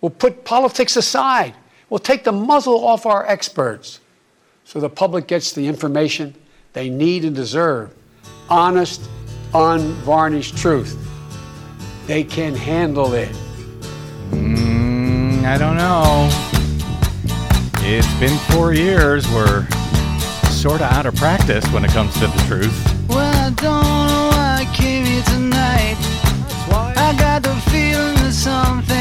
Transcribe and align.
We'll 0.00 0.10
put 0.10 0.44
politics 0.44 0.96
aside. 0.96 1.54
We'll 1.90 1.98
take 1.98 2.24
the 2.24 2.32
muzzle 2.32 2.84
off 2.86 3.06
our 3.06 3.26
experts 3.26 4.00
so 4.64 4.80
the 4.80 4.90
public 4.90 5.26
gets 5.26 5.52
the 5.52 5.66
information 5.66 6.34
they 6.74 6.90
need 6.90 7.24
and 7.24 7.34
deserve 7.34 7.94
honest, 8.50 9.08
unvarnished 9.54 10.56
truth. 10.56 10.96
They 12.06 12.24
can 12.24 12.54
handle 12.54 13.14
it. 13.14 13.30
Mm, 14.30 15.44
I 15.44 15.58
don't 15.58 15.76
know. 15.76 16.28
It's 17.86 18.12
been 18.20 18.38
four 18.50 18.72
years. 18.72 19.26
We're 19.30 19.66
sort 20.50 20.80
of 20.80 20.92
out 20.92 21.06
of 21.06 21.14
practice 21.16 21.66
when 21.72 21.84
it 21.84 21.90
comes 21.90 22.12
to 22.14 22.26
the 22.26 22.44
truth. 22.46 23.08
Well, 23.08 23.18
I 23.18 23.50
don't 23.50 24.08
know 24.08 24.28
why 24.32 24.66
I 24.66 24.74
came 24.74 25.04
here 25.04 25.22
tonight. 25.24 25.96
I 26.70 27.14
got 27.18 27.42
the 27.42 27.54
feeling 27.70 28.16
that 28.16 28.32
something 28.32 28.88
ain't 28.88 28.88
right. 28.88 28.97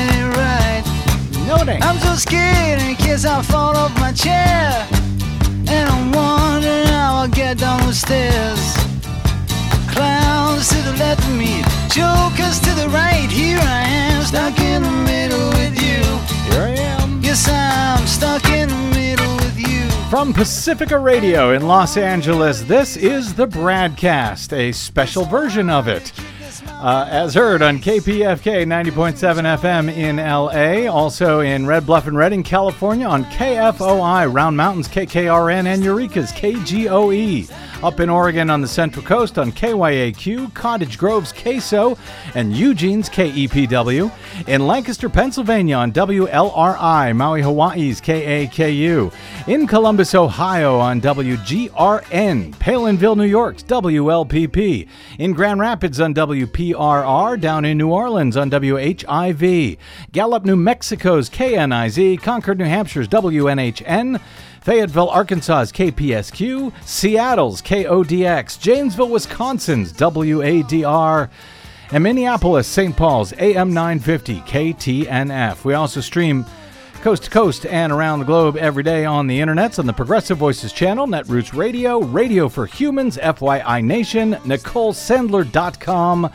Noting. 1.47 1.81
I'm 1.81 1.97
so 1.99 2.15
scared 2.15 2.81
in 2.81 2.95
case 2.97 3.23
I 3.23 3.41
fall 3.41 3.77
off 3.77 3.97
my 3.99 4.11
chair. 4.11 4.85
And 5.69 5.89
I'm 5.89 6.11
wondering 6.11 6.87
how 6.87 7.15
I'll 7.21 7.29
get 7.29 7.57
down 7.59 7.79
the 7.87 7.93
stairs. 7.93 8.59
Clowns 9.89 10.67
to 10.67 10.75
the 10.81 10.91
left 10.99 11.21
of 11.21 11.35
me, 11.37 11.63
jokers 11.89 12.59
to 12.59 12.71
the 12.75 12.89
right. 12.89 13.29
Here 13.31 13.59
I 13.61 13.83
am, 13.87 14.23
stuck 14.23 14.59
in 14.59 14.83
the 14.83 14.91
middle 14.91 15.47
with 15.51 15.81
you. 15.81 16.03
Here 16.51 16.63
I 16.63 16.75
am. 16.77 17.21
Yes, 17.21 17.47
I'm 17.49 18.05
stuck 18.05 18.45
in 18.49 18.67
the 18.67 18.91
middle 18.93 19.35
with 19.37 19.57
you. 19.57 19.89
From 20.09 20.33
Pacifica 20.33 20.99
Radio 20.99 21.53
in 21.53 21.65
Los 21.65 21.95
Angeles, 21.95 22.63
this 22.63 22.97
is 22.97 23.35
the 23.35 23.47
Bradcast, 23.47 24.51
a 24.51 24.73
special 24.73 25.23
version 25.23 25.69
of 25.69 25.87
it. 25.87 26.11
Uh, 26.79 27.07
as 27.09 27.33
heard 27.33 27.63
on 27.63 27.79
KPFK 27.79 28.63
90.7 28.63 29.57
FM 29.57 29.91
in 29.91 30.17
LA, 30.17 30.87
also 30.87 31.39
in 31.39 31.65
Red 31.65 31.87
Bluff 31.87 32.05
and 32.05 32.15
Redding, 32.15 32.43
California, 32.43 33.07
on 33.07 33.25
KFOI, 33.25 34.31
Round 34.31 34.55
Mountains, 34.55 34.87
KKRN, 34.87 35.65
and 35.65 35.83
Eureka's 35.83 36.31
KGOE. 36.33 37.51
Up 37.83 37.99
in 37.99 38.09
Oregon 38.09 38.49
on 38.49 38.61
the 38.61 38.67
Central 38.67 39.05
Coast 39.05 39.37
on 39.37 39.51
KYAQ, 39.51 40.51
Cottage 40.55 40.97
Grove's 40.97 41.31
KSO, 41.31 41.97
and 42.33 42.55
Eugene's 42.55 43.07
KEPW. 43.07 44.11
In 44.47 44.65
Lancaster, 44.65 45.09
Pennsylvania 45.09 45.75
on 45.75 45.91
WLRI, 45.91 47.15
Maui, 47.15 47.41
Hawaii's 47.43 48.01
KAKU. 48.01 49.13
In 49.47 49.67
Columbus, 49.67 50.15
Ohio 50.15 50.77
on 50.77 50.99
WGRN, 51.01 52.55
Palenville, 52.55 53.15
New 53.15 53.25
York's 53.25 53.61
WLPP. 53.61 54.87
In 55.19 55.33
Grand 55.33 55.59
Rapids 55.59 55.99
on 55.99 56.15
WPRR, 56.73 57.39
down 57.39 57.65
in 57.65 57.77
New 57.77 57.91
Orleans 57.91 58.35
on 58.35 58.51
WHIV. 58.51 59.77
Gallup, 60.11 60.45
New 60.45 60.55
Mexico's 60.55 61.29
KNIZ, 61.29 62.21
Concord, 62.21 62.59
New 62.59 62.65
Hampshire's 62.65 63.07
WNHN. 63.07 64.19
Fayetteville, 64.61 65.09
Arkansas's 65.09 65.71
KPSQ, 65.71 66.73
Seattle's 66.83 67.61
KODX, 67.61 68.59
Janesville, 68.59 69.09
Wisconsin's 69.09 69.93
WADR, 69.93 71.29
and 71.91 72.03
Minneapolis, 72.03 72.67
St. 72.67 72.95
Paul's 72.97 73.31
AM 73.37 73.73
950 73.73 74.41
KTNF. 74.41 75.63
We 75.63 75.73
also 75.73 76.01
stream 76.01 76.45
coast 77.01 77.23
to 77.23 77.29
coast 77.29 77.65
and 77.65 77.91
around 77.91 78.19
the 78.19 78.25
globe 78.25 78.57
every 78.57 78.83
day 78.83 79.05
on 79.05 79.27
the 79.27 79.39
internets 79.39 79.79
on 79.79 79.85
the 79.85 79.93
Progressive 79.93 80.37
Voices 80.37 80.73
channel, 80.73 81.07
Netroots 81.07 81.57
Radio, 81.57 81.99
Radio 81.99 82.49
for 82.49 82.65
Humans, 82.65 83.17
FYI 83.17 83.83
Nation, 83.83 84.33
NicoleSandler.com, 84.33 86.31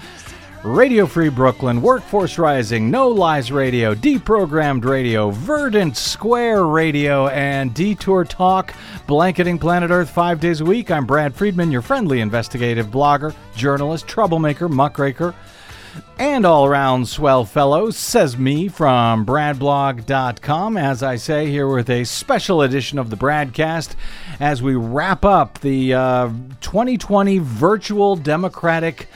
Radio 0.64 1.06
Free 1.06 1.28
Brooklyn, 1.28 1.82
Workforce 1.82 2.38
Rising, 2.38 2.90
No 2.90 3.08
Lies 3.08 3.50
Radio, 3.50 3.94
Deprogrammed 3.94 4.84
Radio, 4.84 5.30
Verdant 5.30 5.96
Square 5.96 6.66
Radio, 6.66 7.28
and 7.28 7.74
Detour 7.74 8.24
Talk, 8.24 8.72
blanketing 9.06 9.58
planet 9.58 9.90
Earth 9.90 10.10
five 10.10 10.38
days 10.40 10.60
a 10.60 10.64
week. 10.64 10.90
I'm 10.90 11.04
Brad 11.06 11.34
Friedman, 11.34 11.72
your 11.72 11.82
friendly 11.82 12.20
investigative 12.20 12.86
blogger, 12.86 13.34
journalist, 13.56 14.06
troublemaker, 14.06 14.68
muckraker, 14.68 15.34
and 16.18 16.44
all 16.44 16.66
around 16.66 17.08
swell 17.08 17.44
fellow, 17.44 17.90
says 17.90 18.36
me 18.36 18.68
from 18.68 19.26
bradblog.com. 19.26 20.76
As 20.76 21.02
I 21.02 21.16
say, 21.16 21.50
here 21.50 21.68
with 21.68 21.90
a 21.90 22.04
special 22.04 22.62
edition 22.62 22.98
of 22.98 23.10
the 23.10 23.16
Bradcast 23.16 23.94
as 24.40 24.62
we 24.62 24.74
wrap 24.74 25.24
up 25.24 25.60
the 25.60 25.94
uh, 25.94 26.28
2020 26.60 27.38
virtual 27.38 28.16
Democratic. 28.16 29.08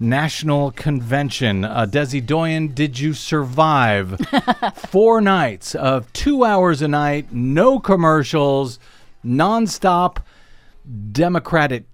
National 0.00 0.72
Convention. 0.72 1.64
Uh, 1.64 1.86
Desi 1.88 2.26
Doyen, 2.26 2.74
did 2.74 2.98
you 2.98 3.12
survive 3.12 4.18
four 4.74 5.20
nights 5.20 5.76
of 5.76 6.12
two 6.12 6.42
hours 6.44 6.82
a 6.82 6.88
night, 6.88 7.32
no 7.32 7.78
commercials, 7.78 8.80
nonstop 9.24 10.16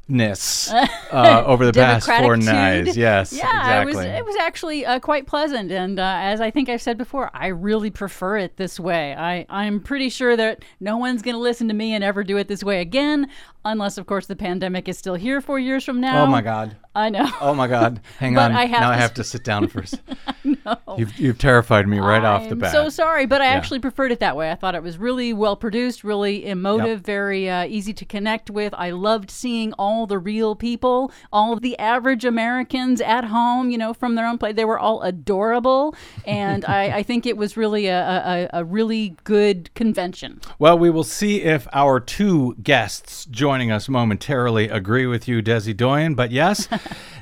democraticness 0.08 0.88
uh, 1.12 1.42
over 1.46 1.66
the 1.66 1.72
past 1.72 2.06
four 2.06 2.36
nights? 2.36 2.96
Yes, 2.96 3.32
Yeah, 3.32 3.44
exactly. 3.82 3.92
it 3.92 3.96
was 3.96 4.04
it 4.04 4.24
was 4.24 4.36
actually 4.36 4.86
uh, 4.86 4.98
quite 5.00 5.26
pleasant, 5.26 5.70
and 5.70 5.98
uh, 5.98 6.16
as 6.20 6.40
I 6.40 6.50
think 6.50 6.68
I've 6.68 6.82
said 6.82 6.98
before, 6.98 7.30
I 7.34 7.48
really 7.48 7.90
prefer 7.90 8.36
it 8.38 8.56
this 8.56 8.78
way. 8.80 9.14
I 9.14 9.46
I'm 9.48 9.80
pretty 9.80 10.08
sure 10.08 10.36
that 10.36 10.64
no 10.80 10.96
one's 10.96 11.22
going 11.22 11.34
to 11.34 11.40
listen 11.40 11.68
to 11.68 11.74
me 11.74 11.94
and 11.94 12.02
ever 12.02 12.24
do 12.24 12.36
it 12.36 12.48
this 12.48 12.62
way 12.64 12.80
again, 12.80 13.28
unless 13.64 13.98
of 13.98 14.06
course 14.06 14.26
the 14.26 14.36
pandemic 14.36 14.88
is 14.88 14.98
still 14.98 15.14
here 15.14 15.40
four 15.40 15.58
years 15.58 15.84
from 15.84 16.00
now. 16.00 16.22
oh 16.24 16.26
my 16.26 16.40
God. 16.42 16.76
I 16.98 17.10
know. 17.10 17.30
Oh 17.40 17.54
my 17.54 17.68
God! 17.68 18.00
Hang 18.18 18.36
on. 18.36 18.50
I 18.52 18.64
now 18.66 18.90
I 18.90 18.96
have 18.96 19.14
to 19.14 19.24
sit 19.24 19.44
down 19.44 19.68
first. 19.68 20.00
You've 20.96 21.16
you've 21.18 21.38
terrified 21.38 21.86
me 21.86 21.98
right 21.98 22.24
off 22.24 22.48
the 22.48 22.56
bat. 22.56 22.72
so 22.72 22.88
sorry, 22.88 23.26
but 23.26 23.40
I 23.40 23.44
Yeah. 23.46 23.52
actually 23.52 23.78
preferred 23.80 24.12
it 24.12 24.20
that 24.20 24.36
way. 24.36 24.50
I 24.50 24.54
thought 24.54 24.74
it 24.74 24.82
was 24.82 24.98
really 24.98 25.32
well 25.32 25.56
produced, 25.56 26.02
really 26.04 26.46
emotive, 26.46 27.00
very 27.02 27.48
uh, 27.48 27.64
easy 27.66 27.92
to 27.94 28.04
connect 28.04 28.50
with. 28.50 28.74
I 28.76 28.90
loved 28.90 29.30
seeing 29.30 29.72
all 29.74 30.06
the 30.06 30.18
real 30.18 30.56
people, 30.56 31.12
all 31.32 31.56
the 31.56 31.78
average 31.78 32.24
Americans 32.24 33.00
at 33.00 33.24
home, 33.24 33.70
you 33.70 33.78
know, 33.78 33.92
from 33.94 34.14
their 34.14 34.26
own 34.26 34.38
place. 34.38 34.56
They 34.56 34.64
were 34.64 34.78
all 34.78 35.02
adorable, 35.02 35.94
and 36.26 36.64
I, 36.64 36.98
I 36.98 37.02
think 37.02 37.26
it 37.26 37.36
was 37.36 37.56
really 37.56 37.86
a, 37.86 38.48
a, 38.52 38.60
a 38.60 38.64
really 38.64 39.16
good 39.24 39.72
convention. 39.74 40.40
Well, 40.58 40.78
we 40.78 40.90
will 40.90 41.04
see 41.04 41.42
if 41.42 41.68
our 41.72 42.00
two 42.00 42.54
guests 42.62 43.26
joining 43.26 43.70
us 43.70 43.88
momentarily 43.88 44.68
agree 44.68 45.06
with 45.06 45.28
you, 45.28 45.42
Desi 45.42 45.76
Doyen. 45.76 46.14
But 46.14 46.30
yes, 46.32 46.68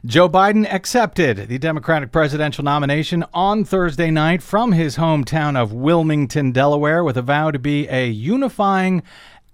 Joe 0.04 0.28
Biden 0.28 0.72
accepted 0.72 1.48
the 1.48 1.58
Democratic 1.58 2.12
presidential 2.12 2.62
nomination 2.62 3.24
on 3.34 3.64
Thursday 3.64 4.10
night 4.10 4.42
from 4.42 4.72
his 4.72 4.96
hometown 4.96 5.56
of 5.56 5.72
Wilmington, 5.72 6.52
Delaware, 6.52 7.02
with 7.02 7.16
a 7.16 7.22
vow 7.22 7.50
to 7.50 7.58
be 7.58 7.88
a 7.88 8.08
unifying 8.08 9.02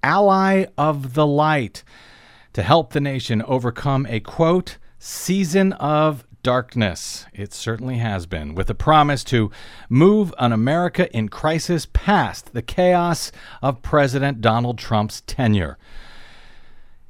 ally 0.03 0.67
of 0.77 1.15
the 1.15 1.27
light 1.27 1.85
to 2.53 2.63
help 2.63 2.93
the 2.93 3.01
nation 3.01 3.43
overcome 3.43 4.07
a 4.11 4.21
quote, 4.21 4.79
season 4.99 5.73
of 5.75 6.25
darkness. 6.43 7.25
It 7.33 7.53
certainly 7.53 7.99
has 7.99 8.27
been, 8.27 8.55
with 8.55 8.69
a 8.69 8.75
promise 8.75 9.25
to 9.25 9.51
move 9.89 10.35
an 10.39 10.53
America 10.53 11.11
in 11.17 11.29
crisis 11.29 11.87
past 11.93 12.53
the 12.53 12.63
chaos 12.63 13.33
of 13.63 13.83
President 13.83 14.41
Donald 14.41 14.79
Trump's 14.79 15.23
tenure. 15.23 15.79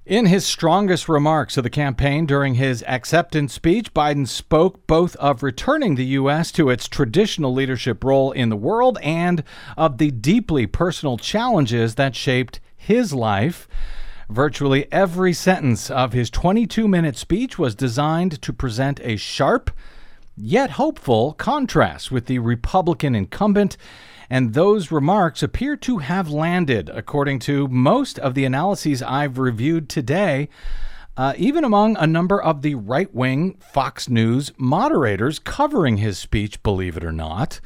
In 0.04 0.26
his 0.26 0.44
strongest 0.44 1.08
remarks 1.08 1.56
of 1.56 1.62
the 1.62 1.70
campaign 1.70 2.26
during 2.26 2.54
his 2.54 2.82
acceptance 2.88 3.52
speech, 3.52 3.94
Biden 3.94 4.26
spoke 4.26 4.84
both 4.88 5.14
of 5.16 5.44
returning 5.44 5.94
the 5.94 6.06
U.S. 6.06 6.50
to 6.52 6.70
its 6.70 6.88
traditional 6.88 7.54
leadership 7.54 8.02
role 8.02 8.32
in 8.32 8.48
the 8.48 8.56
world 8.56 8.98
and 9.00 9.44
of 9.76 9.98
the 9.98 10.10
deeply 10.10 10.66
personal 10.66 11.18
challenges 11.18 11.94
that 11.94 12.16
shaped 12.16 12.58
his 12.76 13.12
life. 13.12 13.68
Virtually 14.28 14.90
every 14.90 15.32
sentence 15.32 15.88
of 15.88 16.12
his 16.12 16.30
22 16.30 16.88
minute 16.88 17.16
speech 17.16 17.56
was 17.56 17.76
designed 17.76 18.42
to 18.42 18.52
present 18.52 18.98
a 19.04 19.14
sharp, 19.14 19.70
yet 20.36 20.70
hopeful 20.70 21.32
contrast 21.34 22.10
with 22.10 22.26
the 22.26 22.40
Republican 22.40 23.14
incumbent, 23.14 23.76
and 24.32 24.54
those 24.54 24.90
remarks 24.90 25.42
appear 25.42 25.76
to 25.76 25.98
have 25.98 26.30
landed, 26.30 26.88
according 26.88 27.38
to 27.40 27.68
most 27.68 28.18
of 28.18 28.32
the 28.32 28.46
analyses 28.46 29.02
I've 29.02 29.36
reviewed 29.36 29.90
today, 29.90 30.48
uh, 31.18 31.34
even 31.36 31.64
among 31.64 31.98
a 31.98 32.06
number 32.06 32.42
of 32.42 32.62
the 32.62 32.74
right 32.76 33.14
wing 33.14 33.58
Fox 33.60 34.08
News 34.08 34.50
moderators 34.56 35.38
covering 35.38 35.98
his 35.98 36.16
speech, 36.16 36.62
believe 36.62 36.96
it 36.96 37.04
or 37.04 37.12
not. 37.12 37.60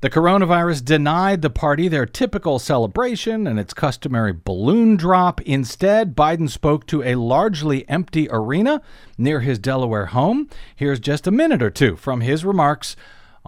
The 0.00 0.10
coronavirus 0.10 0.84
denied 0.84 1.42
the 1.42 1.50
party 1.50 1.86
their 1.86 2.06
typical 2.06 2.58
celebration 2.58 3.46
and 3.46 3.60
its 3.60 3.72
customary 3.72 4.32
balloon 4.32 4.96
drop. 4.96 5.40
Instead, 5.42 6.16
Biden 6.16 6.50
spoke 6.50 6.88
to 6.88 7.04
a 7.04 7.14
largely 7.14 7.88
empty 7.88 8.26
arena 8.32 8.82
near 9.16 9.42
his 9.42 9.60
Delaware 9.60 10.06
home. 10.06 10.48
Here's 10.74 10.98
just 10.98 11.28
a 11.28 11.32
minute 11.32 11.62
or 11.62 11.70
two 11.70 11.94
from 11.94 12.22
his 12.22 12.44
remarks 12.44 12.96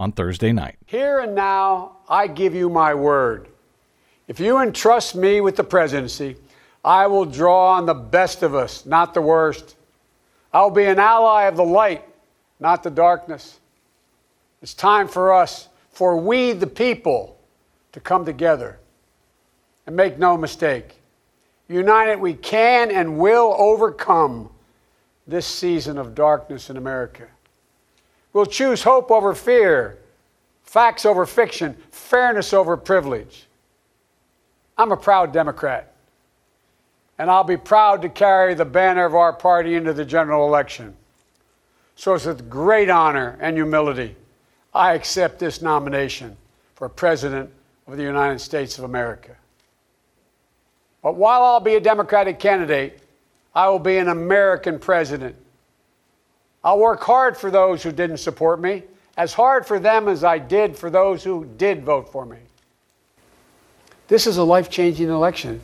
on 0.01 0.11
Thursday 0.11 0.51
night. 0.51 0.77
Here 0.87 1.19
and 1.19 1.35
now, 1.35 1.97
I 2.09 2.25
give 2.25 2.55
you 2.55 2.69
my 2.69 2.95
word. 2.95 3.47
If 4.27 4.39
you 4.39 4.57
entrust 4.57 5.15
me 5.15 5.41
with 5.41 5.55
the 5.55 5.63
presidency, 5.63 6.37
I 6.83 7.05
will 7.05 7.25
draw 7.25 7.73
on 7.73 7.85
the 7.85 7.93
best 7.93 8.41
of 8.41 8.55
us, 8.55 8.87
not 8.87 9.13
the 9.13 9.21
worst. 9.21 9.75
I 10.51 10.63
will 10.63 10.71
be 10.71 10.85
an 10.85 10.97
ally 10.97 11.43
of 11.43 11.55
the 11.55 11.63
light, 11.63 12.03
not 12.59 12.81
the 12.81 12.89
darkness. 12.89 13.59
It's 14.63 14.73
time 14.73 15.07
for 15.07 15.33
us 15.33 15.69
for 15.91 16.17
we, 16.17 16.53
the 16.53 16.65
people, 16.65 17.37
to 17.91 17.99
come 17.99 18.25
together. 18.25 18.79
And 19.85 19.95
make 19.95 20.17
no 20.17 20.35
mistake, 20.35 20.95
united 21.67 22.19
we 22.19 22.33
can 22.33 22.89
and 22.89 23.19
will 23.19 23.53
overcome 23.55 24.49
this 25.27 25.45
season 25.45 25.99
of 25.99 26.15
darkness 26.15 26.71
in 26.71 26.77
America. 26.77 27.27
We'll 28.33 28.45
choose 28.45 28.83
hope 28.83 29.11
over 29.11 29.33
fear, 29.35 29.99
facts 30.63 31.05
over 31.05 31.25
fiction, 31.25 31.75
fairness 31.91 32.53
over 32.53 32.77
privilege. 32.77 33.47
I'm 34.77 34.91
a 34.91 34.97
proud 34.97 35.33
Democrat, 35.33 35.93
and 37.17 37.29
I'll 37.29 37.43
be 37.43 37.57
proud 37.57 38.01
to 38.03 38.09
carry 38.09 38.53
the 38.53 38.65
banner 38.65 39.05
of 39.05 39.15
our 39.15 39.33
party 39.33 39.75
into 39.75 39.93
the 39.93 40.05
general 40.05 40.47
election. 40.47 40.95
So 41.95 42.15
it's 42.15 42.25
with 42.25 42.49
great 42.49 42.89
honor 42.89 43.37
and 43.41 43.55
humility 43.57 44.15
I 44.73 44.93
accept 44.93 45.39
this 45.39 45.61
nomination 45.61 46.37
for 46.75 46.87
President 46.87 47.49
of 47.87 47.97
the 47.97 48.03
United 48.03 48.39
States 48.39 48.77
of 48.77 48.85
America. 48.85 49.35
But 51.03 51.15
while 51.15 51.43
I'll 51.43 51.59
be 51.59 51.75
a 51.75 51.81
Democratic 51.81 52.39
candidate, 52.39 52.99
I 53.53 53.67
will 53.69 53.79
be 53.79 53.97
an 53.97 54.07
American 54.07 54.79
president. 54.79 55.35
I'll 56.63 56.79
work 56.79 57.01
hard 57.01 57.37
for 57.37 57.49
those 57.49 57.81
who 57.81 57.91
didn't 57.91 58.17
support 58.17 58.59
me, 58.59 58.83
as 59.17 59.33
hard 59.33 59.65
for 59.65 59.79
them 59.79 60.07
as 60.07 60.23
I 60.23 60.37
did 60.37 60.77
for 60.77 60.89
those 60.89 61.23
who 61.23 61.45
did 61.57 61.83
vote 61.83 62.11
for 62.11 62.25
me. 62.25 62.37
This 64.07 64.27
is 64.27 64.37
a 64.37 64.43
life 64.43 64.69
changing 64.69 65.09
election. 65.09 65.61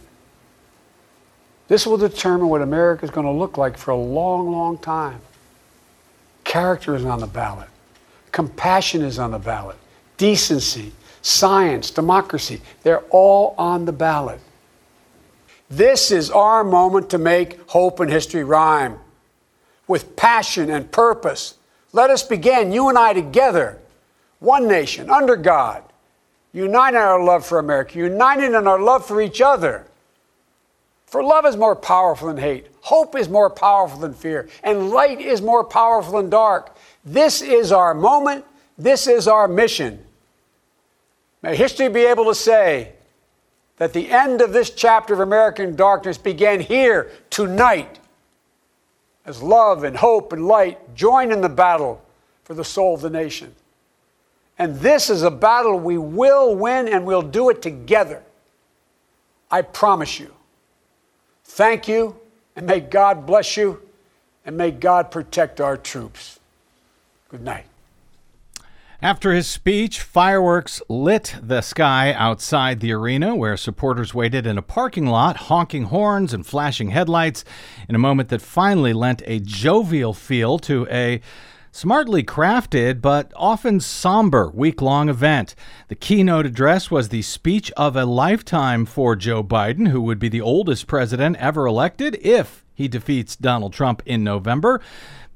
This 1.68 1.86
will 1.86 1.98
determine 1.98 2.48
what 2.48 2.62
America 2.62 3.04
is 3.04 3.12
going 3.12 3.26
to 3.26 3.32
look 3.32 3.58
like 3.58 3.78
for 3.78 3.92
a 3.92 3.98
long, 3.98 4.52
long 4.52 4.78
time. 4.78 5.20
Character 6.44 6.96
is 6.96 7.04
on 7.04 7.20
the 7.20 7.28
ballot, 7.28 7.68
compassion 8.32 9.02
is 9.02 9.20
on 9.20 9.32
the 9.32 9.40
ballot, 9.40 9.76
decency, 10.16 10.94
science, 11.22 11.92
democracy, 11.92 12.62
they're 12.84 13.04
all 13.10 13.54
on 13.58 13.86
the 13.86 13.92
ballot. 13.92 14.40
This 15.70 16.12
is 16.12 16.32
our 16.32 16.64
moment 16.64 17.10
to 17.10 17.18
make 17.18 17.60
hope 17.70 18.00
and 18.00 18.10
history 18.10 18.46
rhyme 18.46 18.98
with 19.88 20.16
passion 20.16 20.70
and 20.70 20.92
purpose. 20.92 21.56
Let 21.94 22.10
us 22.10 22.24
begin, 22.24 22.72
you 22.72 22.90
and 22.90 22.98
I 22.98 23.14
together, 23.14 23.80
one 24.40 24.68
nation, 24.68 25.10
under 25.10 25.36
God, 25.36 25.84
united 26.54 26.98
in 26.98 27.04
our 27.04 27.24
love 27.24 27.46
for 27.46 27.60
America, 27.60 27.98
united 27.98 28.54
in 28.54 28.68
our 28.68 28.80
love 28.80 29.06
for 29.06 29.22
each 29.22 29.42
other. 29.42 29.86
For 31.06 31.24
love 31.24 31.46
is 31.46 31.56
more 31.56 31.76
powerful 31.76 32.28
than 32.28 32.38
hate, 32.38 32.68
hope 32.82 33.16
is 33.16 33.30
more 33.30 33.50
powerful 33.50 34.00
than 34.00 34.14
fear, 34.14 34.50
and 34.64 34.90
light 34.90 35.22
is 35.22 35.42
more 35.42 35.64
powerful 35.64 36.22
than 36.22 36.30
dark. 36.30 36.76
This 37.06 37.42
is 37.42 37.72
our 37.72 37.94
moment, 37.94 38.44
this 38.78 39.08
is 39.08 39.28
our 39.28 39.48
mission. 39.48 40.04
May 41.42 41.56
history 41.56 41.88
be 41.88 42.02
able 42.02 42.26
to 42.26 42.36
say, 42.36 42.94
that 43.78 43.94
the 43.94 44.10
end 44.10 44.42
of 44.42 44.54
this 44.54 44.72
chapter 44.72 45.14
of 45.14 45.20
American 45.20 45.76
darkness 45.76 46.18
began 46.18 46.60
here 46.60 47.12
tonight 47.30 48.00
as 49.28 49.44
love 49.44 49.84
and 49.84 49.96
hope 49.96 50.34
and 50.34 50.48
light 50.48 50.96
join 50.96 51.32
in 51.32 51.42
the 51.42 51.50
battle 51.50 52.02
for 52.46 52.56
the 52.56 52.64
soul 52.64 52.96
of 52.96 53.02
the 53.02 53.10
nation. 53.10 53.54
And 54.58 54.78
this 54.80 55.10
is 55.12 55.22
a 55.22 55.30
battle 55.30 55.78
we 55.78 55.98
will 56.00 56.56
win 56.56 56.88
and 56.88 57.06
we'll 57.06 57.22
do 57.22 57.50
it 57.50 57.62
together. 57.62 58.24
I 59.52 59.62
promise 59.62 60.20
you. 60.20 60.34
Thank 61.44 61.88
you, 61.88 62.16
and 62.56 62.66
may 62.66 62.80
God 62.80 63.26
bless 63.26 63.56
you, 63.56 63.82
and 64.46 64.58
may 64.58 64.72
God 64.72 65.12
protect 65.12 65.62
our 65.62 65.78
troops. 65.78 66.40
Good 67.30 67.42
night. 67.42 67.66
After 69.02 69.32
his 69.32 69.46
speech, 69.46 70.02
fireworks 70.02 70.82
lit 70.90 71.36
the 71.40 71.62
sky 71.62 72.14
outside 72.14 72.80
the 72.80 72.94
arena 72.94 73.36
where 73.36 73.56
supporters 73.56 74.16
waited 74.16 74.48
in 74.48 74.58
a 74.58 74.64
parking 74.64 75.06
lot, 75.06 75.38
honking 75.38 75.84
horns 75.84 76.34
and 76.34 76.44
flashing 76.44 76.90
headlights 76.90 77.46
in 77.88 77.94
a 77.94 78.00
moment 78.00 78.30
that 78.30 78.42
finally 78.42 78.94
lent 78.94 79.22
a 79.28 79.40
jovial 79.40 80.16
feel 80.16 80.58
to 80.60 80.88
a 80.90 81.22
smartly 81.72 82.24
crafted 82.24 83.00
but 83.00 83.32
often 83.36 83.80
somber 83.80 84.50
week 84.50 84.82
long 84.82 85.10
event. 85.10 85.54
The 85.90 85.96
keynote 85.96 86.48
address 86.48 86.90
was 86.90 87.10
the 87.10 87.22
speech 87.22 87.72
of 87.78 87.96
a 87.96 88.04
lifetime 88.04 88.88
for 88.88 89.16
Joe 89.16 89.44
Biden, 89.44 89.90
who 89.90 90.02
would 90.02 90.18
be 90.18 90.30
the 90.30 90.42
oldest 90.42 90.88
president 90.88 91.36
ever 91.38 91.68
elected 91.68 92.18
if 92.24 92.66
he 92.74 92.88
defeats 92.88 93.36
Donald 93.36 93.74
Trump 93.74 94.02
in 94.08 94.24
November. 94.24 94.82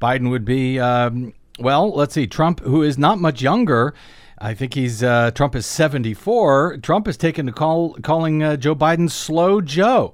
Biden 0.02 0.32
would 0.32 0.46
be. 0.46 0.80
Um, 0.80 1.34
well, 1.62 1.92
let's 1.92 2.14
see. 2.14 2.28
Trump, 2.28 2.60
who 2.62 2.84
is 2.84 2.98
not 2.98 3.20
much 3.20 3.42
younger, 3.42 3.94
I 4.38 4.54
think 4.54 4.74
he's 4.74 5.04
uh, 5.04 5.32
Trump 5.32 5.56
is 5.56 5.66
74. 5.66 6.78
Trump 6.78 7.06
has 7.06 7.18
taken 7.18 7.46
to 7.46 7.52
call 7.52 7.94
calling 8.02 8.42
uh, 8.42 8.58
Joe 8.58 8.76
Biden 8.76 9.10
slow 9.10 9.62
Joe. 9.62 10.14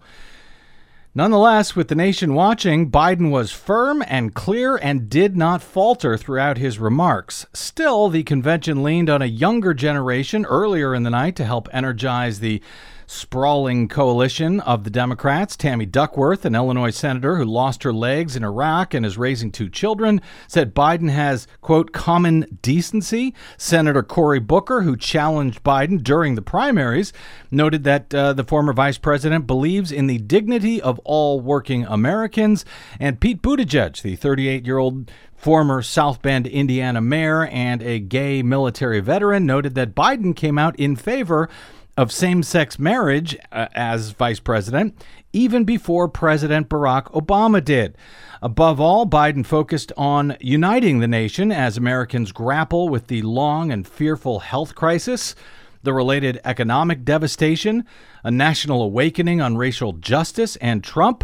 Nonetheless, 1.16 1.76
with 1.76 1.88
the 1.88 1.96
nation 1.96 2.36
watching, 2.36 2.92
Biden 2.92 3.32
was 3.32 3.52
firm 3.52 4.04
and 4.08 4.36
clear 4.36 4.76
and 4.76 5.10
did 5.10 5.36
not 5.36 5.64
falter 5.64 6.16
throughout 6.16 6.60
his 6.60 6.78
remarks. 6.78 7.46
Still, 7.54 8.10
the 8.10 8.22
convention 8.22 8.84
leaned 8.84 9.10
on 9.10 9.24
a 9.24 9.26
younger 9.26 9.74
generation 9.74 10.46
earlier 10.46 10.94
in 10.94 11.02
the 11.02 11.10
night 11.10 11.36
to 11.38 11.46
help 11.46 11.70
energize 11.74 12.40
the 12.40 12.62
sprawling 13.08 13.88
coalition 13.88 14.60
of 14.60 14.84
the 14.84 14.90
Democrats. 14.90 15.56
Tammy 15.56 15.86
Duckworth, 15.86 16.44
an 16.44 16.54
Illinois 16.54 16.92
senator 16.92 17.38
who 17.38 17.46
lost 17.46 17.84
her 17.84 17.94
legs 17.94 18.36
in 18.36 18.44
Iraq 18.44 18.94
and 18.94 19.06
is 19.06 19.18
raising 19.18 19.50
two 19.50 19.70
children, 19.70 20.22
said 20.48 20.76
Biden 20.76 21.10
has, 21.10 21.48
quote, 21.62 21.94
common 21.94 22.60
decency. 22.62 23.34
Senator 23.58 24.04
Cory 24.04 24.40
Booker, 24.40 24.82
who 24.82 24.98
challenged 24.98 25.64
Biden 25.64 26.04
during 26.04 26.36
the 26.36 26.42
primaries, 26.42 27.14
noted 27.50 27.86
that 27.86 28.14
uh, 28.14 28.34
the 28.34 28.44
former 28.44 28.74
vice 28.74 28.98
president 28.98 29.48
believes 29.48 29.92
in 29.92 30.08
the 30.08 30.20
dignity 30.20 30.82
of 30.82 31.00
all 31.06 31.40
working 31.40 31.86
Americans. 31.86 32.66
And 33.00 33.22
Pete 33.22 33.42
Buttigieg, 33.42 34.02
the 34.02 34.18
38 34.18 34.66
year 34.66 34.78
old 34.78 35.10
former 35.38 35.82
South 35.82 36.22
Bend, 36.22 36.48
Indiana 36.48 37.00
mayor 37.00 37.46
and 37.46 37.82
a 37.82 38.00
gay 38.00 38.42
military 38.44 39.00
veteran, 39.00 39.46
noted 39.46 39.76
that 39.76 39.96
Biden 39.96 40.36
came 40.36 40.58
out 40.58 40.78
in 40.78 40.96
favor 40.96 41.48
of 41.98 42.12
same 42.12 42.44
sex 42.44 42.78
marriage 42.78 43.36
uh, 43.52 43.68
as 43.74 44.12
vice 44.12 44.40
president, 44.40 44.96
even 45.34 45.64
before 45.64 46.08
President 46.08 46.70
Barack 46.70 47.12
Obama 47.12 47.64
did. 47.64 47.98
Above 48.42 48.80
all, 48.80 49.08
Biden 49.08 49.46
focused 49.46 49.92
on 49.98 50.38
uniting 50.40 51.00
the 51.00 51.08
nation 51.08 51.52
as 51.52 51.76
Americans 51.76 52.32
grapple 52.32 52.88
with 52.88 53.08
the 53.08 53.24
long 53.24 53.72
and 53.72 53.88
fearful 53.88 54.40
health 54.40 54.76
crisis, 54.76 55.36
the 55.82 55.94
related 55.94 56.40
economic 56.46 57.04
devastation, 57.04 57.84
a 58.24 58.30
national 58.30 58.84
awakening 58.84 59.42
on 59.42 59.58
racial 59.58 59.94
justice, 59.94 60.56
and 60.58 60.84
Trump 60.84 61.24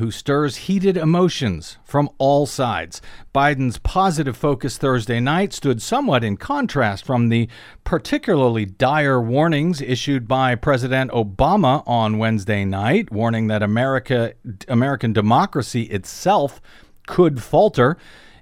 who 0.00 0.10
stirs 0.10 0.56
heated 0.56 0.96
emotions 0.96 1.76
from 1.84 2.08
all 2.16 2.46
sides. 2.46 3.02
Biden's 3.34 3.76
positive 3.78 4.34
focus 4.34 4.78
Thursday 4.78 5.20
night 5.20 5.52
stood 5.52 5.82
somewhat 5.82 6.24
in 6.24 6.38
contrast 6.38 7.04
from 7.04 7.28
the 7.28 7.48
particularly 7.84 8.64
dire 8.64 9.20
warnings 9.20 9.82
issued 9.82 10.26
by 10.26 10.54
President 10.54 11.10
Obama 11.10 11.86
on 11.86 12.16
Wednesday 12.16 12.64
night, 12.64 13.12
warning 13.12 13.48
that 13.48 13.62
America 13.62 14.32
American 14.68 15.12
democracy 15.12 15.82
itself 15.82 16.62
could 17.06 17.42
falter 17.42 17.98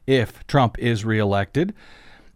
if 0.06 0.46
Trump 0.46 0.78
is 0.78 1.04
reelected 1.04 1.74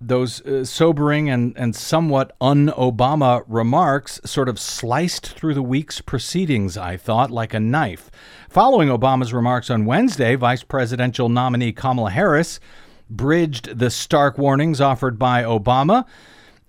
those 0.07 0.41
uh, 0.43 0.65
sobering 0.65 1.31
and, 1.31 1.57
and 1.57 1.75
somewhat 1.75 2.35
un 2.41 2.69
Obama 2.69 3.45
remarks 3.47 4.21
sort 4.25 4.49
of 4.49 4.59
sliced 4.59 5.29
through 5.29 5.55
the 5.55 5.63
week's 5.63 6.01
proceedings, 6.01 6.77
I 6.77 6.97
thought, 6.97 7.31
like 7.31 7.55
a 7.55 7.61
knife. 7.61 8.11
Following 8.53 8.91
Obama's 8.91 9.33
remarks 9.33 9.71
on 9.71 9.87
Wednesday, 9.87 10.35
Vice 10.35 10.63
Presidential 10.63 11.31
nominee 11.31 11.73
Kamala 11.73 12.11
Harris 12.11 12.61
bridged 13.09 13.79
the 13.79 13.89
stark 13.89 14.37
warnings 14.37 14.79
offered 14.79 15.19
by 15.19 15.43
Obama 15.43 16.05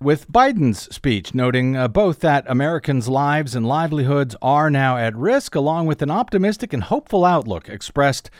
with 0.00 0.32
Biden's 0.32 0.90
speech, 0.94 1.34
noting 1.34 1.76
uh, 1.76 1.88
both 1.88 2.20
that 2.20 2.46
Americans' 2.48 3.10
lives 3.10 3.54
and 3.54 3.68
livelihoods 3.68 4.34
are 4.40 4.70
now 4.70 4.96
at 4.96 5.14
risk, 5.14 5.54
along 5.54 5.84
with 5.84 6.00
an 6.00 6.10
optimistic 6.10 6.72
and 6.72 6.84
hopeful 6.84 7.22
outlook 7.22 7.68
expressed 7.68 8.30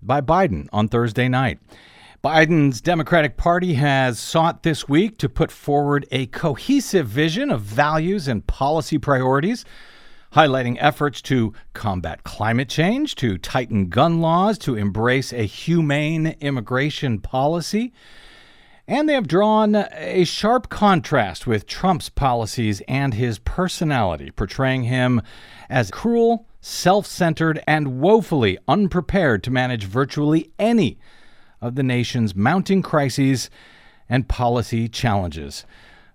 by 0.00 0.22
Biden 0.22 0.66
on 0.72 0.88
Thursday 0.88 1.28
night. 1.28 1.58
Biden's 2.24 2.80
Democratic 2.80 3.36
Party 3.36 3.74
has 3.74 4.18
sought 4.18 4.62
this 4.62 4.88
week 4.88 5.18
to 5.18 5.28
put 5.28 5.52
forward 5.52 6.06
a 6.10 6.24
cohesive 6.28 7.06
vision 7.06 7.50
of 7.50 7.60
values 7.60 8.28
and 8.28 8.46
policy 8.46 8.96
priorities, 8.96 9.66
highlighting 10.34 10.76
efforts 10.80 11.22
to 11.22 11.52
combat 11.74 12.24
climate 12.24 12.68
change, 12.68 13.14
to 13.14 13.38
tighten 13.38 13.88
gun 13.88 14.20
laws, 14.20 14.58
to 14.58 14.74
embrace 14.74 15.32
a 15.32 15.44
humane 15.44 16.34
immigration 16.40 17.20
policy. 17.20 17.92
And 18.86 19.08
they 19.08 19.14
have 19.14 19.28
drawn 19.28 19.74
a 19.74 20.24
sharp 20.24 20.68
contrast 20.68 21.46
with 21.46 21.66
Trump's 21.66 22.10
policies 22.10 22.82
and 22.86 23.14
his 23.14 23.38
personality, 23.38 24.30
portraying 24.30 24.82
him 24.84 25.22
as 25.70 25.90
cruel, 25.90 26.46
self 26.60 27.06
centered, 27.06 27.62
and 27.66 28.00
woefully 28.00 28.58
unprepared 28.68 29.42
to 29.44 29.50
manage 29.50 29.84
virtually 29.84 30.50
any 30.58 30.98
of 31.62 31.76
the 31.76 31.82
nation's 31.82 32.34
mounting 32.34 32.82
crises 32.82 33.48
and 34.08 34.28
policy 34.28 34.88
challenges. 34.88 35.64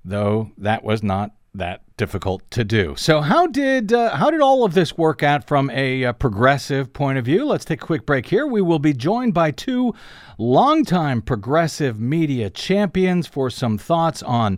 though 0.05 0.51
that 0.57 0.83
was 0.83 1.03
not 1.03 1.31
that 1.59 1.81
difficult 1.99 2.49
to 2.49 2.63
do. 2.63 2.95
So 2.97 3.21
how 3.21 3.45
did 3.45 3.93
uh, 3.93 4.15
how 4.15 4.31
did 4.31 4.41
all 4.41 4.63
of 4.63 4.73
this 4.73 4.97
work 4.97 5.21
out 5.21 5.45
from 5.45 5.69
a 5.69 6.05
uh, 6.05 6.13
progressive 6.13 6.91
point 6.93 7.17
of 7.17 7.25
view? 7.25 7.45
Let's 7.45 7.65
take 7.65 7.83
a 7.83 7.85
quick 7.85 8.05
break 8.05 8.25
here. 8.25 8.47
We 8.47 8.61
will 8.61 8.79
be 8.79 8.93
joined 8.93 9.33
by 9.33 9.51
two 9.51 9.93
longtime 10.37 11.21
progressive 11.21 11.99
media 11.99 12.49
champions 12.49 13.27
for 13.27 13.49
some 13.49 13.77
thoughts 13.77 14.23
on 14.23 14.57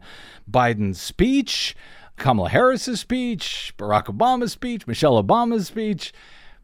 Biden's 0.49 1.01
speech, 1.01 1.75
Kamala 2.15 2.49
Harris's 2.49 2.99
speech, 2.99 3.73
Barack 3.77 4.05
Obama's 4.05 4.51
speech, 4.51 4.87
Michelle 4.87 5.21
Obama's 5.21 5.67
speech. 5.67 6.13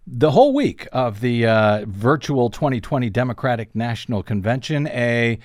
The 0.06 0.32
whole 0.32 0.54
week 0.54 0.88
of 0.94 1.20
the 1.20 1.46
uh, 1.46 1.86
virtual 1.86 2.50
2020 2.50 3.10
Democratic 3.10 3.76
National 3.76 4.24
Convention, 4.24 4.88
a 4.88 5.38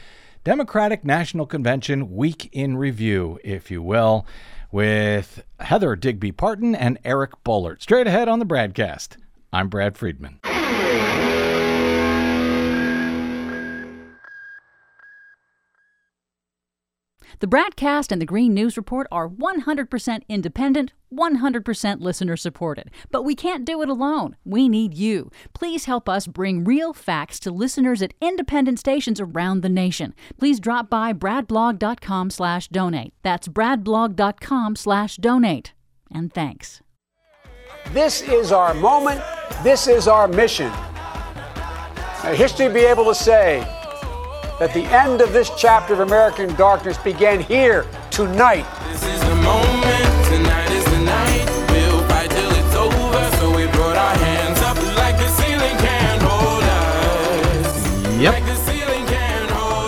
Democratic 0.44 1.04
National 1.04 1.46
Convention 1.46 2.14
week 2.14 2.48
in 2.52 2.76
review, 2.76 3.40
if 3.42 3.70
you 3.70 3.82
will 3.82 4.24
with 4.72 5.44
Heather 5.60 5.94
Digby 5.94 6.32
Parton 6.32 6.74
and 6.74 6.98
Eric 7.04 7.32
Boehlert. 7.44 7.82
Straight 7.82 8.06
ahead 8.08 8.28
on 8.28 8.40
the 8.40 8.46
BradCast, 8.46 9.18
I'm 9.52 9.68
Brad 9.68 9.96
Friedman. 9.96 10.40
The 17.42 17.48
BradCast 17.48 18.12
and 18.12 18.22
the 18.22 18.26
Green 18.26 18.54
News 18.54 18.76
Report 18.76 19.08
are 19.10 19.28
100% 19.28 20.22
independent, 20.28 20.92
100% 21.12 22.00
listener 22.00 22.36
supported. 22.36 22.88
But 23.10 23.24
we 23.24 23.34
can't 23.34 23.64
do 23.64 23.82
it 23.82 23.88
alone. 23.88 24.36
We 24.44 24.68
need 24.68 24.94
you. 24.94 25.28
Please 25.52 25.86
help 25.86 26.08
us 26.08 26.28
bring 26.28 26.62
real 26.62 26.92
facts 26.92 27.40
to 27.40 27.50
listeners 27.50 28.00
at 28.00 28.14
independent 28.20 28.78
stations 28.78 29.20
around 29.20 29.62
the 29.62 29.68
nation. 29.68 30.14
Please 30.38 30.60
drop 30.60 30.88
by 30.88 31.12
bradblog.com 31.12 32.30
slash 32.30 32.68
donate. 32.68 33.12
That's 33.24 33.48
bradblog.com 33.48 34.76
slash 34.76 35.16
donate. 35.16 35.72
And 36.12 36.32
thanks. 36.32 36.80
This 37.90 38.22
is 38.22 38.52
our 38.52 38.72
moment. 38.72 39.20
This 39.64 39.88
is 39.88 40.06
our 40.06 40.28
mission. 40.28 40.70
Now, 42.22 42.34
history 42.36 42.68
be 42.68 42.84
able 42.84 43.06
to 43.06 43.16
say 43.16 43.66
that 44.58 44.72
the 44.74 44.84
end 44.84 45.20
of 45.20 45.32
this 45.32 45.50
chapter 45.56 45.92
of 45.92 46.00
American 46.00 46.54
darkness 46.56 46.98
began 46.98 47.40
here 47.40 47.86
tonight. 48.10 48.66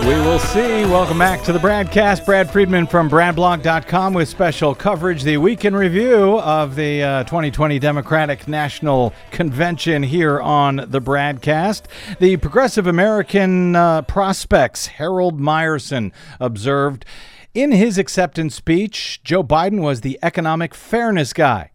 We 0.06 0.16
will 0.16 0.38
see. 0.38 0.84
Welcome 0.84 1.18
back 1.18 1.42
to 1.44 1.52
the 1.54 1.58
BradCast. 1.58 2.26
Brad 2.26 2.50
Friedman 2.50 2.87
from 2.87 3.08
BradBlog.com 3.08 4.12
with 4.12 4.28
special 4.28 4.75
coverage, 4.75 5.23
the 5.23 5.38
weekend 5.38 5.75
review 5.75 6.40
of 6.40 6.76
the 6.76 7.02
uh, 7.02 7.25
2020 7.25 7.78
Democratic 7.78 8.46
National 8.46 9.14
Convention 9.30 10.02
here 10.02 10.42
on 10.42 10.76
the 10.76 11.00
BradCast. 11.00 11.84
The 12.18 12.37
Progressive 12.37 12.87
American 12.87 13.75
uh, 13.75 14.02
Prospect's, 14.02 14.88
Harold 14.88 15.40
Meyerson, 15.40 16.12
observed 16.38 17.06
in 17.54 17.73
his 17.73 17.96
acceptance 17.96 18.54
speech, 18.54 19.23
Joe 19.25 19.42
Biden 19.42 19.80
was 19.80 20.02
the 20.02 20.18
economic 20.23 20.75
fairness 20.75 21.32
guy. 21.32 21.70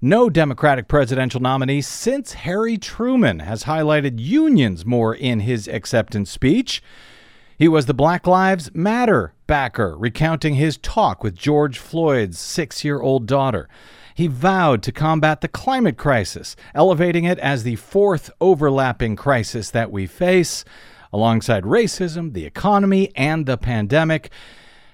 No 0.00 0.28
Democratic 0.28 0.88
presidential 0.88 1.40
nominee 1.40 1.82
since 1.82 2.32
Harry 2.32 2.76
Truman 2.76 3.38
has 3.38 3.64
highlighted 3.64 4.18
unions 4.18 4.84
more 4.84 5.14
in 5.14 5.40
his 5.40 5.68
acceptance 5.68 6.28
speech. 6.28 6.82
He 7.58 7.66
was 7.66 7.86
the 7.86 7.94
Black 7.94 8.24
Lives 8.24 8.70
Matter 8.72 9.32
backer, 9.48 9.96
recounting 9.98 10.54
his 10.54 10.76
talk 10.76 11.24
with 11.24 11.34
George 11.34 11.76
Floyd's 11.80 12.38
six 12.38 12.84
year 12.84 13.00
old 13.00 13.26
daughter. 13.26 13.68
He 14.14 14.28
vowed 14.28 14.80
to 14.84 14.92
combat 14.92 15.40
the 15.40 15.48
climate 15.48 15.96
crisis, 15.96 16.54
elevating 16.72 17.24
it 17.24 17.36
as 17.40 17.64
the 17.64 17.74
fourth 17.74 18.30
overlapping 18.40 19.16
crisis 19.16 19.72
that 19.72 19.90
we 19.90 20.06
face, 20.06 20.64
alongside 21.12 21.64
racism, 21.64 22.32
the 22.32 22.44
economy, 22.44 23.10
and 23.16 23.44
the 23.44 23.58
pandemic 23.58 24.30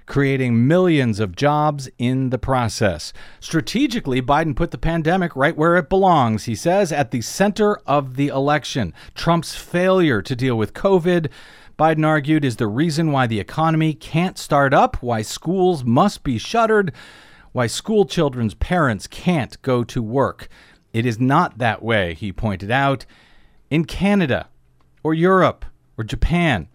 creating 0.07 0.67
millions 0.67 1.21
of 1.21 1.37
jobs 1.37 1.89
in 1.99 2.31
the 2.31 2.39
process. 2.39 3.13
Strategically, 3.41 4.21
Biden 4.21 4.55
put 4.55 4.71
the 4.71 4.79
pandemic 4.79 5.35
right 5.35 5.57
where 5.57 5.77
it 5.77 5.89
belongs, 5.89 6.45
he 6.45 6.55
says, 6.55 6.93
at 6.93 7.11
the 7.11 7.23
center 7.23 7.77
of 7.87 8.17
the 8.17 8.29
election. 8.29 8.93
Trump's 9.15 9.55
failure 9.55 10.21
to 10.21 10.37
deal 10.37 10.57
with 10.57 10.75
COVID, 10.75 11.31
Biden 11.79 12.07
argued, 12.07 12.45
is 12.45 12.57
the 12.57 12.67
reason 12.67 13.11
why 13.11 13.27
the 13.27 13.41
economy 13.41 13.95
can't 13.95 14.39
start 14.39 14.73
up, 14.73 15.03
why 15.03 15.23
schools 15.23 15.83
must 15.85 16.23
be 16.23 16.39
shuttered, 16.39 16.93
why 17.53 17.67
school 17.67 18.05
children's 18.05 18.55
parents 18.55 19.07
can't 19.07 19.61
go 19.63 19.83
to 19.85 20.03
work. 20.03 20.49
It 20.93 21.05
is 21.05 21.19
not 21.19 21.59
that 21.59 21.83
way, 21.83 22.15
he 22.15 22.33
pointed 22.33 22.71
out, 22.71 23.07
in 23.71 23.85
Canada 23.85 24.49
or 25.03 25.15
Europe 25.15 25.65
or 25.99 26.05
Japan. 26.05 26.69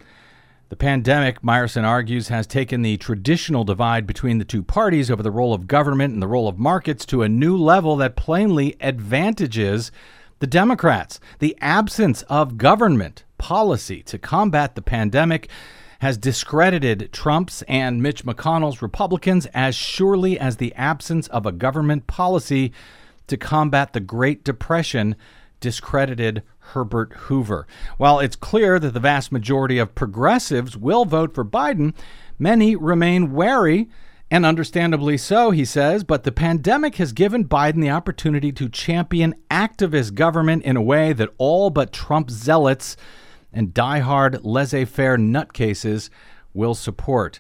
The 0.68 0.76
pandemic, 0.76 1.42
Meyerson 1.42 1.84
argues, 1.84 2.28
has 2.28 2.46
taken 2.46 2.82
the 2.82 2.98
traditional 2.98 3.64
divide 3.64 4.06
between 4.06 4.38
the 4.38 4.46
two 4.46 4.62
parties 4.62 5.10
over 5.10 5.24
the 5.24 5.32
role 5.32 5.54
of 5.54 5.68
government 5.68 6.14
and 6.14 6.22
the 6.22 6.28
role 6.28 6.48
of 6.48 6.60
markets 6.60 7.06
to 7.08 7.24
a 7.24 7.30
new 7.30 7.58
level 7.58 7.96
that 7.96 8.16
plainly 8.16 8.76
advantages 8.82 9.92
the 10.40 10.48
Democrats. 10.48 11.20
The 11.40 11.58
absence 11.60 12.22
of 12.24 12.58
government 12.58 13.24
policy 13.40 14.04
to 14.04 14.20
combat 14.20 14.76
the 14.76 14.82
pandemic 14.84 15.50
has 16.00 16.18
discredited 16.18 17.10
Trump's 17.12 17.62
and 17.64 18.02
Mitch 18.02 18.24
McConnell's 18.24 18.82
Republicans 18.82 19.48
as 19.48 19.76
surely 19.76 20.40
as 20.40 20.58
the 20.58 20.74
absence 20.76 21.28
of 21.28 21.46
a 21.46 21.52
government 21.52 22.08
policy 22.08 22.72
to 23.28 23.38
combat 23.38 23.94
the 23.94 24.00
Great 24.00 24.44
Depression 24.44 25.16
discredited 25.60 26.44
Herbert 26.60 27.14
Hoover. 27.14 27.68
While 27.98 28.20
it's 28.20 28.36
clear 28.36 28.80
that 28.80 28.94
the 28.94 29.00
vast 29.00 29.32
majority 29.32 29.78
of 29.78 29.96
progressives 29.96 30.78
will 30.78 31.06
vote 31.06 31.34
for 31.34 31.44
Biden, 31.44 31.94
many 32.38 32.76
remain 32.76 33.34
wary, 33.34 33.90
and 34.32 34.46
understandably 34.46 35.18
so, 35.18 35.52
he 35.52 35.66
says. 35.66 36.04
But 36.04 36.24
the 36.24 36.32
pandemic 36.32 36.96
has 36.96 37.14
given 37.14 37.48
Biden 37.48 37.82
the 37.82 37.90
opportunity 37.90 38.52
to 38.54 38.70
champion 38.70 39.36
activist 39.50 40.14
government 40.14 40.64
in 40.64 40.78
a 40.78 40.82
way 40.82 41.14
that 41.14 41.34
all 41.38 41.70
but 41.70 41.92
Trump 41.92 42.30
zealots 42.30 42.96
and 43.54 43.74
diehard 43.74 44.40
laissez 44.44 44.86
faire 44.86 45.18
nutcases 45.18 46.10
will 46.54 46.76
support. 46.76 47.40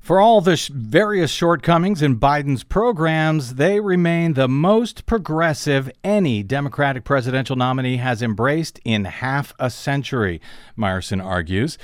For 0.00 0.18
all 0.18 0.40
the 0.40 0.56
sh- 0.56 0.68
various 0.68 1.30
shortcomings 1.30 2.00
in 2.00 2.18
Biden's 2.18 2.64
programs, 2.64 3.56
they 3.56 3.80
remain 3.80 4.32
the 4.32 4.48
most 4.48 5.04
progressive 5.04 5.90
any 6.02 6.42
Democratic 6.42 7.04
presidential 7.04 7.54
nominee 7.54 7.98
has 7.98 8.22
embraced 8.22 8.80
in 8.84 9.04
half 9.04 9.52
a 9.58 9.68
century, 9.68 10.40
Meyerson 10.76 11.22
argues. 11.22 11.76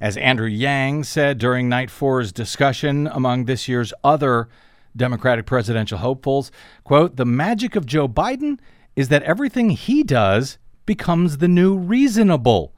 As 0.00 0.18
Andrew 0.18 0.48
Yang 0.48 1.04
said 1.04 1.38
during 1.38 1.68
Night 1.68 1.90
Four's 1.90 2.30
discussion 2.30 3.06
among 3.06 3.46
this 3.46 3.68
year's 3.68 3.94
other 4.04 4.48
Democratic 4.94 5.46
presidential 5.46 5.98
hopefuls, 5.98 6.52
quote, 6.84 7.16
the 7.16 7.24
magic 7.24 7.74
of 7.74 7.86
Joe 7.86 8.06
Biden 8.06 8.58
is 8.94 9.08
that 9.08 9.22
everything 9.22 9.70
he 9.70 10.02
does 10.02 10.58
becomes 10.86 11.38
the 11.38 11.48
new 11.48 11.76
reasonable. 11.76 12.72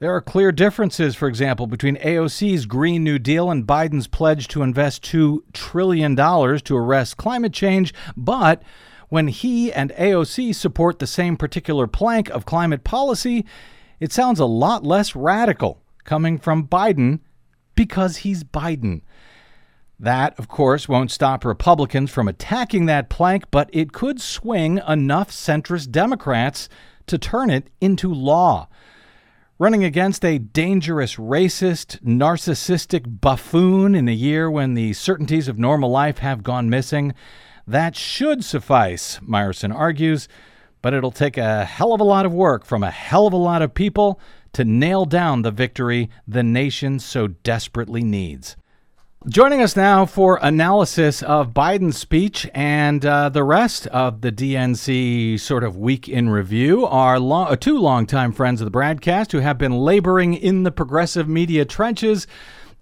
There 0.00 0.14
are 0.14 0.20
clear 0.20 0.52
differences, 0.52 1.16
for 1.16 1.26
example, 1.26 1.66
between 1.66 1.96
AOC's 1.96 2.66
Green 2.66 3.02
New 3.02 3.18
Deal 3.18 3.50
and 3.50 3.66
Biden's 3.66 4.06
pledge 4.06 4.46
to 4.48 4.62
invest 4.62 5.02
$2 5.02 5.40
trillion 5.52 6.14
to 6.14 6.76
arrest 6.76 7.16
climate 7.16 7.52
change. 7.52 7.92
But 8.16 8.62
when 9.08 9.26
he 9.26 9.72
and 9.72 9.90
AOC 9.94 10.54
support 10.54 11.00
the 11.00 11.06
same 11.06 11.36
particular 11.36 11.88
plank 11.88 12.30
of 12.30 12.46
climate 12.46 12.84
policy, 12.84 13.44
it 13.98 14.12
sounds 14.12 14.38
a 14.38 14.44
lot 14.44 14.84
less 14.84 15.16
radical 15.16 15.82
coming 16.04 16.38
from 16.38 16.68
Biden 16.68 17.20
because 17.74 18.18
he's 18.18 18.44
Biden. 18.44 19.02
That, 19.98 20.38
of 20.38 20.46
course, 20.46 20.88
won't 20.88 21.10
stop 21.10 21.44
Republicans 21.44 22.12
from 22.12 22.28
attacking 22.28 22.86
that 22.86 23.08
plank, 23.08 23.50
but 23.50 23.68
it 23.72 23.92
could 23.92 24.20
swing 24.20 24.80
enough 24.86 25.30
centrist 25.30 25.90
Democrats 25.90 26.68
to 27.08 27.18
turn 27.18 27.50
it 27.50 27.68
into 27.80 28.12
law 28.12 28.68
running 29.58 29.82
against 29.82 30.24
a 30.24 30.38
dangerous, 30.38 31.16
racist, 31.16 32.00
narcissistic 32.02 33.20
buffoon 33.20 33.94
in 33.94 34.08
a 34.08 34.12
year 34.12 34.48
when 34.48 34.74
the 34.74 34.92
certainties 34.92 35.48
of 35.48 35.58
normal 35.58 35.90
life 35.90 36.18
have 36.18 36.44
gone 36.44 36.70
missing. 36.70 37.12
That 37.66 37.96
should 37.96 38.44
suffice, 38.44 39.18
Meyerson 39.18 39.74
argues, 39.74 40.28
but 40.80 40.94
it'll 40.94 41.10
take 41.10 41.36
a 41.36 41.64
hell 41.64 41.92
of 41.92 42.00
a 42.00 42.04
lot 42.04 42.24
of 42.24 42.32
work 42.32 42.64
from 42.64 42.84
a 42.84 42.90
hell 42.90 43.26
of 43.26 43.32
a 43.32 43.36
lot 43.36 43.62
of 43.62 43.74
people 43.74 44.20
to 44.52 44.64
nail 44.64 45.04
down 45.04 45.42
the 45.42 45.50
victory 45.50 46.08
the 46.26 46.44
nation 46.44 47.00
so 47.00 47.26
desperately 47.26 48.04
needs. 48.04 48.56
Joining 49.26 49.60
us 49.60 49.74
now 49.74 50.06
for 50.06 50.38
analysis 50.40 51.24
of 51.24 51.52
Biden's 51.52 51.98
speech 51.98 52.48
and 52.54 53.04
uh, 53.04 53.28
the 53.28 53.42
rest 53.42 53.88
of 53.88 54.20
the 54.20 54.30
DNC 54.30 55.40
sort 55.40 55.64
of 55.64 55.76
week 55.76 56.08
in 56.08 56.30
review 56.30 56.86
are 56.86 57.16
uh, 57.16 57.56
two 57.56 57.78
longtime 57.78 58.30
friends 58.30 58.60
of 58.60 58.70
the 58.70 58.78
BradCast 58.78 59.32
who 59.32 59.40
have 59.40 59.58
been 59.58 59.72
laboring 59.72 60.34
in 60.34 60.62
the 60.62 60.70
progressive 60.70 61.28
media 61.28 61.64
trenches. 61.64 62.28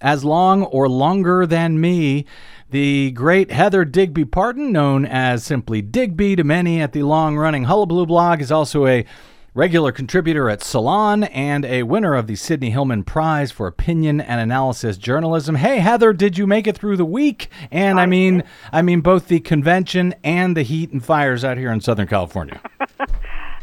as 0.03 0.25
long 0.25 0.65
or 0.65 0.91
longer 0.91 1.47
than 1.47 1.81
me. 1.81 2.27
The 2.69 3.13
great 3.13 3.51
Heather 3.51 3.87
Digby 3.87 4.27
Parton, 4.27 4.71
known 4.71 5.07
as 5.07 5.43
simply 5.43 5.81
Digby 5.81 6.37
to 6.37 6.45
many 6.45 6.83
at 6.83 6.93
the 6.93 7.05
long 7.05 7.39
running 7.39 7.65
Hullabaloo 7.65 8.05
blog, 8.05 8.43
is 8.43 8.53
also 8.53 8.87
a 8.87 9.07
regular 9.57 9.91
contributor 9.91 10.51
at 10.51 10.63
Salon 10.63 11.25
and 11.25 11.65
a 11.65 11.83
winner 11.85 12.15
of 12.15 12.27
the 12.27 12.37
Sidney 12.37 12.69
Hillman 12.71 13.05
Prize 13.05 13.51
for 13.51 13.67
Opinion 13.67 14.21
and 14.21 14.39
Analysis 14.39 14.99
Journalism. 14.99 15.55
Hey 15.55 15.79
Heather, 15.79 16.13
did 16.13 16.37
you 16.37 16.47
make 16.47 16.67
it 16.67 16.77
through 16.77 16.99
the 16.99 17.07
week? 17.07 17.49
And 17.71 17.99
I 17.99 18.05
mean 18.05 18.45
I 18.71 18.83
mean 18.83 19.01
both 19.01 19.29
the 19.29 19.41
convention 19.41 20.15
and 20.23 20.55
the 20.55 20.63
heat 20.63 20.93
and 20.93 21.03
fires 21.03 21.43
out 21.43 21.57
here 21.57 21.73
in 21.73 21.81
Southern 21.81 22.07
California. 22.07 22.61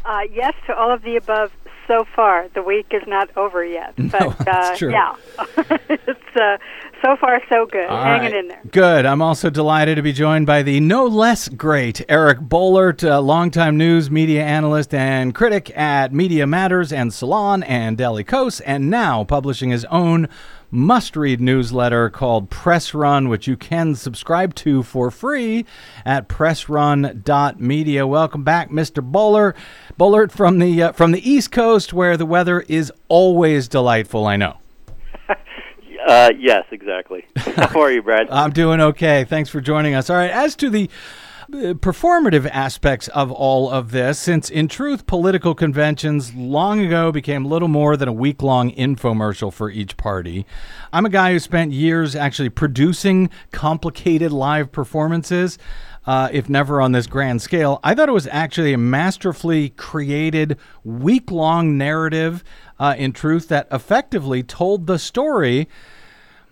Uh, 0.06 0.20
yes 0.34 0.52
to 0.66 0.76
all 0.76 0.92
of 0.92 1.00
the 1.00 1.16
above 1.16 1.50
so 1.86 2.04
far. 2.14 2.46
The 2.54 2.62
week 2.62 2.88
is 2.90 3.02
not 3.06 3.34
over 3.38 3.64
yet. 3.64 3.94
But 3.96 4.20
No, 4.20 4.30
that's 4.38 4.70
uh, 4.70 4.76
true. 4.76 4.92
yeah. 4.92 5.16
it's 5.88 6.36
uh, 6.36 6.58
so 7.04 7.16
far 7.16 7.40
so 7.50 7.66
good. 7.66 7.86
All 7.86 8.02
Hanging 8.02 8.32
right. 8.32 8.40
in 8.40 8.48
there. 8.48 8.62
Good. 8.70 9.04
I'm 9.04 9.20
also 9.20 9.50
delighted 9.50 9.96
to 9.96 10.02
be 10.02 10.12
joined 10.12 10.46
by 10.46 10.62
the 10.62 10.80
no 10.80 11.06
less 11.06 11.48
great 11.48 12.02
Eric 12.08 12.38
Boehlert, 12.40 13.08
a 13.08 13.20
longtime 13.20 13.76
news 13.76 14.10
media 14.10 14.42
analyst 14.42 14.94
and 14.94 15.34
critic 15.34 15.76
at 15.76 16.12
Media 16.12 16.46
Matters 16.46 16.92
and 16.92 17.12
Salon 17.12 17.62
and 17.64 17.98
Daily 17.98 18.24
Kos, 18.24 18.60
and 18.60 18.90
now 18.90 19.24
publishing 19.24 19.70
his 19.70 19.84
own 19.86 20.28
must 20.70 21.14
read 21.14 21.40
newsletter 21.40 22.10
called 22.10 22.50
Press 22.50 22.94
Run, 22.94 23.28
which 23.28 23.46
you 23.46 23.56
can 23.56 23.94
subscribe 23.94 24.54
to 24.56 24.82
for 24.82 25.10
free 25.10 25.66
at 26.04 26.28
pressrun.media. 26.28 28.06
Welcome 28.06 28.42
back, 28.42 28.70
Mr. 28.70 29.08
Boehlert. 29.08 29.54
Boehlert 29.98 30.32
from 30.32 30.58
the 30.58 30.82
uh, 30.82 30.92
from 30.92 31.12
the 31.12 31.30
East 31.30 31.52
Coast 31.52 31.92
where 31.92 32.16
the 32.16 32.26
weather 32.26 32.62
is 32.62 32.90
always 33.08 33.68
delightful, 33.68 34.26
I 34.26 34.36
know. 34.36 34.58
Uh, 36.04 36.30
yes, 36.38 36.64
exactly. 36.70 37.24
How 37.36 37.80
are 37.80 37.90
you, 37.90 38.02
Brad? 38.02 38.28
I'm 38.30 38.50
doing 38.50 38.80
okay. 38.80 39.24
Thanks 39.24 39.48
for 39.48 39.60
joining 39.60 39.94
us. 39.94 40.10
All 40.10 40.16
right, 40.16 40.30
as 40.30 40.54
to 40.56 40.68
the 40.68 40.90
uh, 41.52 41.74
performative 41.74 42.48
aspects 42.52 43.08
of 43.08 43.32
all 43.32 43.70
of 43.70 43.90
this, 43.90 44.18
since 44.18 44.50
in 44.50 44.68
truth, 44.68 45.06
political 45.06 45.54
conventions 45.54 46.34
long 46.34 46.80
ago 46.80 47.10
became 47.10 47.44
little 47.44 47.68
more 47.68 47.96
than 47.96 48.08
a 48.08 48.12
week 48.12 48.42
long 48.42 48.70
infomercial 48.72 49.52
for 49.52 49.70
each 49.70 49.96
party. 49.96 50.46
I'm 50.92 51.06
a 51.06 51.10
guy 51.10 51.32
who 51.32 51.38
spent 51.38 51.72
years 51.72 52.14
actually 52.14 52.50
producing 52.50 53.30
complicated 53.50 54.30
live 54.30 54.72
performances. 54.72 55.58
Uh, 56.06 56.28
if 56.32 56.50
never 56.50 56.82
on 56.82 56.92
this 56.92 57.06
grand 57.06 57.40
scale, 57.40 57.80
I 57.82 57.94
thought 57.94 58.10
it 58.10 58.12
was 58.12 58.28
actually 58.30 58.74
a 58.74 58.78
masterfully 58.78 59.70
created 59.70 60.58
week 60.84 61.30
long 61.30 61.78
narrative, 61.78 62.44
uh, 62.78 62.94
in 62.96 63.12
truth, 63.12 63.48
that 63.48 63.66
effectively 63.70 64.42
told 64.42 64.86
the 64.86 64.98
story 64.98 65.68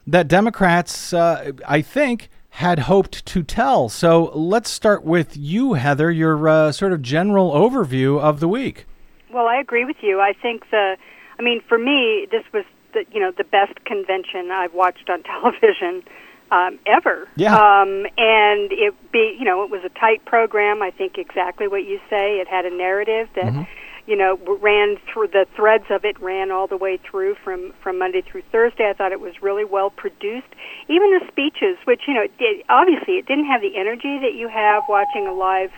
that 0.07 0.29
Democrats, 0.29 1.12
uh, 1.12 1.52
I 1.67 1.81
think, 1.83 2.29
had 2.50 2.81
hoped 2.81 3.25
to 3.25 3.43
tell. 3.43 3.88
So 3.88 4.31
let's 4.35 4.69
start 4.69 5.05
with 5.05 5.37
you, 5.37 5.75
Heather, 5.75 6.11
your 6.11 6.49
uh, 6.49 6.73
sort 6.73 6.93
of 6.93 7.00
general 7.00 7.52
overview 7.52 8.21
of 8.21 8.41
the 8.41 8.49
week. 8.49 8.85
Well, 9.33 9.47
I 9.47 9.57
agree 9.57 9.87
with 9.87 9.97
you. 10.02 10.21
I 10.21 10.35
think 10.35 10.69
the, 10.71 10.97
I 11.38 11.43
mean, 11.43 11.62
for 11.67 11.79
me, 11.79 12.26
this 12.31 12.45
was 12.52 12.64
the 12.93 13.07
you 13.11 13.21
know 13.21 13.33
the 13.35 13.45
best 13.45 13.83
convention 13.87 14.50
I've 14.50 14.75
watched 14.75 15.09
on 15.09 15.23
television 15.23 16.02
um, 16.50 16.79
ever. 16.87 17.26
Yeah. 17.37 17.55
Um, 17.55 18.05
and 18.19 18.71
it 18.71 18.95
be 19.11 19.35
you 19.38 19.47
know 19.47 19.64
it 19.64 19.71
was 19.71 19.81
a 19.85 19.99
tight 19.99 20.25
program. 20.26 20.83
I 20.83 20.91
think 20.91 21.17
exactly 21.17 21.69
what 21.69 21.85
you 21.85 21.99
say. 22.11 22.38
It 22.38 22.49
had 22.49 22.67
a 22.67 22.71
narrative 22.76 23.29
that. 23.35 23.67
You 24.05 24.17
know, 24.17 24.37
ran 24.61 24.97
through 25.13 25.29
the 25.29 25.47
threads 25.55 25.85
of 25.89 26.05
it 26.05 26.21
ran 26.21 26.51
all 26.51 26.67
the 26.67 26.77
way 26.77 26.99
through 26.99 27.37
from 27.45 27.73
from 27.83 27.99
Monday 27.99 28.23
through 28.23 28.43
Thursday. 28.51 28.91
I 28.91 28.95
thought 28.95 29.13
it 29.13 29.21
was 29.21 29.41
really 29.41 29.65
well 29.65 29.91
produced. 29.91 30.49
Even 30.89 31.13
the 31.13 31.25
speeches, 31.29 31.79
which 31.85 32.03
you 32.09 32.15
know, 32.15 32.23
it 32.23 32.37
did, 32.37 32.65
obviously 32.69 33.15
it 33.15 33.27
didn't 33.27 33.47
have 33.47 33.61
the 33.61 33.77
energy 33.77 34.19
that 34.19 34.35
you 34.35 34.49
have 34.49 34.83
watching 34.89 35.27
a 35.29 35.33
live 35.33 35.71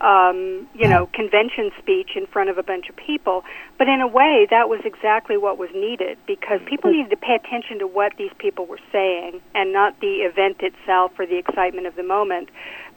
um, 0.00 0.68
you 0.74 0.88
know, 0.88 1.08
convention 1.12 1.70
speech 1.78 2.10
in 2.16 2.26
front 2.26 2.50
of 2.50 2.58
a 2.58 2.62
bunch 2.62 2.88
of 2.88 2.96
people. 2.96 3.44
But 3.78 3.88
in 3.88 4.00
a 4.00 4.06
way, 4.06 4.46
that 4.50 4.68
was 4.68 4.80
exactly 4.84 5.36
what 5.36 5.58
was 5.58 5.70
needed 5.74 6.18
because 6.26 6.60
people 6.66 6.90
needed 6.90 7.10
to 7.10 7.16
pay 7.16 7.34
attention 7.34 7.78
to 7.80 7.86
what 7.86 8.12
these 8.16 8.32
people 8.38 8.66
were 8.66 8.80
saying 8.90 9.40
and 9.54 9.72
not 9.72 10.00
the 10.00 10.22
event 10.22 10.60
itself 10.60 11.12
or 11.18 11.26
the 11.26 11.38
excitement 11.38 11.86
of 11.86 11.96
the 11.96 12.02
moment 12.02 12.48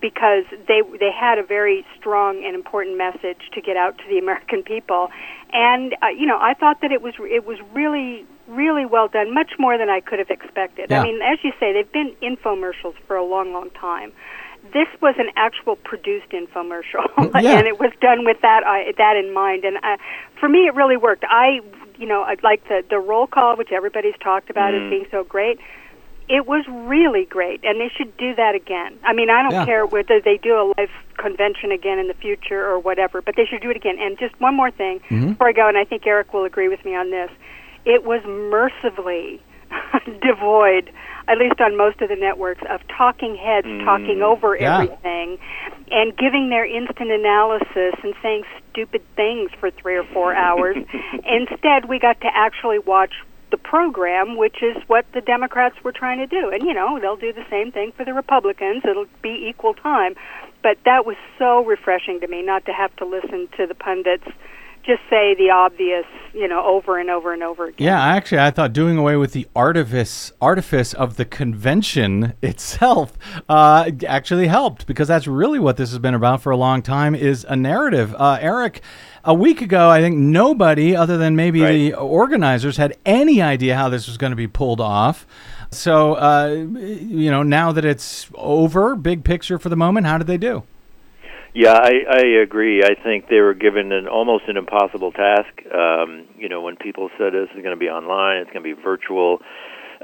because 0.02 0.44
they 0.68 0.82
they 1.00 1.12
had 1.12 1.40
a 1.40 1.44
very 1.44 1.86
strong 1.98 2.44
and 2.46 2.56
important 2.56 2.98
message 2.98 3.50
to 3.54 3.62
get 3.62 3.78
out 3.78 3.98
to 3.98 4.04
the 4.10 4.18
American 4.24 4.64
people. 4.64 5.10
And 5.54 5.96
uh, 6.02 6.08
you 6.08 6.26
know, 6.26 6.38
I 6.40 6.54
thought 6.54 6.82
that 6.82 6.92
it 6.92 7.02
was 7.02 7.14
it 7.20 7.46
was 7.46 7.60
really 7.74 8.26
really 8.48 8.86
well 8.86 9.08
done, 9.08 9.34
much 9.34 9.54
more 9.58 9.78
than 9.78 9.90
I 9.90 10.02
could 10.02 10.20
have 10.20 10.30
expected. 10.30 10.92
Yeah. 10.92 11.02
I 11.02 11.04
mean, 11.04 11.20
as 11.22 11.40
you 11.44 11.52
say, 11.60 11.74
they've 11.74 11.92
been 11.92 12.16
infomercials 12.22 12.94
for 13.08 13.16
a 13.16 13.26
long, 13.26 13.54
long 13.54 13.72
time 13.72 14.12
this 14.76 14.90
was 15.02 15.16
an 15.18 15.30
actual 15.38 15.78
produced 15.78 16.30
infomercial, 16.32 17.08
Yeah. 17.42 17.58
and 17.58 17.66
it 17.66 17.80
was 17.80 17.92
done 18.02 18.26
with 18.26 18.42
that 18.42 18.62
uh, 18.64 18.92
that 18.98 19.16
in 19.16 19.34
mind. 19.34 19.64
And 19.64 19.78
uh, 19.78 19.96
for 20.40 20.50
me, 20.50 20.68
it 20.68 20.76
really 20.76 20.98
worked. 20.98 21.24
I, 21.30 21.62
you 21.98 22.06
know, 22.06 22.24
I'd 22.24 22.44
like 22.44 22.68
the 22.68 22.84
the 22.90 23.00
roll 23.00 23.26
call, 23.26 23.56
which 23.56 23.72
everybody's 23.72 24.18
talked 24.22 24.50
about 24.50 24.76
as 24.76 24.82
being 24.90 25.06
so 25.10 25.24
great. 25.24 25.60
It 26.28 26.46
was 26.46 26.66
really 26.68 27.24
great, 27.26 27.64
and 27.64 27.80
they 27.80 27.90
should 27.96 28.18
do 28.18 28.36
that 28.36 28.54
again. 28.56 28.98
I 29.04 29.14
mean, 29.14 29.30
I 29.30 29.44
don't 29.44 29.54
Yeah. 29.54 29.66
care 29.66 29.86
whether 29.86 30.20
they 30.20 30.38
do 30.38 30.54
a 30.60 30.66
live 30.78 30.90
convention 31.18 31.72
again 31.72 31.98
in 32.00 32.08
the 32.08 32.16
future 32.16 32.66
or 32.68 32.78
whatever, 32.80 33.22
but 33.22 33.36
they 33.38 33.46
should 33.46 33.62
do 33.62 33.70
it 33.70 33.78
again. 33.78 33.96
And 34.00 34.18
just 34.20 34.38
one 34.42 34.56
more 34.56 34.72
thing 34.72 35.00
before 35.10 35.48
I 35.48 35.54
go, 35.54 35.68
and 35.70 35.78
I 35.78 35.86
think 35.86 36.06
Eric 36.06 36.34
will 36.34 36.44
agree 36.44 36.68
with 36.68 36.84
me 36.84 36.96
on 36.96 37.12
this. 37.12 37.30
It 37.86 38.04
was 38.04 38.22
mercifully 38.26 39.40
devoid, 40.22 40.92
at 41.28 41.38
least 41.38 41.60
on 41.60 41.78
most 41.78 42.02
of 42.02 42.10
the 42.10 42.16
networks, 42.16 42.62
of 42.70 42.82
talking 42.88 43.36
heads 43.36 43.68
mm. 43.68 43.84
talking 43.84 44.22
over 44.22 44.56
Yeah. 44.56 44.82
everything 44.82 45.38
and 45.92 46.16
giving 46.18 46.50
their 46.50 46.66
instant 46.66 47.12
analysis 47.12 47.94
and 48.04 48.14
saying 48.22 48.44
stupid 48.72 49.02
things 49.16 49.52
for 49.60 49.72
three 49.72 49.96
or 49.96 50.04
four 50.06 50.34
hours. 50.46 50.78
Instead, 51.26 51.88
we 51.88 52.00
got 52.00 52.22
to 52.22 52.30
actually 52.34 52.80
watch 52.80 53.14
the 53.52 53.58
program, 53.58 54.38
which 54.38 54.62
is 54.62 54.76
what 54.88 55.06
the 55.14 55.22
Democrats 55.22 55.76
were 55.84 55.92
trying 55.92 56.18
to 56.18 56.28
do. 56.28 56.50
And, 56.50 56.64
you 56.64 56.74
know, 56.74 57.00
they'll 57.00 57.16
do 57.16 57.32
the 57.32 57.46
same 57.50 57.72
thing 57.72 57.92
for 57.96 58.04
the 58.04 58.14
Republicans. 58.14 58.84
It'll 58.84 59.06
be 59.22 59.48
equal 59.50 59.74
time. 59.74 60.16
But 60.64 60.78
that 60.86 61.06
was 61.06 61.16
so 61.38 61.64
refreshing 61.64 62.20
to 62.22 62.28
me 62.28 62.42
not 62.42 62.66
to 62.66 62.74
have 62.74 62.96
to 62.98 63.06
listen 63.06 63.48
to 63.58 63.68
the 63.68 63.76
pundits 63.76 64.28
just 64.86 65.02
say 65.10 65.34
the 65.36 65.50
obvious, 65.52 66.06
you 66.34 66.48
know, 66.48 66.64
over 66.66 66.98
and 67.00 67.10
over 67.10 67.34
and 67.34 67.42
over 67.44 67.66
again. 67.66 67.88
Yeah, 67.88 68.02
actually, 68.02 68.40
I 68.40 68.52
thought 68.52 68.72
doing 68.74 68.98
away 68.98 69.16
with 69.16 69.32
the 69.34 69.48
artifice 69.56 70.32
artifice 70.42 70.94
of 70.94 71.18
the 71.18 71.26
convention 71.26 72.34
itself 72.42 73.14
uh, 73.50 73.90
actually 74.08 74.48
helped 74.48 74.86
because 74.88 75.08
that's 75.08 75.28
really 75.28 75.60
what 75.60 75.78
this 75.78 75.90
has 75.90 76.00
been 76.00 76.14
about 76.14 76.42
for 76.42 76.52
a 76.52 76.58
long 76.58 76.82
time 76.82 77.16
is 77.16 77.46
a 77.50 77.56
narrative. 77.56 78.14
Uh, 78.18 78.38
Eric, 78.42 78.82
a 79.24 79.34
week 79.34 79.62
ago, 79.62 79.90
I 79.90 80.02
think 80.02 80.18
nobody 80.18 80.96
other 80.96 81.18
than 81.18 81.36
maybe 81.36 81.62
Right. 81.62 81.72
the 81.72 81.94
organizers 81.96 82.78
had 82.78 82.96
any 83.06 83.42
idea 83.42 83.76
how 83.76 83.90
this 83.90 84.08
was 84.08 84.18
going 84.18 84.32
to 84.32 84.38
be 84.38 84.48
pulled 84.48 84.80
off. 84.82 85.26
So, 85.72 86.14
uh, 86.14 86.48
you 86.48 87.32
know, 87.32 87.42
now 87.44 87.72
that 87.72 87.84
it's 87.86 88.28
over, 88.36 88.96
big 88.96 89.24
picture 89.24 89.58
for 89.58 89.70
the 89.70 89.76
moment, 89.76 90.06
how 90.06 90.18
did 90.18 90.28
they 90.28 90.38
do? 90.38 90.64
Yeah, 91.56 91.72
I, 91.72 92.04
I 92.10 92.22
agree. 92.44 92.84
I 92.84 93.02
think 93.02 93.30
they 93.30 93.40
were 93.40 93.54
given 93.54 93.94
an 93.94 94.10
almost 94.10 94.44
an 94.50 94.58
impossible 94.58 95.14
task. 95.14 95.48
Um, 95.74 96.28
you 96.38 96.50
know, 96.50 96.62
when 96.62 96.76
people 96.76 97.10
said 97.18 97.32
this 97.32 97.48
is 97.56 97.64
going 97.64 97.74
to 97.74 97.80
be 97.80 97.88
online, 97.88 98.42
it's 98.42 98.52
going 98.52 98.62
to 98.62 98.76
be 98.76 98.82
virtual. 98.82 99.40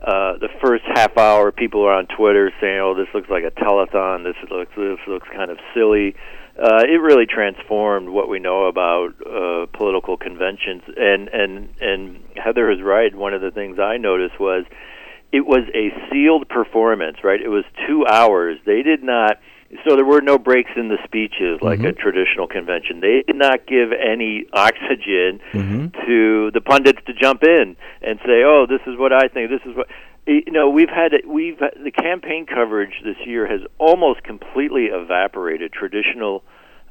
Uh, 0.02 0.40
the 0.40 0.48
first 0.64 0.86
half 0.96 1.18
hour, 1.18 1.52
people 1.52 1.84
are 1.84 1.92
on 1.92 2.08
Twitter 2.08 2.54
saying, 2.62 2.80
"Oh, 2.80 2.96
this 2.96 3.14
looks 3.14 3.30
like 3.30 3.44
a 3.44 3.52
telethon. 3.52 4.24
This 4.24 4.38
looks 4.50 4.72
this 4.78 5.00
looks 5.10 5.28
kind 5.28 5.52
of 5.52 5.58
silly." 5.76 6.16
Uh, 6.58 6.84
it 6.88 7.02
really 7.02 7.26
transformed 7.26 8.08
what 8.08 8.30
we 8.30 8.40
know 8.40 8.68
about 8.68 9.10
uh, 9.20 9.66
political 9.78 10.16
conventions. 10.16 10.84
And 10.96 11.28
and 11.28 11.70
and 11.82 12.24
Heather 12.38 12.72
is 12.72 12.82
right. 12.82 13.14
One 13.14 13.34
of 13.34 13.42
the 13.42 13.52
things 13.52 13.78
I 13.78 13.98
noticed 13.98 14.40
was 14.40 14.64
it 15.34 15.46
was 15.46 15.68
a 15.76 15.92
sealed 16.10 16.48
performance. 16.48 17.18
Right? 17.26 17.42
It 17.42 17.50
was 17.50 17.66
two 17.90 18.08
hours. 18.08 18.58
They 18.66 18.84
did 18.84 19.04
not 19.04 19.36
so 19.86 19.96
there 19.96 20.06
were 20.06 20.22
no 20.22 20.38
breaks 20.38 20.72
in 20.76 20.90
the 20.90 20.98
speeches 21.04 21.60
like 21.62 21.80
a 21.90 21.94
traditional 21.94 22.48
convention. 22.48 23.00
They 23.00 23.24
did 23.26 23.36
not 23.36 23.66
give 23.68 23.92
any 23.92 24.46
oxygen 24.54 25.40
to 26.06 26.52
the 26.54 26.62
pundits 26.62 27.00
to 27.08 27.14
jump 27.14 27.44
in 27.44 27.76
and 28.02 28.20
say, 28.26 28.44
"Oh, 28.44 28.66
this 28.68 28.82
is 28.88 28.98
what 28.98 29.14
I 29.14 29.28
think. 29.28 29.50
This 29.50 29.62
is 29.66 29.76
what." 29.76 29.88
You 30.28 30.52
know, 30.52 30.70
we've 30.70 30.90
had 30.90 31.14
we've 31.26 31.58
the 31.60 31.92
campaign 31.92 32.46
coverage 32.46 33.02
this 33.04 33.18
year 33.26 33.48
has 33.48 33.62
almost 33.80 34.24
completely 34.24 34.86
evaporated 34.86 35.72
traditional 35.74 36.44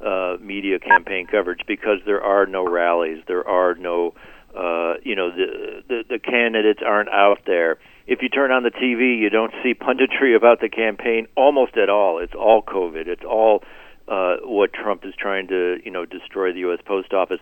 uh, 0.05 0.37
media 0.41 0.79
campaign 0.79 1.27
coverage 1.27 1.61
because 1.67 1.99
there 2.05 2.21
are 2.21 2.45
no 2.45 2.67
rallies, 2.67 3.23
there 3.27 3.47
are 3.47 3.75
no, 3.75 4.13
uh, 4.57 4.95
you 5.03 5.15
know, 5.15 5.29
the, 5.31 5.83
the 5.87 6.03
the 6.09 6.19
candidates 6.19 6.81
aren't 6.85 7.09
out 7.09 7.39
there. 7.45 7.77
If 8.11 8.21
you 8.21 8.27
turn 8.27 8.51
on 8.51 8.63
the 8.63 8.71
TV, 8.71 9.17
you 9.17 9.29
don't 9.29 9.53
see 9.63 9.73
punditry 9.73 10.35
about 10.35 10.59
the 10.59 10.67
campaign 10.67 11.27
almost 11.37 11.77
at 11.77 11.89
all. 11.89 12.19
It's 12.19 12.33
all 12.33 12.61
COVID. 12.61 13.07
It's 13.07 13.23
all 13.23 13.63
uh, 14.05 14.35
what 14.43 14.73
Trump 14.73 15.05
is 15.05 15.13
trying 15.17 15.47
to, 15.47 15.77
you 15.85 15.91
know, 15.91 16.03
destroy 16.03 16.51
the 16.51 16.59
U.S. 16.59 16.79
Post 16.85 17.13
Office. 17.13 17.39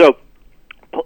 So 0.00 0.16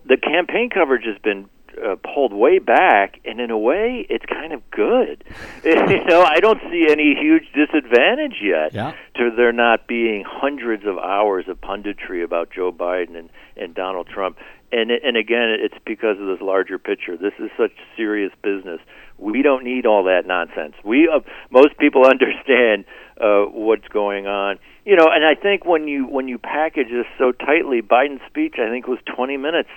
the 0.06 0.16
campaign 0.16 0.70
coverage 0.70 1.06
has 1.06 1.18
been 1.18 1.50
uh, 1.78 1.96
pulled 2.14 2.32
way 2.32 2.58
back, 2.58 3.20
and 3.24 3.40
in 3.40 3.50
a 3.50 3.58
way, 3.58 4.06
it's 4.08 4.24
kind 4.26 4.52
of 4.52 4.62
good. 4.70 5.24
you 5.64 6.04
know, 6.04 6.22
I 6.22 6.40
don't 6.40 6.60
see 6.70 6.86
any 6.90 7.14
huge 7.14 7.44
disadvantage 7.54 8.36
yet 8.42 8.72
Yeah. 8.74 8.92
to 9.16 9.30
there 9.36 9.52
not 9.52 9.86
being 9.86 10.24
hundreds 10.26 10.84
of 10.86 10.98
hours 10.98 11.46
of 11.48 11.60
punditry 11.60 12.22
about 12.24 12.50
Joe 12.50 12.72
Biden 12.72 13.16
and, 13.16 13.30
and 13.56 13.74
Donald 13.74 14.08
Trump. 14.08 14.38
And 14.72 14.90
and 14.92 15.16
again, 15.16 15.48
it's 15.58 15.74
because 15.84 16.18
of 16.20 16.26
this 16.28 16.40
larger 16.40 16.78
picture. 16.78 17.16
This 17.16 17.32
is 17.40 17.50
such 17.58 17.72
serious 17.96 18.32
business. 18.42 18.80
We 19.18 19.42
don't 19.42 19.64
need 19.64 19.84
all 19.84 20.04
that 20.04 20.26
nonsense. 20.26 20.74
We 20.84 21.08
uh, 21.12 21.20
most 21.50 21.76
people 21.78 22.04
understand 22.14 22.84
uh, 23.20 23.44
what's 23.44 23.86
going 23.88 24.26
on. 24.26 24.58
You 24.84 24.96
know, 24.96 25.06
and 25.12 25.24
I 25.24 25.34
think 25.34 25.64
when 25.66 25.86
you 25.86 26.06
when 26.06 26.26
you 26.26 26.38
package 26.38 26.88
this 26.88 27.06
so 27.18 27.32
tightly, 27.32 27.82
Biden's 27.82 28.22
speech 28.28 28.54
I 28.58 28.70
think 28.70 28.86
was 28.86 28.98
20 29.14 29.36
minutes. 29.36 29.68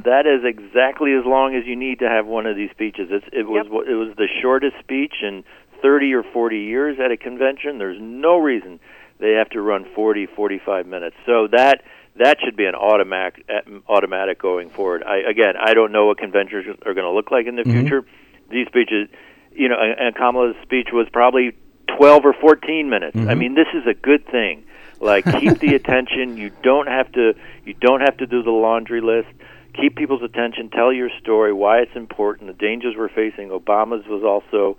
That 0.00 0.26
is 0.26 0.44
exactly 0.44 1.12
as 1.14 1.24
long 1.26 1.54
as 1.56 1.66
you 1.66 1.74
need 1.76 1.98
to 1.98 2.08
have 2.08 2.26
one 2.26 2.46
of 2.46 2.56
these 2.56 2.70
speeches. 2.70 3.08
It's, 3.10 3.26
it 3.32 3.46
was 3.46 3.66
it 3.66 3.94
was 3.94 4.16
the 4.16 4.28
shortest 4.40 4.78
speech 4.78 5.14
in 5.22 5.44
30 5.82 6.14
or 6.14 6.22
40 6.22 6.58
years 6.58 6.98
at 7.04 7.10
a 7.10 7.16
convention. 7.16 7.78
There's 7.78 7.98
no 8.00 8.38
reason 8.38 8.78
they 9.18 9.32
have 9.32 9.50
to 9.50 9.60
run 9.60 9.84
40 9.94 10.26
45 10.26 10.86
minutes. 10.86 11.16
So 11.26 11.48
that 11.48 11.82
that 12.16 12.38
should 12.44 12.56
be 12.56 12.66
an 12.66 12.74
automatic 12.74 13.44
automatic 13.88 14.40
going 14.40 14.70
forward. 14.70 15.02
I 15.02 15.18
again, 15.28 15.54
I 15.60 15.74
don't 15.74 15.92
know 15.92 16.06
what 16.06 16.18
conventions 16.18 16.66
are 16.86 16.94
going 16.94 17.04
to 17.04 17.10
look 17.10 17.30
like 17.30 17.46
in 17.46 17.56
the 17.56 17.64
future. 17.64 18.04
These 18.50 18.68
speeches, 18.68 19.08
you 19.50 19.68
know, 19.68 19.76
and, 19.80 19.98
and 19.98 20.14
Kamala's 20.14 20.56
speech 20.62 20.88
was 20.92 21.08
probably 21.12 21.56
12 21.96 22.24
or 22.24 22.34
14 22.40 22.88
minutes. 22.88 23.16
I 23.16 23.34
mean, 23.34 23.54
this 23.54 23.68
is 23.74 23.86
a 23.86 23.94
good 23.94 24.26
thing. 24.26 24.64
Like 25.00 25.24
keep 25.24 25.58
the 25.58 25.74
attention. 25.80 26.36
You 26.36 26.50
don't 26.62 26.86
have 26.86 27.10
to 27.12 27.34
you 27.64 27.74
don't 27.74 28.00
have 28.00 28.16
to 28.18 28.26
do 28.26 28.42
the 28.42 28.50
laundry 28.50 29.00
list. 29.00 29.28
Keep 29.74 29.96
people's 29.96 30.22
attention, 30.22 30.68
tell 30.68 30.92
your 30.92 31.08
story, 31.20 31.52
why 31.52 31.78
it's 31.78 31.96
important, 31.96 32.46
the 32.48 32.66
dangers 32.66 32.94
we're 32.96 33.08
facing. 33.08 33.48
Obama's 33.48 34.06
was 34.06 34.22
also 34.22 34.78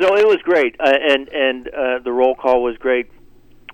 so 0.00 0.16
it 0.16 0.26
was 0.26 0.38
great. 0.42 0.76
Uh, 0.78 0.92
and 0.92 1.28
and 1.28 1.68
uh, 1.68 1.98
the 2.04 2.12
roll 2.12 2.34
call 2.34 2.62
was 2.62 2.76
great 2.76 3.10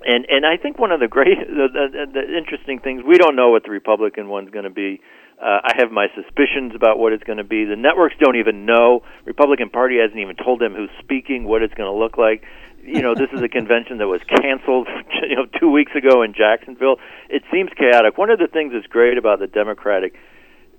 and 0.05 0.27
and 0.29 0.47
I 0.47 0.57
think 0.57 0.79
one 0.79 0.93
of 0.93 1.01
the 1.01 1.09
great 1.09 1.39
the, 1.49 1.69
the, 1.73 2.07
the 2.13 2.37
interesting 2.37 2.79
things 2.79 3.03
we 3.07 3.19
don't 3.19 3.37
know 3.37 3.51
what 3.51 3.65
the 3.65 3.71
Republican 3.71 4.29
one's 4.29 4.51
going 4.51 4.65
to 4.65 4.71
be. 4.71 5.01
Uh, 5.41 5.63
I 5.63 5.75
have 5.79 5.93
my 5.93 6.09
suspicions 6.17 6.75
about 6.75 6.99
what 6.99 7.13
it's 7.13 7.23
going 7.23 7.39
to 7.39 7.45
be. 7.45 7.65
The 7.65 7.77
networks 7.77 8.17
don't 8.19 8.35
even 8.37 8.67
know. 8.67 9.03
Republican 9.25 9.71
Party 9.71 9.99
hasn't 10.03 10.19
even 10.19 10.35
told 10.35 10.61
them 10.61 10.75
who's 10.75 10.91
speaking, 10.99 11.45
what 11.45 11.63
it's 11.63 11.75
going 11.75 11.89
to 11.89 11.97
look 11.97 12.19
like. 12.19 12.43
You 12.89 13.03
know, 13.03 13.15
this 13.15 13.29
is 13.33 13.43
a 13.43 13.49
convention 13.49 13.99
that 13.99 14.09
was 14.09 14.21
canceled, 14.25 14.89
you 15.29 15.37
know, 15.37 15.47
two 15.61 15.71
weeks 15.71 15.93
ago 15.95 16.23
in 16.23 16.33
Jacksonville. 16.33 16.97
It 17.29 17.43
seems 17.53 17.71
chaotic. 17.77 18.17
One 18.17 18.31
of 18.31 18.39
the 18.39 18.49
things 18.49 18.73
that's 18.73 18.87
great 18.87 19.19
about 19.19 19.41
the 19.41 19.47
Democratic 19.47 20.15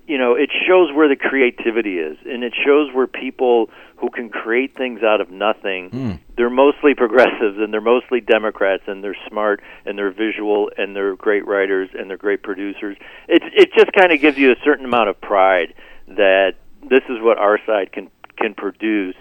you 0.10 0.17
know, 0.17 0.34
it 0.34 0.50
shows 0.67 0.91
where 0.91 1.08
the 1.08 1.15
creativity 1.15 2.00
is, 2.00 2.17
and 2.26 2.43
it 2.43 2.52
shows 2.65 2.91
where 2.91 3.06
people 3.06 3.69
who 3.98 4.10
can 4.10 4.28
create 4.28 4.76
things 4.76 5.04
out 5.04 5.22
of 5.22 5.30
nothing. 5.30 5.91
Hmm. 5.91 6.12
They're 6.36 6.50
mostly 6.50 6.95
progressives, 6.95 7.60
and 7.60 7.72
they're 7.72 7.80
mostly 7.80 8.19
Democrats, 8.19 8.82
and 8.88 9.04
they're 9.04 9.17
smart, 9.30 9.62
and 9.86 10.00
they're 10.00 10.12
visual, 10.12 10.72
and 10.76 10.95
they're 10.95 11.15
great 11.15 11.45
writers, 11.45 11.89
and 11.93 12.10
they're 12.10 12.17
great 12.17 12.41
producers. 12.41 12.98
It 13.28 13.43
it 13.56 13.69
just 13.78 13.93
kind 13.93 14.12
of 14.12 14.19
gives 14.19 14.36
you 14.36 14.52
a 14.52 14.56
certain 14.63 14.84
amount 14.84 15.10
of 15.10 15.22
pride 15.22 15.76
that 16.08 16.56
this 16.82 17.04
is 17.08 17.22
what 17.22 17.38
our 17.38 17.60
side 17.67 17.91
can 17.91 18.10
can 18.36 18.56
produce. 18.56 19.15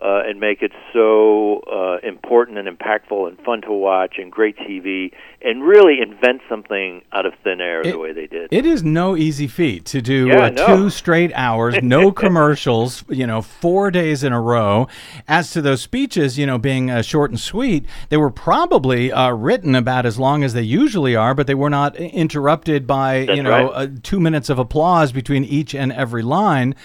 Uh, 0.00 0.22
and 0.28 0.38
make 0.38 0.62
it 0.62 0.70
so 0.92 1.58
uh, 1.72 1.98
important 2.06 2.56
and 2.56 2.68
impactful 2.68 3.26
and 3.26 3.36
fun 3.40 3.60
to 3.60 3.72
watch 3.72 4.14
and 4.18 4.30
great 4.30 4.56
TV 4.58 5.10
and 5.42 5.64
really 5.64 6.00
invent 6.00 6.40
something 6.48 7.02
out 7.12 7.26
of 7.26 7.32
thin 7.42 7.60
air 7.60 7.80
It- 7.80 7.90
the 7.92 7.98
way 7.98 8.12
they 8.12 8.28
did. 8.28 8.48
It 8.52 8.64
is 8.64 8.84
no 8.84 9.16
easy 9.16 9.48
feat 9.48 9.84
to 9.86 10.00
do 10.00 10.28
Yeah, 10.28 10.44
uh, 10.46 10.50
no. 10.50 10.66
two 10.66 10.90
straight 10.90 11.32
hours, 11.34 11.76
no 11.82 12.12
commercials, 12.12 13.04
you 13.08 13.26
know, 13.26 13.42
four 13.42 13.90
days 13.90 14.22
in 14.22 14.32
a 14.32 14.40
row. 14.40 14.86
As 15.26 15.50
to 15.52 15.60
those 15.62 15.82
speeches, 15.82 16.38
you 16.38 16.46
know, 16.46 16.58
being 16.58 16.90
uh, 16.92 17.02
short 17.02 17.30
and 17.32 17.40
sweet, 17.40 17.84
they 18.08 18.16
were 18.16 18.30
probably 18.30 19.10
uh, 19.10 19.32
written 19.32 19.74
about 19.74 20.06
as 20.06 20.16
long 20.16 20.44
as 20.44 20.52
they 20.54 20.62
usually 20.62 21.16
are, 21.16 21.34
but 21.34 21.48
they 21.48 21.54
were 21.56 21.70
not 21.70 21.96
interrupted 21.96 22.86
by, 22.86 23.24
That's 23.24 23.36
you 23.36 23.42
know, 23.42 23.50
right. 23.50 23.64
uh, 23.74 23.86
two 24.04 24.20
minutes 24.20 24.48
of 24.48 24.60
applause 24.60 25.10
between 25.10 25.44
each 25.44 25.74
and 25.74 25.92
every 25.92 26.22
line. 26.22 26.76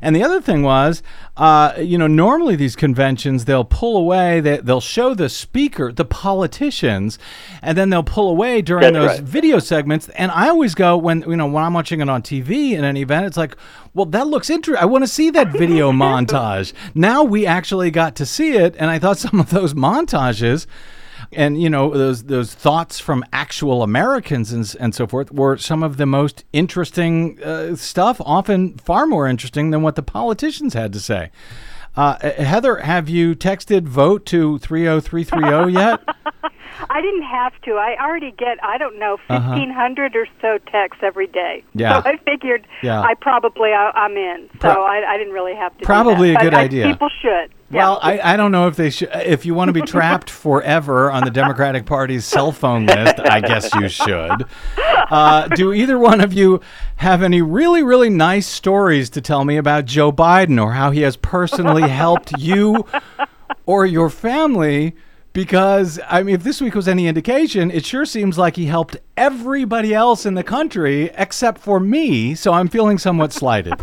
And 0.00 0.16
the 0.16 0.22
other 0.22 0.40
thing 0.40 0.62
was, 0.62 1.02
uh, 1.34 1.72
you 1.78 1.96
know, 1.96 2.06
normally 2.06 2.56
these 2.56 2.76
conventions, 2.76 3.46
they'll 3.46 3.64
pull 3.64 3.96
away, 3.96 4.40
they, 4.40 4.58
they'll 4.58 4.82
show 4.82 5.14
the 5.14 5.30
speaker, 5.30 5.90
the 5.90 6.04
politicians, 6.04 7.18
and 7.62 7.76
then 7.78 7.88
they'll 7.88 8.02
pull 8.02 8.28
away 8.28 8.60
during 8.60 8.92
That's 8.92 8.94
those 8.94 9.18
right. 9.20 9.28
video 9.28 9.58
segments. 9.58 10.10
And 10.10 10.30
I 10.30 10.48
always 10.48 10.74
go 10.74 10.96
when 10.96 11.22
you 11.22 11.36
know 11.36 11.46
when 11.46 11.64
I'm 11.64 11.72
watching 11.72 12.00
it 12.00 12.08
on 12.10 12.22
TV 12.22 12.72
in 12.72 12.84
an 12.84 12.98
event, 12.98 13.24
it's 13.24 13.38
like, 13.38 13.56
well, 13.94 14.06
that 14.06 14.26
looks 14.26 14.50
interesting. 14.50 14.82
I 14.82 14.86
want 14.86 15.04
to 15.04 15.08
see 15.08 15.30
that 15.30 15.48
video 15.48 15.90
montage. 15.92 16.74
Now 16.94 17.22
we 17.24 17.46
actually 17.46 17.90
got 17.90 18.14
to 18.16 18.26
see 18.26 18.52
it, 18.52 18.76
and 18.78 18.90
I 18.90 18.98
thought 18.98 19.16
some 19.18 19.40
of 19.40 19.50
those 19.50 19.72
montages. 19.72 20.66
And 21.30 21.60
you 21.62 21.68
know 21.70 21.90
those 21.90 22.24
those 22.24 22.54
thoughts 22.54 22.98
from 22.98 23.24
actual 23.32 23.82
Americans 23.82 24.52
and, 24.52 24.74
and 24.80 24.94
so 24.94 25.06
forth 25.06 25.30
were 25.32 25.56
some 25.58 25.82
of 25.82 25.96
the 25.96 26.06
most 26.06 26.44
interesting 26.52 27.42
uh, 27.42 27.76
stuff. 27.76 28.20
Often 28.24 28.78
far 28.78 29.06
more 29.06 29.26
interesting 29.26 29.70
than 29.70 29.82
what 29.82 29.96
the 29.96 30.02
politicians 30.02 30.74
had 30.74 30.92
to 30.94 31.00
say. 31.00 31.30
Uh, 31.94 32.16
Heather, 32.42 32.76
have 32.78 33.08
you 33.10 33.34
texted 33.34 33.82
vote 33.82 34.24
to 34.26 34.58
three 34.58 34.82
zero 34.84 35.00
three 35.00 35.24
three 35.24 35.42
zero 35.44 35.66
yet? 35.82 36.00
I 36.90 37.00
didn't 37.00 37.22
have 37.22 37.52
to. 37.62 37.72
I 37.72 37.96
already 38.02 38.32
get, 38.32 38.58
I 38.64 38.76
don't 38.78 38.98
know, 38.98 39.14
Uh-huh. 39.28 39.50
1,500 39.50 40.16
or 40.16 40.26
so 40.40 40.58
texts 40.70 41.02
every 41.02 41.26
day. 41.28 41.62
Yeah. 41.74 42.02
So 42.02 42.08
I 42.08 42.16
figured 42.16 42.66
Yeah. 42.82 43.00
I 43.00 43.14
probably, 43.14 43.72
I, 43.72 43.90
I'm 43.94 44.16
in. 44.16 44.48
So 44.54 44.58
Pro- 44.72 44.82
I, 44.82 45.12
I 45.12 45.16
didn't 45.18 45.32
really 45.34 45.54
have 45.54 45.76
to 45.78 45.84
Probably 45.84 46.34
a 46.34 46.38
good 46.40 46.54
I- 46.54 46.62
idea. 46.62 46.86
People 46.88 47.08
should. 47.20 47.52
Well, 47.72 47.98
I, 48.02 48.34
I 48.34 48.36
don't 48.36 48.52
know 48.52 48.68
if 48.68 48.76
they 48.76 48.90
should. 48.90 49.08
If 49.14 49.46
you 49.46 49.54
want 49.54 49.70
to 49.70 49.72
be 49.72 49.80
trapped 49.86 50.28
forever 50.28 51.10
on 51.10 51.24
the 51.24 51.30
Democratic 51.30 51.86
Party's 51.86 52.26
cell 52.26 52.52
phone 52.52 52.84
list, 52.84 53.18
I 53.18 53.40
guess 53.40 53.74
you 53.74 53.88
should. 53.88 54.44
Uh, 54.76 55.48
do 55.48 55.72
either 55.72 55.98
one 55.98 56.20
of 56.20 56.34
you 56.34 56.60
have 56.96 57.22
any 57.22 57.40
really, 57.40 57.82
really 57.82 58.10
nice 58.10 58.46
stories 58.46 59.08
to 59.10 59.20
tell 59.20 59.44
me 59.44 59.56
about 59.56 59.86
Joe 59.86 60.12
Biden 60.12 60.62
or 60.62 60.72
how 60.72 60.90
he 60.90 61.00
has 61.00 61.16
personally 61.16 61.88
helped 61.88 62.32
you 62.38 62.84
or 63.64 63.86
your 63.86 64.10
family? 64.10 64.94
Because, 65.32 65.98
I 66.08 66.22
mean, 66.22 66.34
if 66.34 66.44
this 66.44 66.60
week 66.60 66.74
was 66.74 66.86
any 66.86 67.06
indication, 67.06 67.70
it 67.70 67.86
sure 67.86 68.04
seems 68.04 68.36
like 68.36 68.56
he 68.56 68.66
helped 68.66 68.98
everybody 69.16 69.94
else 69.94 70.26
in 70.26 70.34
the 70.34 70.44
country 70.44 71.10
except 71.14 71.58
for 71.58 71.80
me, 71.80 72.34
so 72.34 72.52
I'm 72.52 72.68
feeling 72.68 72.98
somewhat 72.98 73.32
slighted. 73.32 73.80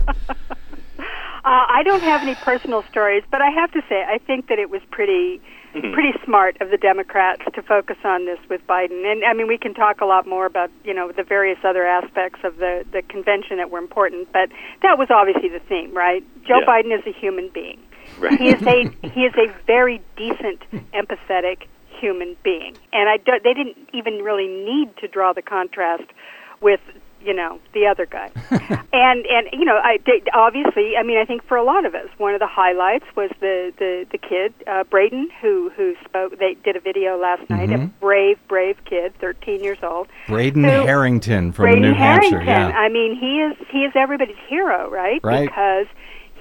Uh, 1.50 1.66
I 1.68 1.82
don't 1.82 2.04
have 2.04 2.22
any 2.22 2.36
personal 2.36 2.84
stories, 2.92 3.24
but 3.32 3.42
I 3.42 3.50
have 3.50 3.72
to 3.72 3.82
say 3.90 4.06
I 4.08 4.20
think 4.20 4.50
that 4.50 4.60
it 4.60 4.70
was 4.70 4.84
pretty 4.92 5.42
pretty 5.72 6.14
smart 6.24 6.62
of 6.62 6.70
the 6.70 6.78
Democrats 6.78 7.42
to 7.56 7.64
focus 7.64 7.98
on 8.04 8.26
this 8.28 8.38
with 8.50 8.62
Biden. 8.68 9.12
And 9.12 9.26
I 9.26 9.34
mean, 9.34 9.48
we 9.48 9.58
can 9.58 9.74
talk 9.74 10.00
a 10.00 10.06
lot 10.06 10.28
more 10.28 10.46
about 10.46 10.70
you 10.84 10.94
know 10.94 11.12
the 11.12 11.24
various 11.24 11.58
other 11.64 11.88
aspects 11.88 12.42
of 12.44 12.58
the 12.58 12.86
the 12.92 13.02
convention 13.02 13.58
that 13.58 13.72
were 13.72 13.80
important, 13.80 14.32
but 14.32 14.50
that 14.84 15.00
was 15.00 15.08
obviously 15.10 15.50
the 15.50 15.60
theme, 15.68 15.92
right? 15.96 16.24
Joe 16.48 16.60
Yeah. 16.60 16.68
Biden 16.68 16.96
is 16.96 17.04
a 17.08 17.20
human 17.20 17.50
being. 17.52 17.80
Right. 18.20 18.40
He 18.40 18.50
is 18.50 18.62
a 18.62 18.92
he 19.10 19.22
is 19.22 19.34
a 19.34 19.52
very 19.66 20.04
decent, 20.18 20.62
empathetic 20.94 21.64
human 22.00 22.36
being, 22.44 22.78
and 22.94 23.10
I 23.10 23.18
don't, 23.18 23.44
they 23.44 23.56
didn't 23.56 23.90
even 23.92 24.20
really 24.20 24.48
need 24.48 24.96
to 24.98 25.08
draw 25.08 25.34
the 25.34 25.42
contrast 25.42 26.04
with 26.62 26.80
you 27.22 27.34
know 27.34 27.60
the 27.74 27.86
other 27.86 28.06
guy 28.06 28.32
and 28.94 29.26
and 29.26 29.48
you 29.52 29.66
know 29.66 29.80
i 29.84 29.98
they- 30.06 30.24
obviously 30.34 30.96
i 30.98 31.04
mean 31.04 31.18
i 31.18 31.26
think 31.26 31.44
for 31.48 31.58
a 31.58 31.64
lot 31.64 31.86
of 31.86 31.94
us 31.94 32.08
one 32.18 32.34
of 32.34 32.40
the 32.40 32.48
highlights 32.48 33.06
was 33.16 33.30
the 33.42 33.74
the 33.78 34.06
the 34.12 34.18
kid 34.18 34.54
uh 34.68 34.84
Brayden 34.86 35.26
who 35.42 35.70
who 35.76 35.96
spoke 36.06 36.40
they 36.40 36.56
did 36.64 36.76
a 36.76 36.80
video 36.80 37.18
last 37.18 37.50
night 37.50 37.72
a 37.72 37.78
brave 38.00 38.38
brave 38.48 38.78
kid 38.86 39.14
13 39.20 39.64
years 39.64 39.80
old 39.84 40.08
Brayden 40.28 40.64
who- 40.64 40.86
Harrington 40.86 41.52
from 41.52 41.64
Braden 41.66 41.82
New 41.82 41.94
Hampshire. 41.94 42.40
Harrington. 42.40 42.70
Yeah. 42.72 42.78
I 42.78 42.90
mean, 42.90 43.18
he 43.20 43.42
is 43.42 43.68
he 43.72 43.80
is 43.80 43.92
everybody's 43.96 44.38
hero, 44.48 44.90
right? 44.90 45.20
Right. 45.24 45.48
Because 45.50 45.88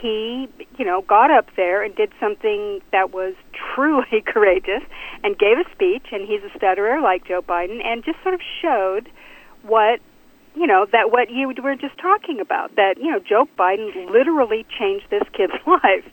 he, 0.01 0.49
you 0.79 0.85
know, 0.85 1.03
got 1.03 1.31
up 1.31 1.47
there 1.57 1.83
and 1.83 1.95
did 1.97 2.13
something 2.21 2.81
that 2.93 3.13
was 3.13 3.35
truly 3.75 4.23
courageous 4.27 4.83
and 5.25 5.37
gave 5.39 5.59
a 5.59 5.65
speech 5.73 6.07
and 6.13 6.27
he's 6.27 6.41
a 6.45 6.57
stutterer 6.57 7.01
like 7.01 7.27
Joe 7.27 7.43
Biden 7.43 7.85
and 7.85 8.05
just 8.05 8.23
sort 8.23 8.35
of 8.35 8.41
showed 8.63 9.11
what 9.63 10.01
you 10.59 10.67
know 10.67 10.87
that 10.93 11.13
what 11.13 11.31
you 11.31 11.53
were 11.63 11.77
just 11.77 11.97
talking 11.99 12.41
about 12.41 12.75
that 12.77 12.99
you 12.99 13.11
know 13.11 13.21
Joe 13.21 13.49
Biden 13.59 14.11
literally 14.11 14.67
changed 14.79 15.07
this 15.11 15.23
kid's 15.33 15.53
life 15.67 16.05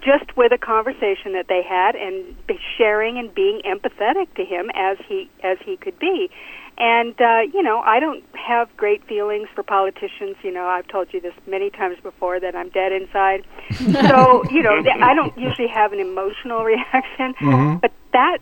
just 0.00 0.36
with 0.36 0.52
a 0.52 0.58
conversation 0.58 1.32
that 1.32 1.46
they 1.48 1.62
had 1.62 1.96
and 1.96 2.46
be 2.46 2.58
sharing 2.76 3.18
and 3.18 3.34
being 3.34 3.60
empathetic 3.66 4.32
to 4.36 4.44
him 4.44 4.70
as 4.74 4.96
he 5.08 5.28
as 5.42 5.58
he 5.64 5.76
could 5.76 5.98
be. 5.98 6.30
And 6.78 7.20
uh 7.20 7.40
you 7.52 7.62
know 7.62 7.80
I 7.80 7.98
don't 7.98 8.24
have 8.34 8.74
great 8.76 9.04
feelings 9.04 9.48
for 9.54 9.64
politicians. 9.64 10.36
You 10.42 10.52
know 10.52 10.66
I've 10.66 10.86
told 10.86 11.12
you 11.12 11.20
this 11.20 11.34
many 11.46 11.70
times 11.70 11.98
before 12.00 12.38
that 12.38 12.54
I'm 12.54 12.68
dead 12.68 12.92
inside. 12.92 13.44
So 13.72 14.44
you 14.50 14.62
know 14.62 14.82
I 15.00 15.14
don't 15.14 15.36
usually 15.36 15.68
have 15.68 15.92
an 15.92 15.98
emotional 15.98 16.62
reaction 16.72 17.34
but 17.80 17.92
that 18.12 18.38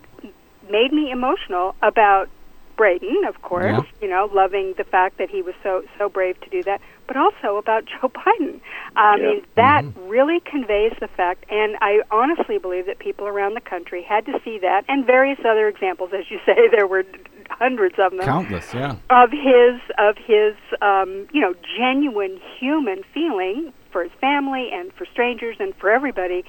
made 0.71 0.93
me 0.93 1.11
emotional 1.11 1.75
about 1.83 2.29
Brayden, 2.77 3.27
of 3.29 3.41
course, 3.43 3.65
Yeah. 3.65 3.83
you 4.03 4.09
know, 4.09 4.29
loving 4.33 4.75
the 4.77 4.85
fact 4.85 5.19
that 5.19 5.31
he 5.31 5.41
was 5.43 5.55
so 5.63 5.83
so 5.99 6.09
brave 6.09 6.41
to 6.43 6.51
do 6.51 6.63
that. 6.65 6.81
but 7.09 7.17
also 7.17 7.57
about 7.57 7.85
Joe 7.93 8.09
Biden. 8.09 8.61
I 8.97 9.17
Yeah. 9.17 9.27
mean, 9.27 9.43
that 9.55 9.85
really 10.09 10.41
conveys 10.41 10.93
the 10.99 11.07
fact, 11.07 11.45
and 11.49 11.77
I 11.81 12.01
honestly 12.11 12.59
believe 12.59 12.87
that 12.87 12.99
people 12.99 13.29
around 13.29 13.55
the 13.55 13.61
country 13.61 14.03
had 14.03 14.27
to 14.27 14.41
see 14.45 14.59
that, 14.59 14.85
and 14.89 15.07
various 15.07 15.39
other 15.45 15.69
examples, 15.69 16.11
as 16.13 16.29
you 16.33 16.41
say, 16.47 16.67
there 16.69 16.87
were 16.89 17.05
hundreds 17.49 17.95
of 18.01 18.11
them 18.11 18.21
Countless, 18.23 18.75
yeah. 18.75 18.97
of 19.09 19.31
his 19.31 19.81
of 19.99 20.17
his 20.19 20.55
um, 20.83 21.29
you 21.33 21.41
know 21.41 21.55
genuine 21.79 22.41
human 22.59 23.05
feeling 23.15 23.73
for 23.93 24.03
his 24.03 24.13
family 24.21 24.71
and 24.73 24.93
for 24.95 25.07
strangers 25.07 25.57
and 25.61 25.75
for 25.77 25.91
everybody, 25.91 26.45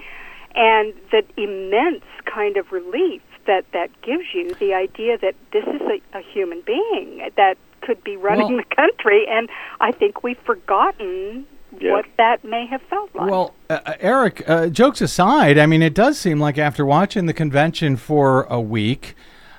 and 0.56 0.94
that 1.12 1.26
immense 1.38 2.04
kind 2.26 2.58
of 2.58 2.72
relief 2.72 3.22
that 3.48 3.66
that 3.74 3.90
gives 4.02 4.26
you 4.34 4.54
the 4.56 4.74
idea 4.74 5.18
that 5.18 5.36
this 5.52 5.66
is 5.66 5.82
a, 5.82 6.18
a 6.18 6.22
human 6.22 6.62
being 6.66 7.28
that 7.36 7.58
could 7.82 8.04
be 8.04 8.16
running 8.18 8.56
Well- 8.56 8.64
the 8.70 8.76
country, 8.76 9.26
and 9.30 9.50
I 9.82 9.92
think 9.92 10.24
we've 10.24 10.40
forgotten 10.46 11.46
Yeah. 11.80 11.92
what 11.94 12.06
that 12.18 12.44
may 12.44 12.66
have 12.68 12.82
felt 12.84 13.10
like. 13.16 13.30
Well, 13.30 13.54
uh, 13.70 13.80
uh, 13.86 13.94
Eric, 14.00 14.44
uh, 14.48 14.68
jokes 14.68 15.02
aside, 15.02 15.58
I 15.58 15.66
mean, 15.66 15.82
it 15.82 15.94
does 15.94 16.18
seem 16.18 16.40
like 16.40 16.58
after 16.58 16.86
watching 16.86 17.26
the 17.26 17.34
convention 17.34 17.96
for 17.98 18.44
a 18.50 18.60
week, 18.62 19.16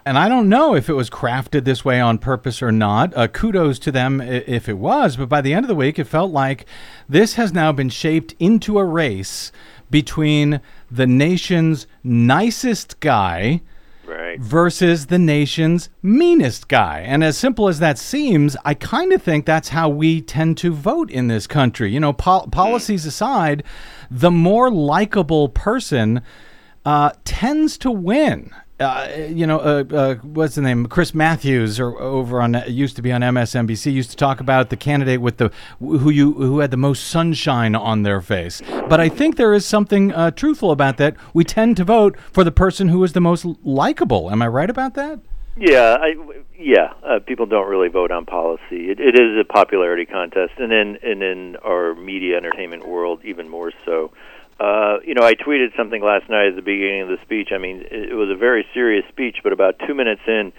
and 0.06 0.16
I 0.18 0.28
don't 0.28 0.48
know 0.48 0.74
if 0.74 0.88
it 0.88 0.94
was 0.94 1.10
crafted 1.10 1.64
this 1.64 1.84
way 1.84 2.00
on 2.00 2.16
purpose 2.18 2.62
or 2.62 2.72
not. 2.72 3.14
Uh, 3.16 3.28
kudos 3.28 3.78
to 3.80 3.92
them 3.92 4.20
if 4.22 4.68
it 4.68 4.78
was, 4.78 5.16
but 5.18 5.28
by 5.28 5.40
the 5.42 5.52
end 5.52 5.64
of 5.64 5.68
the 5.68 5.74
week, 5.74 5.98
it 5.98 6.04
felt 6.06 6.32
like 6.32 6.64
this 7.08 7.34
has 7.34 7.52
now 7.52 7.72
been 7.72 7.90
shaped 7.90 8.34
into 8.38 8.78
a 8.78 8.84
race 8.84 9.52
between 9.90 10.60
the 10.90 11.06
nation's 11.06 11.86
nicest 12.02 13.00
guy 13.00 13.60
Right. 14.28 14.40
versus 14.40 15.06
the 15.06 15.18
nation's 15.18 15.88
meanest 16.02 16.68
guy. 16.68 17.00
And 17.00 17.24
as 17.24 17.38
simple 17.38 17.66
as 17.66 17.78
that 17.78 17.98
seems, 17.98 18.58
I 18.62 18.74
kind 18.74 19.12
of 19.14 19.22
think 19.22 19.46
that's 19.46 19.70
how 19.70 19.88
we 19.88 20.20
tend 20.20 20.58
to 20.58 20.72
vote 20.74 21.10
in 21.10 21.28
this 21.28 21.46
country. 21.46 21.90
You 21.92 22.00
know, 22.00 22.12
pol- 22.12 22.48
policies 22.48 23.06
aside, 23.06 23.64
the 24.10 24.30
more 24.30 24.70
likable 24.70 25.48
person 25.48 26.20
uh, 26.84 27.12
tends 27.24 27.78
to 27.78 27.90
win. 27.90 28.54
Uh, 28.80 29.08
you 29.28 29.44
know, 29.44 29.58
uh, 29.58 29.84
uh, 29.92 30.14
what's 30.16 30.54
the 30.54 30.62
name? 30.62 30.86
Chris 30.86 31.12
Matthews, 31.12 31.80
or 31.80 32.00
over 32.00 32.40
on 32.40 32.62
used 32.68 32.94
to 32.94 33.02
be 33.02 33.10
on 33.10 33.22
MSNBC, 33.22 33.92
used 33.92 34.10
to 34.10 34.16
talk 34.16 34.38
about 34.38 34.70
the 34.70 34.76
candidate 34.76 35.20
with 35.20 35.38
the 35.38 35.50
who 35.80 36.10
you 36.10 36.32
who 36.34 36.60
had 36.60 36.70
the 36.70 36.76
most 36.76 37.08
sunshine 37.08 37.74
on 37.74 38.04
their 38.04 38.20
face. 38.20 38.62
But 38.88 39.00
I 39.00 39.08
think 39.08 39.36
there 39.36 39.52
is 39.52 39.66
something 39.66 40.12
uh, 40.12 40.30
truthful 40.30 40.70
about 40.70 40.96
that. 40.98 41.16
We 41.34 41.42
tend 41.42 41.76
to 41.78 41.84
vote 41.84 42.16
for 42.32 42.44
the 42.44 42.52
person 42.52 42.88
who 42.88 43.02
is 43.02 43.14
the 43.14 43.20
most 43.20 43.44
likable. 43.64 44.30
Am 44.30 44.42
I 44.42 44.46
right 44.46 44.70
about 44.70 44.94
that? 44.94 45.18
Yeah, 45.56 45.96
I, 46.00 46.14
yeah. 46.56 46.92
Uh, 47.02 47.18
people 47.18 47.46
don't 47.46 47.68
really 47.68 47.88
vote 47.88 48.12
on 48.12 48.26
policy. 48.26 48.90
It, 48.90 49.00
it 49.00 49.18
is 49.18 49.40
a 49.40 49.44
popularity 49.44 50.06
contest, 50.06 50.52
and 50.58 50.72
in 50.72 50.98
and 51.02 51.20
in 51.20 51.56
our 51.64 51.96
media 51.96 52.36
entertainment 52.36 52.86
world, 52.86 53.24
even 53.24 53.48
more 53.48 53.72
so. 53.84 54.12
Uh, 54.60 54.98
you 55.04 55.14
know, 55.14 55.22
I 55.22 55.34
tweeted 55.34 55.76
something 55.76 56.02
last 56.02 56.28
night 56.28 56.48
at 56.48 56.56
the 56.56 56.62
beginning 56.62 57.02
of 57.02 57.08
the 57.08 57.18
speech. 57.22 57.50
I 57.54 57.58
mean, 57.58 57.82
it, 57.90 58.10
it 58.10 58.14
was 58.14 58.28
a 58.30 58.36
very 58.36 58.66
serious 58.74 59.04
speech, 59.08 59.36
but 59.44 59.52
about 59.52 59.76
two 59.86 59.94
minutes 59.94 60.22
in, 60.26 60.52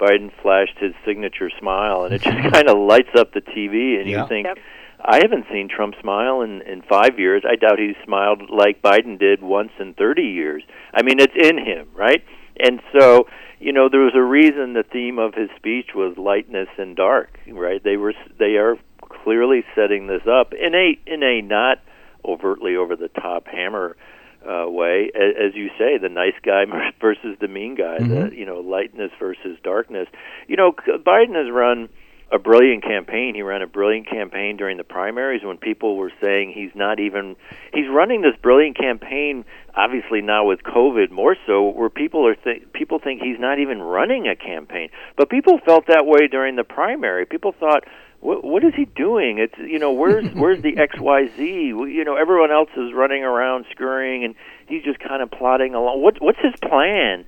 Biden 0.00 0.30
flashed 0.42 0.78
his 0.78 0.92
signature 1.04 1.50
smile, 1.58 2.04
and 2.04 2.14
it 2.14 2.22
just 2.22 2.36
kind 2.52 2.68
of 2.68 2.78
lights 2.78 3.10
up 3.16 3.32
the 3.34 3.40
TV, 3.42 4.00
and 4.00 4.08
Yeah. 4.08 4.22
you 4.22 4.28
think. 4.28 4.46
Yep. 4.46 4.58
I 5.04 5.16
haven't 5.20 5.46
seen 5.50 5.68
Trump 5.68 5.94
smile 6.00 6.42
in 6.42 6.62
in 6.62 6.80
five 6.82 7.18
years. 7.18 7.42
I 7.44 7.56
doubt 7.56 7.78
he 7.80 7.94
smiled 8.04 8.42
like 8.50 8.80
Biden 8.82 9.18
did 9.18 9.42
once 9.42 9.72
in 9.80 9.94
thirty 9.94 10.22
years. 10.22 10.62
I 10.94 11.02
mean, 11.02 11.18
it's 11.18 11.34
in 11.36 11.58
him, 11.58 11.88
right? 11.94 12.24
And 12.58 12.80
so, 12.96 13.26
you 13.58 13.72
know, 13.72 13.88
there 13.88 14.00
was 14.02 14.12
a 14.14 14.22
reason 14.22 14.74
the 14.74 14.84
theme 14.84 15.18
of 15.18 15.34
his 15.34 15.48
speech 15.56 15.88
was 15.94 16.16
lightness 16.16 16.68
and 16.78 16.94
dark, 16.94 17.36
right? 17.48 17.82
They 17.82 17.96
were 17.96 18.14
they 18.38 18.56
are 18.58 18.76
clearly 19.24 19.64
setting 19.74 20.06
this 20.06 20.22
up 20.30 20.52
in 20.52 20.72
a 20.74 20.96
in 21.06 21.24
a 21.24 21.42
not 21.42 21.78
overtly 22.24 22.76
over 22.76 22.96
the 22.96 23.08
top 23.08 23.46
hammer 23.46 23.96
uh, 24.42 24.68
way, 24.68 25.10
as, 25.14 25.50
as 25.50 25.54
you 25.54 25.68
say, 25.78 25.98
the 25.98 26.08
nice 26.08 26.34
guy 26.44 26.64
versus 27.00 27.36
the 27.40 27.48
mean 27.48 27.74
guy, 27.74 27.98
the 27.98 28.30
you 28.34 28.44
know 28.44 28.60
lightness 28.60 29.10
versus 29.18 29.58
darkness. 29.62 30.08
You 30.48 30.56
know, 30.56 30.72
Biden 30.72 31.34
has 31.34 31.50
run 31.52 31.88
a 32.32 32.38
brilliant 32.38 32.82
campaign. 32.82 33.34
He 33.34 33.42
ran 33.42 33.60
a 33.60 33.66
brilliant 33.66 34.08
campaign 34.08 34.56
during 34.56 34.78
the 34.78 34.84
primaries 34.84 35.42
when 35.44 35.58
people 35.58 35.96
were 35.96 36.10
saying 36.20 36.52
he's 36.54 36.74
not 36.74 36.98
even 36.98 37.36
he's 37.74 37.88
running 37.90 38.22
this 38.22 38.34
brilliant 38.40 38.76
campaign 38.76 39.44
obviously 39.74 40.20
now 40.20 40.46
with 40.46 40.62
COVID 40.62 41.10
more 41.10 41.36
so 41.46 41.68
where 41.68 41.90
people 41.90 42.26
are 42.26 42.34
th- 42.34 42.72
people 42.72 42.98
think 42.98 43.22
he's 43.22 43.38
not 43.38 43.58
even 43.58 43.80
running 43.80 44.28
a 44.28 44.36
campaign. 44.36 44.88
But 45.16 45.30
people 45.30 45.58
felt 45.64 45.86
that 45.86 46.06
way 46.06 46.26
during 46.28 46.56
the 46.56 46.64
primary. 46.64 47.26
People 47.26 47.52
thought 47.58 47.84
what, 48.22 48.44
what 48.44 48.64
is 48.64 48.72
he 48.74 48.84
doing? 48.84 49.38
It's 49.38 49.58
you 49.58 49.78
know 49.78 49.92
where's 49.92 50.24
where's 50.34 50.62
the 50.62 50.78
X 50.78 50.98
Y 50.98 51.28
Z? 51.36 51.42
You 51.44 52.04
know 52.04 52.16
everyone 52.16 52.50
else 52.50 52.70
is 52.76 52.94
running 52.94 53.24
around 53.24 53.66
scurrying, 53.70 54.24
and 54.24 54.34
he's 54.66 54.82
just 54.82 55.00
kind 55.00 55.22
of 55.22 55.30
plodding 55.30 55.74
along. 55.74 56.00
What 56.00 56.22
what's 56.22 56.38
his 56.38 56.54
plan? 56.62 57.24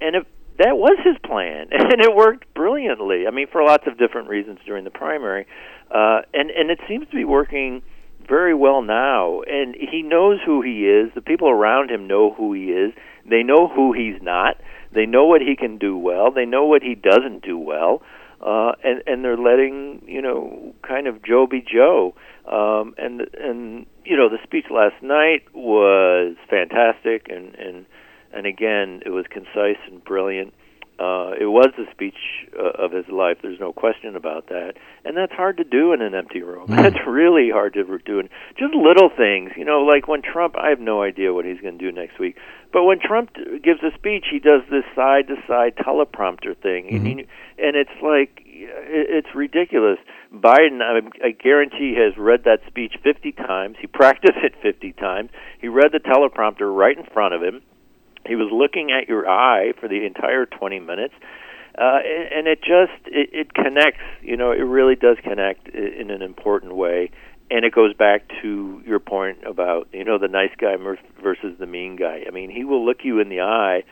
And 0.00 0.16
if 0.16 0.26
that 0.58 0.76
was 0.76 0.98
his 1.02 1.16
plan, 1.24 1.68
and 1.72 2.00
it 2.00 2.14
worked 2.14 2.52
brilliantly. 2.54 3.26
I 3.26 3.30
mean, 3.30 3.46
for 3.50 3.64
lots 3.64 3.86
of 3.86 3.98
different 3.98 4.28
reasons 4.28 4.60
during 4.66 4.84
the 4.84 4.90
primary, 4.90 5.46
uh, 5.90 6.20
and 6.32 6.50
and 6.50 6.70
it 6.70 6.78
seems 6.86 7.08
to 7.08 7.16
be 7.16 7.24
working 7.24 7.82
very 8.28 8.54
well 8.54 8.82
now. 8.82 9.40
And 9.42 9.74
he 9.74 10.02
knows 10.02 10.40
who 10.44 10.62
he 10.62 10.86
is. 10.86 11.10
The 11.14 11.22
people 11.22 11.48
around 11.48 11.90
him 11.90 12.06
know 12.06 12.32
who 12.32 12.52
he 12.52 12.66
is. 12.66 12.92
They 13.28 13.42
know 13.42 13.68
who 13.68 13.94
he's 13.94 14.20
not. 14.20 14.58
They 14.92 15.06
know 15.06 15.24
what 15.24 15.40
he 15.40 15.56
can 15.56 15.78
do 15.78 15.96
well. 15.96 16.30
They 16.30 16.44
know 16.44 16.66
what 16.66 16.82
he 16.82 16.94
doesn't 16.94 17.42
do 17.42 17.58
well. 17.58 18.02
Uh, 18.02 18.23
and 18.44 19.02
and 19.06 19.24
they're 19.24 19.36
letting 19.36 20.02
you 20.06 20.20
know 20.20 20.74
kind 20.86 21.06
of 21.06 21.22
Joe 21.22 21.46
be 21.46 21.60
Joe. 21.60 22.14
Um, 22.50 22.94
and 22.98 23.22
and 23.40 23.86
you 24.04 24.16
know 24.16 24.28
the 24.28 24.38
speech 24.42 24.66
last 24.70 25.02
night 25.02 25.44
was 25.54 26.36
fantastic 26.50 27.26
and 27.28 27.54
and 27.54 27.86
and 28.32 28.46
again 28.46 29.02
it 29.06 29.10
was 29.10 29.24
concise 29.30 29.80
and 29.90 30.04
brilliant. 30.04 30.52
Uh, 30.98 31.32
it 31.40 31.46
was 31.46 31.70
the 31.76 31.86
speech 31.90 32.14
uh, 32.58 32.82
of 32.84 32.92
his 32.92 33.06
life. 33.08 33.38
There's 33.42 33.58
no 33.58 33.72
question 33.72 34.14
about 34.14 34.46
that, 34.48 34.74
and 35.04 35.16
that's 35.16 35.32
hard 35.32 35.56
to 35.56 35.64
do 35.64 35.92
in 35.92 36.00
an 36.02 36.14
empty 36.14 36.42
room. 36.42 36.66
That's 36.68 36.96
really 37.06 37.50
hard 37.50 37.74
to 37.74 37.82
do. 38.04 38.20
And 38.20 38.28
just 38.56 38.74
little 38.74 39.10
things, 39.16 39.50
you 39.56 39.64
know, 39.64 39.80
like 39.82 40.06
when 40.06 40.22
Trump. 40.22 40.54
I 40.56 40.68
have 40.68 40.80
no 40.80 41.02
idea 41.02 41.32
what 41.32 41.44
he's 41.44 41.60
going 41.60 41.78
to 41.78 41.84
do 41.84 41.90
next 41.90 42.18
week, 42.20 42.36
but 42.72 42.84
when 42.84 43.00
Trump 43.00 43.30
gives 43.62 43.82
a 43.82 43.90
speech, 43.96 44.26
he 44.30 44.38
does 44.38 44.62
this 44.70 44.84
side-to-side 44.94 45.76
teleprompter 45.76 46.56
thing, 46.56 46.88
and, 46.88 47.06
he, 47.06 47.12
and 47.58 47.76
it's 47.76 47.90
like 48.02 48.40
it- 48.46 49.24
it's 49.26 49.34
ridiculous. 49.34 49.98
Biden, 50.32 50.80
I, 50.80 51.00
I 51.26 51.30
guarantee, 51.32 51.94
has 51.96 52.16
read 52.16 52.44
that 52.44 52.60
speech 52.66 52.94
50 53.02 53.32
times. 53.32 53.76
He 53.80 53.86
practiced 53.88 54.38
it 54.42 54.54
50 54.62 54.92
times. 54.92 55.30
He 55.60 55.68
read 55.68 55.90
the 55.92 55.98
teleprompter 56.00 56.72
right 56.74 56.96
in 56.96 57.04
front 57.12 57.34
of 57.34 57.42
him. 57.42 57.62
He 58.26 58.36
was 58.36 58.48
looking 58.52 58.90
at 58.90 59.08
your 59.08 59.28
eye 59.28 59.72
for 59.80 59.88
the 59.88 60.04
entire 60.06 60.46
20 60.46 60.80
minutes. 60.80 61.14
Uh, 61.76 61.98
and, 62.32 62.46
it 62.46 62.60
just 62.60 62.92
it, 63.06 63.30
it 63.32 63.54
connects, 63.54 64.00
you 64.22 64.36
know, 64.36 64.52
it 64.52 64.62
really 64.62 64.94
does 64.94 65.16
connect 65.24 65.68
in 65.68 66.08
an 66.10 66.22
important 66.22 66.76
way, 66.76 67.10
and 67.50 67.64
it 67.64 67.74
goes 67.74 67.92
back 67.94 68.28
to 68.42 68.80
your 68.86 69.00
point 69.00 69.38
about 69.44 69.88
you 69.92 70.04
know 70.04 70.16
the 70.16 70.28
nice 70.28 70.52
guy 70.56 70.76
versus 70.76 71.54
the 71.58 71.66
mean 71.66 71.96
guy. 71.96 72.22
I 72.28 72.30
mean, 72.30 72.48
he 72.48 72.62
will 72.62 72.86
look 72.86 72.98
you 73.02 73.18
in 73.18 73.28
the 73.28 73.40
eye. 73.40 73.82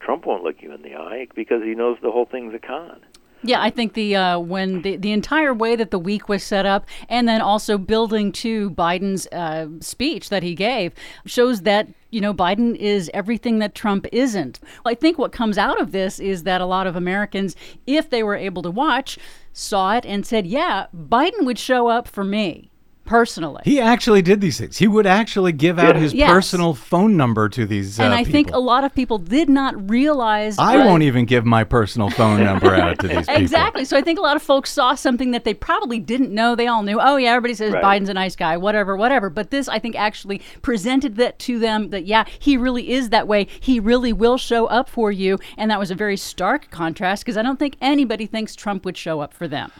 Trump 0.00 0.26
won't 0.26 0.44
look 0.44 0.56
you 0.60 0.72
in 0.74 0.82
the 0.82 0.96
eye 0.96 1.28
because 1.34 1.62
he 1.62 1.74
knows 1.74 1.96
the 2.02 2.10
whole 2.10 2.26
thing's 2.26 2.52
a 2.52 2.58
con. 2.58 3.00
Yeah, 3.42 3.62
I 3.62 3.70
think 3.70 3.94
the 3.94 4.16
uh, 4.16 4.38
when 4.38 4.82
the 4.82 4.96
the 4.96 5.12
entire 5.12 5.54
way 5.54 5.76
that 5.76 5.90
the 5.90 5.98
week 5.98 6.28
was 6.28 6.44
set 6.44 6.66
up, 6.66 6.84
and 7.08 7.26
then 7.26 7.40
also 7.40 7.78
building 7.78 8.32
to 8.32 8.70
Biden's 8.70 9.26
uh, 9.28 9.68
speech 9.80 10.28
that 10.28 10.42
he 10.42 10.54
gave, 10.54 10.92
shows 11.24 11.62
that 11.62 11.88
you 12.10 12.20
know 12.20 12.34
Biden 12.34 12.76
is 12.76 13.10
everything 13.14 13.58
that 13.60 13.74
Trump 13.74 14.06
isn't. 14.12 14.60
I 14.84 14.94
think 14.94 15.18
what 15.18 15.32
comes 15.32 15.58
out 15.58 15.80
of 15.80 15.92
this 15.92 16.18
is 16.20 16.42
that 16.44 16.60
a 16.60 16.66
lot 16.66 16.86
of 16.86 16.96
Americans, 16.96 17.56
if 17.86 18.10
they 18.10 18.22
were 18.22 18.36
able 18.36 18.62
to 18.62 18.70
watch, 18.70 19.18
saw 19.52 19.96
it 19.96 20.06
and 20.06 20.26
said, 20.26 20.46
"Yeah, 20.46 20.86
Biden 20.96 21.44
would 21.44 21.58
show 21.58 21.88
up 21.88 22.08
for 22.08 22.24
me." 22.24 22.69
Personally, 23.10 23.62
He 23.64 23.80
actually 23.80 24.22
did 24.22 24.40
these 24.40 24.56
things. 24.60 24.78
He 24.78 24.86
would 24.86 25.04
actually 25.04 25.50
give 25.50 25.80
out 25.80 25.96
his 25.96 26.14
Yes. 26.14 26.30
personal 26.30 26.74
phone 26.74 27.16
number 27.16 27.48
to 27.48 27.66
these 27.66 27.98
uh, 27.98 28.04
and 28.04 28.14
I 28.14 28.22
think 28.22 28.52
a 28.52 28.60
lot 28.60 28.84
of 28.84 28.94
people 28.94 29.18
did 29.18 29.48
not 29.48 29.90
realize. 29.90 30.56
I 30.60 30.76
uh, 30.76 30.86
won't 30.86 31.02
even 31.02 31.24
give 31.24 31.44
my 31.44 31.64
personal 31.64 32.08
phone 32.10 32.44
number 32.44 32.72
out 32.72 33.00
to 33.00 33.08
these 33.08 33.18
people. 33.26 33.34
Exactly. 33.42 33.84
So 33.84 33.96
I 33.96 34.00
think 34.02 34.20
a 34.20 34.22
lot 34.22 34.36
of 34.36 34.42
folks 34.42 34.70
saw 34.70 34.94
something 34.94 35.32
that 35.32 35.42
they 35.42 35.54
probably 35.54 35.98
didn't 35.98 36.30
know. 36.32 36.54
They 36.54 36.68
all 36.68 36.84
knew, 36.84 37.00
oh, 37.00 37.16
yeah, 37.16 37.30
everybody 37.30 37.54
says 37.54 37.72
Right. 37.72 37.82
Biden's 37.82 38.10
a 38.10 38.14
nice 38.14 38.36
guy, 38.36 38.56
whatever, 38.56 38.96
whatever. 38.96 39.28
But 39.28 39.50
this, 39.50 39.68
I 39.68 39.80
think, 39.80 39.96
actually 39.96 40.40
presented 40.62 41.16
that 41.16 41.40
to 41.40 41.58
them 41.58 41.90
that, 41.90 42.06
yeah, 42.06 42.26
he 42.38 42.56
really 42.56 42.92
is 42.92 43.10
that 43.10 43.26
way. 43.26 43.48
He 43.58 43.80
really 43.80 44.12
will 44.12 44.38
show 44.38 44.66
up 44.66 44.88
for 44.88 45.10
you. 45.10 45.36
And 45.58 45.68
that 45.68 45.80
was 45.80 45.90
a 45.90 45.96
very 45.96 46.16
stark 46.16 46.70
contrast 46.70 47.24
because 47.24 47.36
I 47.36 47.42
don't 47.42 47.58
think 47.58 47.74
anybody 47.80 48.26
thinks 48.26 48.54
Trump 48.54 48.84
would 48.84 48.96
show 48.96 49.18
up 49.18 49.34
for 49.34 49.48
them. 49.48 49.72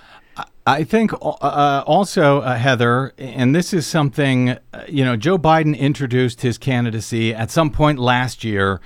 I 0.66 0.84
think 0.84 1.12
uh, 1.12 1.82
also, 1.86 2.42
uh, 2.42 2.56
Heather, 2.56 3.12
and 3.18 3.54
this 3.54 3.72
is 3.72 3.86
something, 3.86 4.50
uh, 4.50 4.84
you 4.88 5.04
know, 5.04 5.16
Joe 5.16 5.36
Biden 5.36 5.76
introduced 5.76 6.42
his 6.42 6.58
candidacy 6.58 7.34
at 7.34 7.50
some 7.50 7.70
point 7.70 7.98
last 7.98 8.44
year 8.44 8.80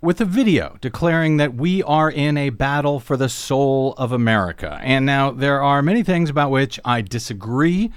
with 0.00 0.20
a 0.20 0.24
video 0.24 0.76
declaring 0.80 1.38
that 1.38 1.54
we 1.54 1.82
are 1.82 2.10
in 2.10 2.36
a 2.36 2.50
battle 2.50 3.00
for 3.00 3.16
the 3.16 3.28
soul 3.28 3.94
of 3.96 4.12
America. 4.12 4.78
And 4.82 5.04
now 5.06 5.30
there 5.30 5.62
are 5.62 5.82
many 5.82 6.02
things 6.02 6.30
about 6.30 6.50
which 6.50 6.78
I 6.84 7.00
disagree 7.00 7.90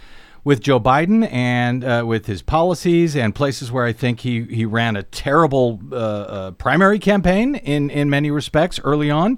with 0.44 0.62
Joe 0.62 0.80
Biden 0.80 1.32
and 1.32 1.84
uh, 1.84 2.04
with 2.08 2.26
his 2.26 2.42
policies 2.42 3.16
and 3.16 3.36
places 3.36 3.72
where 3.72 3.86
I 3.86 3.94
think 3.94 4.22
he, 4.22 4.44
he 4.46 4.66
ran 4.66 4.96
a 4.96 5.04
terrible 5.04 5.80
uh, 5.92 5.96
uh, 5.96 6.52
primary 6.52 6.98
campaign 6.98 7.56
in, 7.56 7.90
in 7.90 8.10
many 8.10 8.32
respects 8.32 8.80
early 8.84 9.12
on. 9.12 9.38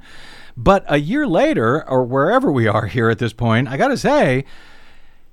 But 0.57 0.83
a 0.87 0.97
year 0.97 1.27
later, 1.27 1.87
or 1.89 2.03
wherever 2.03 2.51
we 2.51 2.67
are 2.67 2.87
here 2.87 3.09
at 3.09 3.19
this 3.19 3.33
point, 3.33 3.67
I 3.67 3.77
got 3.77 3.89
to 3.89 3.97
say, 3.97 4.45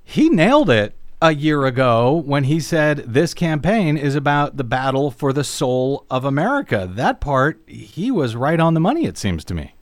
he 0.03 0.29
nailed 0.29 0.69
it 0.69 0.95
a 1.21 1.33
year 1.33 1.65
ago 1.65 2.23
when 2.25 2.45
he 2.45 2.59
said 2.59 2.99
this 2.99 3.33
campaign 3.33 3.97
is 3.97 4.15
about 4.15 4.57
the 4.57 4.63
battle 4.63 5.11
for 5.11 5.33
the 5.33 5.43
soul 5.43 6.05
of 6.09 6.23
America. 6.23 6.89
That 6.89 7.19
part, 7.19 7.59
he 7.67 8.09
was 8.09 8.35
right 8.35 8.59
on 8.59 8.73
the 8.73 8.79
money, 8.79 9.05
it 9.05 9.17
seems 9.17 9.43
to 9.45 9.53
me. 9.53 9.73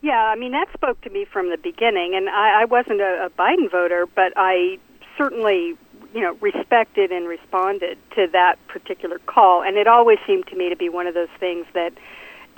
Yeah, 0.00 0.22
I 0.22 0.36
mean 0.36 0.52
that 0.52 0.68
spoke 0.72 1.00
to 1.00 1.10
me 1.10 1.24
from 1.24 1.50
the 1.50 1.56
beginning, 1.56 2.14
and 2.14 2.28
I, 2.28 2.62
I 2.62 2.64
wasn't 2.66 3.00
a, 3.00 3.26
a 3.26 3.30
Biden 3.30 3.68
voter, 3.70 4.06
but 4.06 4.32
I 4.36 4.78
certainly, 5.16 5.76
you 6.14 6.20
know, 6.20 6.36
respected 6.40 7.10
and 7.10 7.26
responded 7.26 7.98
to 8.14 8.28
that 8.32 8.64
particular 8.68 9.18
call, 9.26 9.62
and 9.62 9.76
it 9.76 9.88
always 9.88 10.18
seemed 10.24 10.46
to 10.46 10.56
me 10.56 10.68
to 10.68 10.76
be 10.76 10.88
one 10.88 11.08
of 11.08 11.14
those 11.14 11.28
things 11.40 11.66
that 11.74 11.92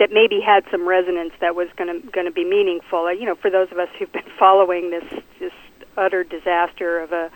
that 0.00 0.10
maybe 0.10 0.40
had 0.40 0.64
some 0.70 0.88
resonance 0.88 1.32
that 1.40 1.54
was 1.54 1.68
going 1.76 1.88
to 1.88 2.10
going 2.10 2.26
to 2.26 2.32
be 2.32 2.44
meaningful. 2.44 3.12
You 3.14 3.26
know, 3.26 3.36
for 3.36 3.50
those 3.50 3.70
of 3.70 3.78
us 3.78 3.88
who've 3.98 4.10
been 4.10 4.30
following 4.38 4.90
this 4.90 5.22
this 5.38 5.52
utter 5.96 6.24
disaster 6.24 6.98
of 6.98 7.12
a 7.12 7.30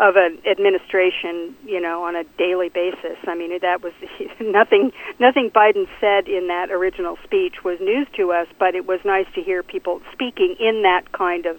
of 0.00 0.16
an 0.16 0.38
administration, 0.50 1.54
you 1.64 1.78
know, 1.78 2.04
on 2.04 2.16
a 2.16 2.24
daily 2.38 2.70
basis. 2.70 3.18
I 3.26 3.34
mean, 3.34 3.58
that 3.60 3.82
was 3.82 3.92
nothing. 4.40 4.92
Nothing 5.18 5.50
Biden 5.50 5.86
said 6.00 6.26
in 6.26 6.48
that 6.48 6.70
original 6.70 7.18
speech 7.24 7.62
was 7.64 7.78
news 7.80 8.06
to 8.16 8.32
us, 8.32 8.46
but 8.58 8.74
it 8.74 8.86
was 8.86 9.00
nice 9.04 9.26
to 9.34 9.42
hear 9.42 9.62
people 9.62 10.00
speaking 10.12 10.56
in 10.58 10.82
that 10.82 11.12
kind 11.12 11.44
of 11.44 11.58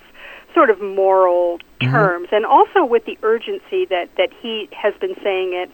sort 0.55 0.69
of 0.71 0.81
moral 0.81 1.59
mm-hmm. 1.59 1.91
terms, 1.91 2.29
and 2.31 2.45
also 2.45 2.83
with 2.83 3.05
the 3.05 3.17
urgency 3.21 3.85
that 3.85 4.09
that 4.17 4.29
he 4.41 4.67
has 4.71 4.93
been 4.99 5.15
saying 5.23 5.53
it, 5.53 5.69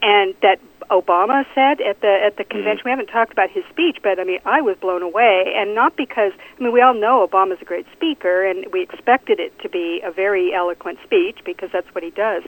and 0.00 0.34
that 0.40 0.60
Obama 0.90 1.44
said 1.54 1.80
at 1.80 2.00
the 2.00 2.18
at 2.24 2.36
the 2.36 2.44
mm-hmm. 2.44 2.52
convention. 2.52 2.82
We 2.84 2.90
haven't 2.90 3.06
talked 3.08 3.32
about 3.32 3.50
his 3.50 3.64
speech, 3.70 3.98
but 4.02 4.18
I 4.18 4.24
mean, 4.24 4.40
I 4.44 4.60
was 4.60 4.76
blown 4.80 5.02
away, 5.02 5.52
and 5.56 5.74
not 5.74 5.96
because 5.96 6.32
I 6.58 6.62
mean 6.62 6.72
we 6.72 6.80
all 6.80 6.94
know 6.94 7.26
Obama's 7.26 7.60
a 7.60 7.64
great 7.64 7.86
speaker, 7.92 8.44
and 8.44 8.66
we 8.72 8.82
expected 8.82 9.38
it 9.40 9.58
to 9.60 9.68
be 9.68 10.00
a 10.04 10.10
very 10.10 10.54
eloquent 10.54 10.98
speech 11.04 11.38
because 11.44 11.70
that's 11.72 11.92
what 11.94 12.02
he 12.04 12.10
does. 12.10 12.42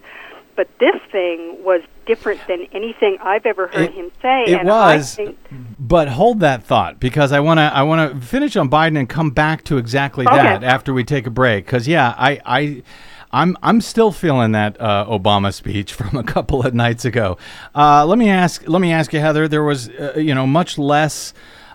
But 0.56 0.68
this 0.78 0.96
thing 1.12 1.62
was 1.64 1.80
different 2.06 2.40
than 2.48 2.66
anything 2.72 3.16
I've 3.22 3.46
ever 3.46 3.68
heard 3.68 3.90
It- 3.90 3.94
him 3.94 4.10
say. 4.20 4.44
it 4.44 4.58
and 4.60 4.68
was, 4.68 5.18
I 5.18 5.24
think, 5.24 5.38
But 5.78 6.08
hold 6.08 6.40
that 6.40 6.62
thought 6.64 6.98
because 6.98 7.32
I 7.32 7.40
want 7.40 7.58
to 7.58 7.70
I 7.74 7.82
want 7.82 8.12
to 8.12 8.26
finish 8.26 8.56
on 8.56 8.68
Biden 8.68 8.98
and 8.98 9.08
come 9.08 9.30
back 9.30 9.64
to 9.64 9.78
exactly 9.78 10.26
Okay. 10.26 10.36
that 10.36 10.64
after 10.64 10.92
we 10.92 11.04
take 11.04 11.26
a 11.26 11.30
break. 11.30 11.66
Because 11.66 11.86
yeah, 11.86 12.14
I 12.18 12.40
I. 12.44 12.82
I'm 13.32 13.56
I'm 13.62 13.80
still 13.80 14.12
feeling 14.12 14.52
that 14.52 14.80
uh, 14.80 15.06
Obama 15.06 15.52
speech 15.52 15.92
from 15.94 16.16
a 16.16 16.24
couple 16.24 16.64
of 16.64 16.74
nights 16.74 17.04
ago. 17.04 17.38
Uh, 17.74 18.04
let 18.06 18.18
me 18.18 18.28
ask 18.28 18.68
let 18.68 18.80
me 18.80 18.92
ask 18.92 19.12
you, 19.12 19.20
Heather. 19.20 19.48
There 19.48 19.64
was 19.64 19.88
uh, 19.88 20.14
you 20.16 20.34
know 20.34 20.46
much 20.46 20.78
less 20.78 21.32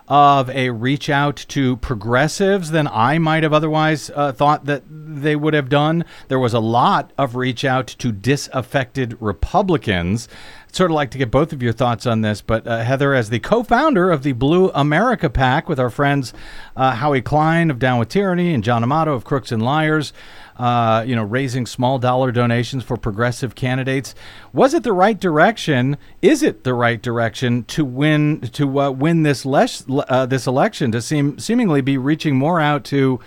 of 0.08 0.48
a 0.50 0.70
reach 0.70 1.10
out 1.10 1.36
to 1.48 1.76
progressives 1.78 2.70
than 2.70 2.86
I 2.86 3.18
might 3.18 3.42
have 3.42 3.52
otherwise 3.52 4.10
uh, 4.14 4.32
thought 4.32 4.66
that 4.66 4.84
they 4.88 5.34
would 5.34 5.54
have 5.54 5.68
done. 5.68 6.04
There 6.28 6.38
was 6.38 6.54
a 6.54 6.60
lot 6.60 7.12
of 7.18 7.34
reach 7.34 7.64
out 7.64 7.88
to 7.88 8.12
disaffected 8.12 9.16
Republicans. 9.20 10.28
Sort 10.70 10.90
of 10.90 10.94
like 10.94 11.10
to 11.12 11.18
get 11.18 11.30
both 11.30 11.52
of 11.52 11.62
your 11.62 11.72
thoughts 11.72 12.06
on 12.06 12.20
this, 12.20 12.42
but 12.42 12.66
uh, 12.66 12.82
Heather, 12.82 13.14
as 13.14 13.30
the 13.30 13.40
co-founder 13.40 14.10
of 14.10 14.22
the 14.22 14.32
Blue 14.32 14.70
America 14.74 15.30
PAC 15.30 15.68
with 15.68 15.80
our 15.80 15.88
friends 15.88 16.34
uh, 16.76 16.92
Howie 16.92 17.22
Klein 17.22 17.70
of 17.70 17.78
Down 17.78 17.98
with 17.98 18.10
Tyranny 18.10 18.52
and 18.52 18.62
John 18.62 18.82
Amato 18.82 19.14
of 19.14 19.24
Crooks 19.24 19.50
and 19.50 19.62
Liars, 19.62 20.12
uh, 20.58 21.04
you 21.06 21.14
know, 21.14 21.22
raising 21.22 21.66
small 21.66 21.98
dollar 21.98 22.32
donations 22.32 22.82
for 22.82 22.96
progressive 22.96 23.54
candidates. 23.54 24.14
Was 24.52 24.74
it 24.74 24.82
the 24.82 24.92
right 24.92 25.18
direction? 25.18 25.96
Is 26.22 26.42
it 26.42 26.64
the 26.64 26.74
right 26.74 27.00
direction 27.00 27.64
to 27.64 27.84
win 27.84 28.40
to 28.52 28.80
uh, 28.80 28.90
win 28.90 29.22
this 29.22 29.44
les- 29.44 29.84
uh, 29.88 30.26
this 30.26 30.46
election? 30.46 30.92
To 30.92 31.02
seem 31.02 31.38
seemingly 31.38 31.80
be 31.80 31.98
reaching 31.98 32.36
more 32.36 32.60
out 32.60 32.84
to 32.86 33.20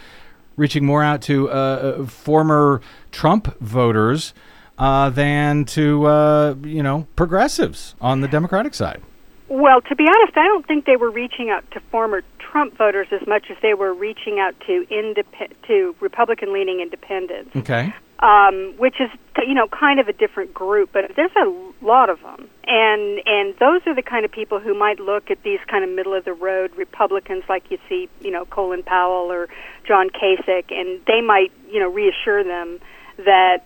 reaching 0.58 0.86
more 0.86 1.04
out 1.04 1.22
to 1.24 1.50
uh, 1.50 2.06
former 2.06 2.82
Trump 3.12 3.58
voters 3.60 4.34
uh, 4.78 5.10
than 5.10 5.66
to 5.66 6.06
uh, 6.06 6.56
you 6.64 6.82
know 6.82 7.08
progressives 7.16 7.96
on 8.02 8.22
the 8.22 8.28
Democratic 8.28 8.74
side. 8.74 9.02
Well, 9.50 9.82
to 9.82 9.96
be 9.96 10.06
honest, 10.08 10.38
I 10.38 10.46
don't 10.46 10.66
think 10.66 10.86
they 10.86 10.96
were 10.96 11.12
reaching 11.12 11.50
out 11.50 11.70
to 11.72 11.80
former 11.92 12.22
Trump 12.40 12.78
voters 12.78 13.08
as 13.12 13.28
much 13.28 13.46
as 13.50 13.58
they 13.62 13.74
were 13.74 13.94
reaching 13.94 14.40
out 14.40 14.56
to 14.68 14.86
indep- 14.92 15.54
to 15.68 15.96
Republican-leaning 16.00 16.80
independents. 16.80 17.56
Okay. 17.56 17.94
um, 18.20 18.74
which 18.78 18.96
is 19.00 19.10
you 19.48 19.54
know 19.54 19.68
kind 19.68 20.00
of 20.00 20.08
a 20.08 20.14
different 20.14 20.54
group, 20.54 20.92
but 20.92 21.12
there's 21.16 21.32
a 21.38 21.86
lot 21.86 22.10
of 22.10 22.22
them, 22.22 22.50
and 22.68 23.22
and 23.26 23.56
those 23.60 23.82
are 23.86 23.96
the 23.96 24.02
kind 24.02 24.26
of 24.26 24.32
people 24.32 24.60
who 24.60 24.74
might 24.78 25.00
look 25.00 25.32
at 25.32 25.42
these 25.44 25.60
kind 25.68 25.84
of 25.84 25.90
middle 25.90 26.14
of 26.14 26.26
the 26.26 26.34
road 26.34 26.76
Republicans, 26.76 27.44
like 27.48 27.72
you 27.72 27.78
see, 27.88 28.10
you 28.20 28.32
know 28.32 28.46
Colin 28.46 28.84
Powell 28.84 29.32
or 29.32 29.48
John 29.88 30.10
Kasich, 30.10 30.72
and 30.72 31.00
they 31.08 31.22
might 31.22 31.52
you 31.72 31.80
know 31.80 31.90
reassure 31.90 32.44
them 32.44 32.80
that 33.18 33.64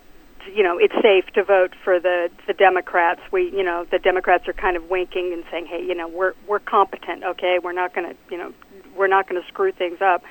you 0.52 0.62
know 0.62 0.78
it's 0.78 0.94
safe 1.02 1.26
to 1.34 1.44
vote 1.44 1.74
for 1.82 2.00
the 2.00 2.30
the 2.46 2.52
Democrats. 2.52 3.20
We 3.32 3.50
you 3.50 3.62
know 3.62 3.86
the 3.90 3.98
Democrats 3.98 4.48
are 4.48 4.52
kind 4.52 4.76
of 4.76 4.90
winking 4.90 5.32
and 5.32 5.44
saying, 5.50 5.66
hey, 5.66 5.82
you 5.82 5.94
know 5.94 6.08
we're 6.08 6.34
we're 6.48 6.58
competent, 6.60 7.24
okay, 7.24 7.58
we're 7.62 7.72
not 7.72 7.94
going 7.94 8.10
to 8.10 8.16
you 8.30 8.38
know 8.38 8.52
we're 8.96 9.08
not 9.08 9.28
going 9.28 9.40
to 9.40 9.48
screw 9.48 9.72
things 9.72 9.98
up. 10.00 10.22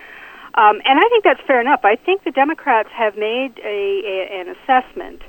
Um, 0.56 0.82
and 0.86 1.00
I 1.00 1.10
think 1.10 1.24
that's 1.24 1.42
fair 1.48 1.60
enough. 1.60 1.82
I 1.84 1.96
think 1.96 2.24
the 2.24 2.32
Democrats 2.32 2.90
have 2.94 3.16
made 3.18 3.60
a, 3.64 4.02
a 4.06 4.42
an 4.42 4.56
assessment 4.56 5.22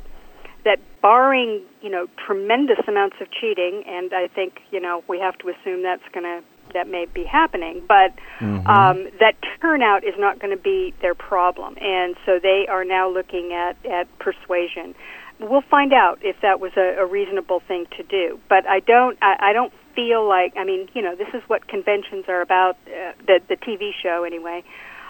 that, 0.65 0.79
barring 1.01 1.63
you 1.83 1.91
know 1.91 2.07
tremendous 2.27 2.79
amounts 2.89 3.17
of 3.21 3.29
cheating, 3.31 3.85
and 3.87 4.13
I 4.15 4.29
think 4.29 4.61
you 4.71 4.81
know 4.81 5.03
we 5.09 5.19
have 5.19 5.37
to 5.39 5.49
assume 5.49 5.83
that's 5.83 6.09
going 6.13 6.25
to 6.25 6.43
that 6.75 6.89
may 6.89 7.07
be 7.07 7.25
happening, 7.25 7.83
but 7.89 8.13
um, 8.69 9.09
that 9.21 9.35
turnout 9.61 10.05
is 10.05 10.15
not 10.19 10.39
going 10.39 10.55
to 10.57 10.63
be 10.63 10.95
their 11.01 11.15
problem, 11.15 11.77
and 11.81 12.17
so 12.27 12.39
they 12.41 12.67
are 12.69 12.85
now 12.85 13.09
looking 13.09 13.53
at 13.53 13.77
at 13.87 14.07
persuasion. 14.19 14.95
We'll 15.41 15.63
find 15.63 15.93
out 15.93 16.19
if 16.23 16.37
that 16.43 16.61
was 16.61 16.73
a, 16.77 17.01
a 17.01 17.07
reasonable 17.07 17.61
thing 17.67 17.87
to 17.97 18.03
do, 18.03 18.39
but 18.49 18.67
I 18.67 18.81
don't. 18.81 19.19
I, 19.23 19.51
I 19.51 19.53
don't 19.53 19.73
feel 19.95 20.29
like. 20.29 20.55
I 20.57 20.65
mean, 20.65 20.89
you 20.95 21.03
know, 21.03 21.17
this 21.17 21.29
is 21.35 21.43
what 21.49 21.67
conventions 21.67 22.27
are 22.29 22.43
about. 22.43 22.77
Uh, 22.87 23.13
the 23.27 23.41
the 23.49 23.57
TV 23.57 23.91
show, 24.03 24.25
anyway 24.25 24.63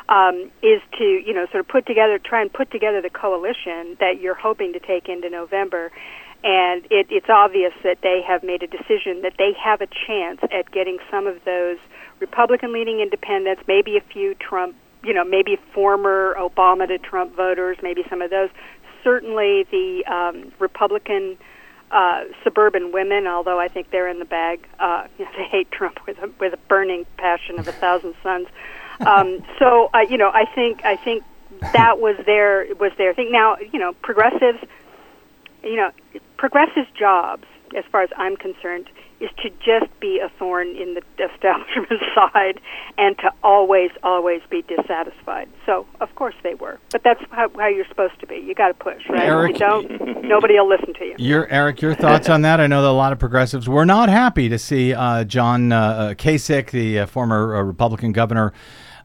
um, 0.08 0.50
is 0.62 0.80
to 0.98 1.04
you 1.04 1.32
know 1.32 1.46
sort 1.50 1.60
of 1.60 1.68
put 1.68 1.86
together, 1.86 2.18
try 2.18 2.42
and 2.42 2.52
put 2.52 2.70
together 2.70 3.00
the 3.00 3.10
coalition 3.10 3.96
that 4.00 4.20
you're 4.20 4.34
hoping 4.34 4.72
to 4.72 4.80
take 4.80 5.08
into 5.08 5.30
November. 5.30 5.90
And 6.44 6.84
it, 6.90 7.06
it's 7.08 7.30
obvious 7.30 7.72
that 7.82 8.02
they 8.02 8.20
have 8.20 8.42
made 8.42 8.62
a 8.62 8.66
decision 8.66 9.22
that 9.22 9.32
they 9.38 9.54
have 9.54 9.80
a 9.80 9.86
chance 9.86 10.40
at 10.52 10.70
getting 10.70 10.98
some 11.10 11.26
of 11.26 11.42
those 11.44 11.78
Republican-leaning 12.20 13.00
independents, 13.00 13.62
maybe 13.66 13.96
a 13.96 14.02
few 14.02 14.34
Trump, 14.34 14.76
you 15.02 15.14
know, 15.14 15.24
maybe 15.24 15.56
former 15.72 16.34
Obama 16.38 16.86
to 16.86 16.98
Trump 16.98 17.34
voters, 17.34 17.78
maybe 17.82 18.04
some 18.10 18.20
of 18.20 18.30
those. 18.30 18.50
Certainly, 19.02 19.66
the 19.70 20.04
um, 20.06 20.52
Republican 20.58 21.38
uh, 21.90 22.24
suburban 22.42 22.92
women, 22.92 23.26
although 23.26 23.58
I 23.58 23.68
think 23.68 23.90
they're 23.90 24.08
in 24.08 24.18
the 24.18 24.24
bag. 24.26 24.66
Uh, 24.78 25.06
you 25.18 25.24
know, 25.24 25.30
they 25.38 25.44
hate 25.44 25.70
Trump 25.70 26.06
with 26.06 26.18
a, 26.18 26.30
with 26.38 26.52
a 26.52 26.58
burning 26.68 27.06
passion 27.16 27.58
of 27.58 27.68
a 27.68 27.72
thousand 27.72 28.14
suns. 28.22 28.48
Um, 29.00 29.42
so, 29.58 29.88
uh, 29.94 30.00
you 30.00 30.18
know, 30.18 30.30
I 30.30 30.44
think 30.54 30.84
I 30.84 30.96
think 30.96 31.24
that 31.72 32.00
was 32.00 32.16
their 32.26 32.66
was 32.74 32.92
their 32.98 33.14
thing. 33.14 33.32
Now, 33.32 33.56
you 33.72 33.78
know, 33.78 33.92
progressives, 34.02 34.58
you 35.62 35.76
know, 35.76 35.90
progressives' 36.48 36.90
jobs, 36.98 37.44
as 37.74 37.84
far 37.90 38.02
as 38.02 38.10
I'm 38.18 38.36
concerned, 38.36 38.90
is 39.18 39.30
to 39.42 39.48
just 39.48 39.88
be 39.98 40.20
a 40.22 40.28
thorn 40.38 40.68
in 40.76 40.92
the 40.92 41.00
establishment 41.32 42.02
side 42.14 42.60
and 42.98 43.16
to 43.18 43.30
always, 43.42 43.90
always 44.02 44.42
be 44.50 44.60
dissatisfied. 44.60 45.48
So, 45.64 45.86
of 46.02 46.14
course, 46.16 46.34
they 46.42 46.54
were. 46.54 46.78
But 46.90 47.02
that's 47.02 47.20
how, 47.30 47.48
how 47.56 47.68
you're 47.68 47.86
supposed 47.86 48.20
to 48.20 48.26
be. 48.26 48.36
You 48.36 48.54
got 48.54 48.68
to 48.68 48.74
push, 48.74 49.02
right? 49.08 49.22
Eric- 49.22 49.54
you 49.54 49.58
don't, 49.58 50.22
nobody 50.22 50.52
will 50.54 50.68
listen 50.68 50.92
to 50.92 51.04
you. 51.06 51.14
Your 51.16 51.48
Eric, 51.48 51.80
your 51.80 51.94
thoughts 51.94 52.28
on 52.28 52.42
that? 52.42 52.60
I 52.60 52.66
know 52.66 52.82
that 52.82 52.88
a 52.88 52.90
lot 52.90 53.14
of 53.14 53.18
progressives 53.18 53.66
were 53.66 53.86
not 53.86 54.10
happy 54.10 54.50
to 54.50 54.58
see 54.58 54.92
uh, 54.92 55.24
John 55.24 55.72
uh, 55.72 55.80
uh, 55.80 56.14
Kasich, 56.14 56.72
the 56.72 57.00
uh, 57.00 57.06
former 57.06 57.56
uh, 57.56 57.62
Republican 57.62 58.12
governor, 58.12 58.52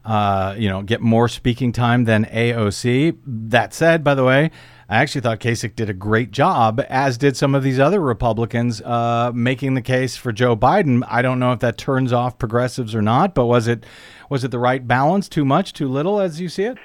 uh, 0.04 0.54
you 0.58 0.68
know, 0.68 0.82
get 0.82 1.00
more 1.00 1.26
speaking 1.26 1.72
time 1.72 2.04
than 2.04 2.26
AOC. 2.26 3.16
That 3.24 3.72
said, 3.72 4.04
by 4.04 4.14
the 4.14 4.24
way, 4.24 4.50
I 4.90 4.96
actually 4.96 5.20
thought 5.20 5.38
Kasich 5.38 5.76
did 5.76 5.88
a 5.88 5.94
great 5.94 6.32
job, 6.32 6.82
as 6.88 7.16
did 7.16 7.36
some 7.36 7.54
of 7.54 7.62
these 7.62 7.78
other 7.78 8.00
Republicans, 8.00 8.82
uh, 8.82 9.30
making 9.32 9.74
the 9.74 9.82
case 9.82 10.16
for 10.16 10.32
Joe 10.32 10.56
Biden. 10.56 11.04
I 11.06 11.22
don't 11.22 11.38
know 11.38 11.52
if 11.52 11.60
that 11.60 11.78
turns 11.78 12.12
off 12.12 12.40
progressives 12.40 12.92
or 12.92 13.00
not, 13.00 13.32
but 13.32 13.46
was 13.46 13.68
it 13.68 13.86
was 14.28 14.42
it 14.42 14.50
the 14.50 14.58
right 14.58 14.84
balance? 14.84 15.28
Too 15.28 15.44
much, 15.44 15.74
too 15.74 15.86
little, 15.86 16.20
as 16.20 16.40
you 16.40 16.48
see 16.48 16.64
it? 16.64 16.76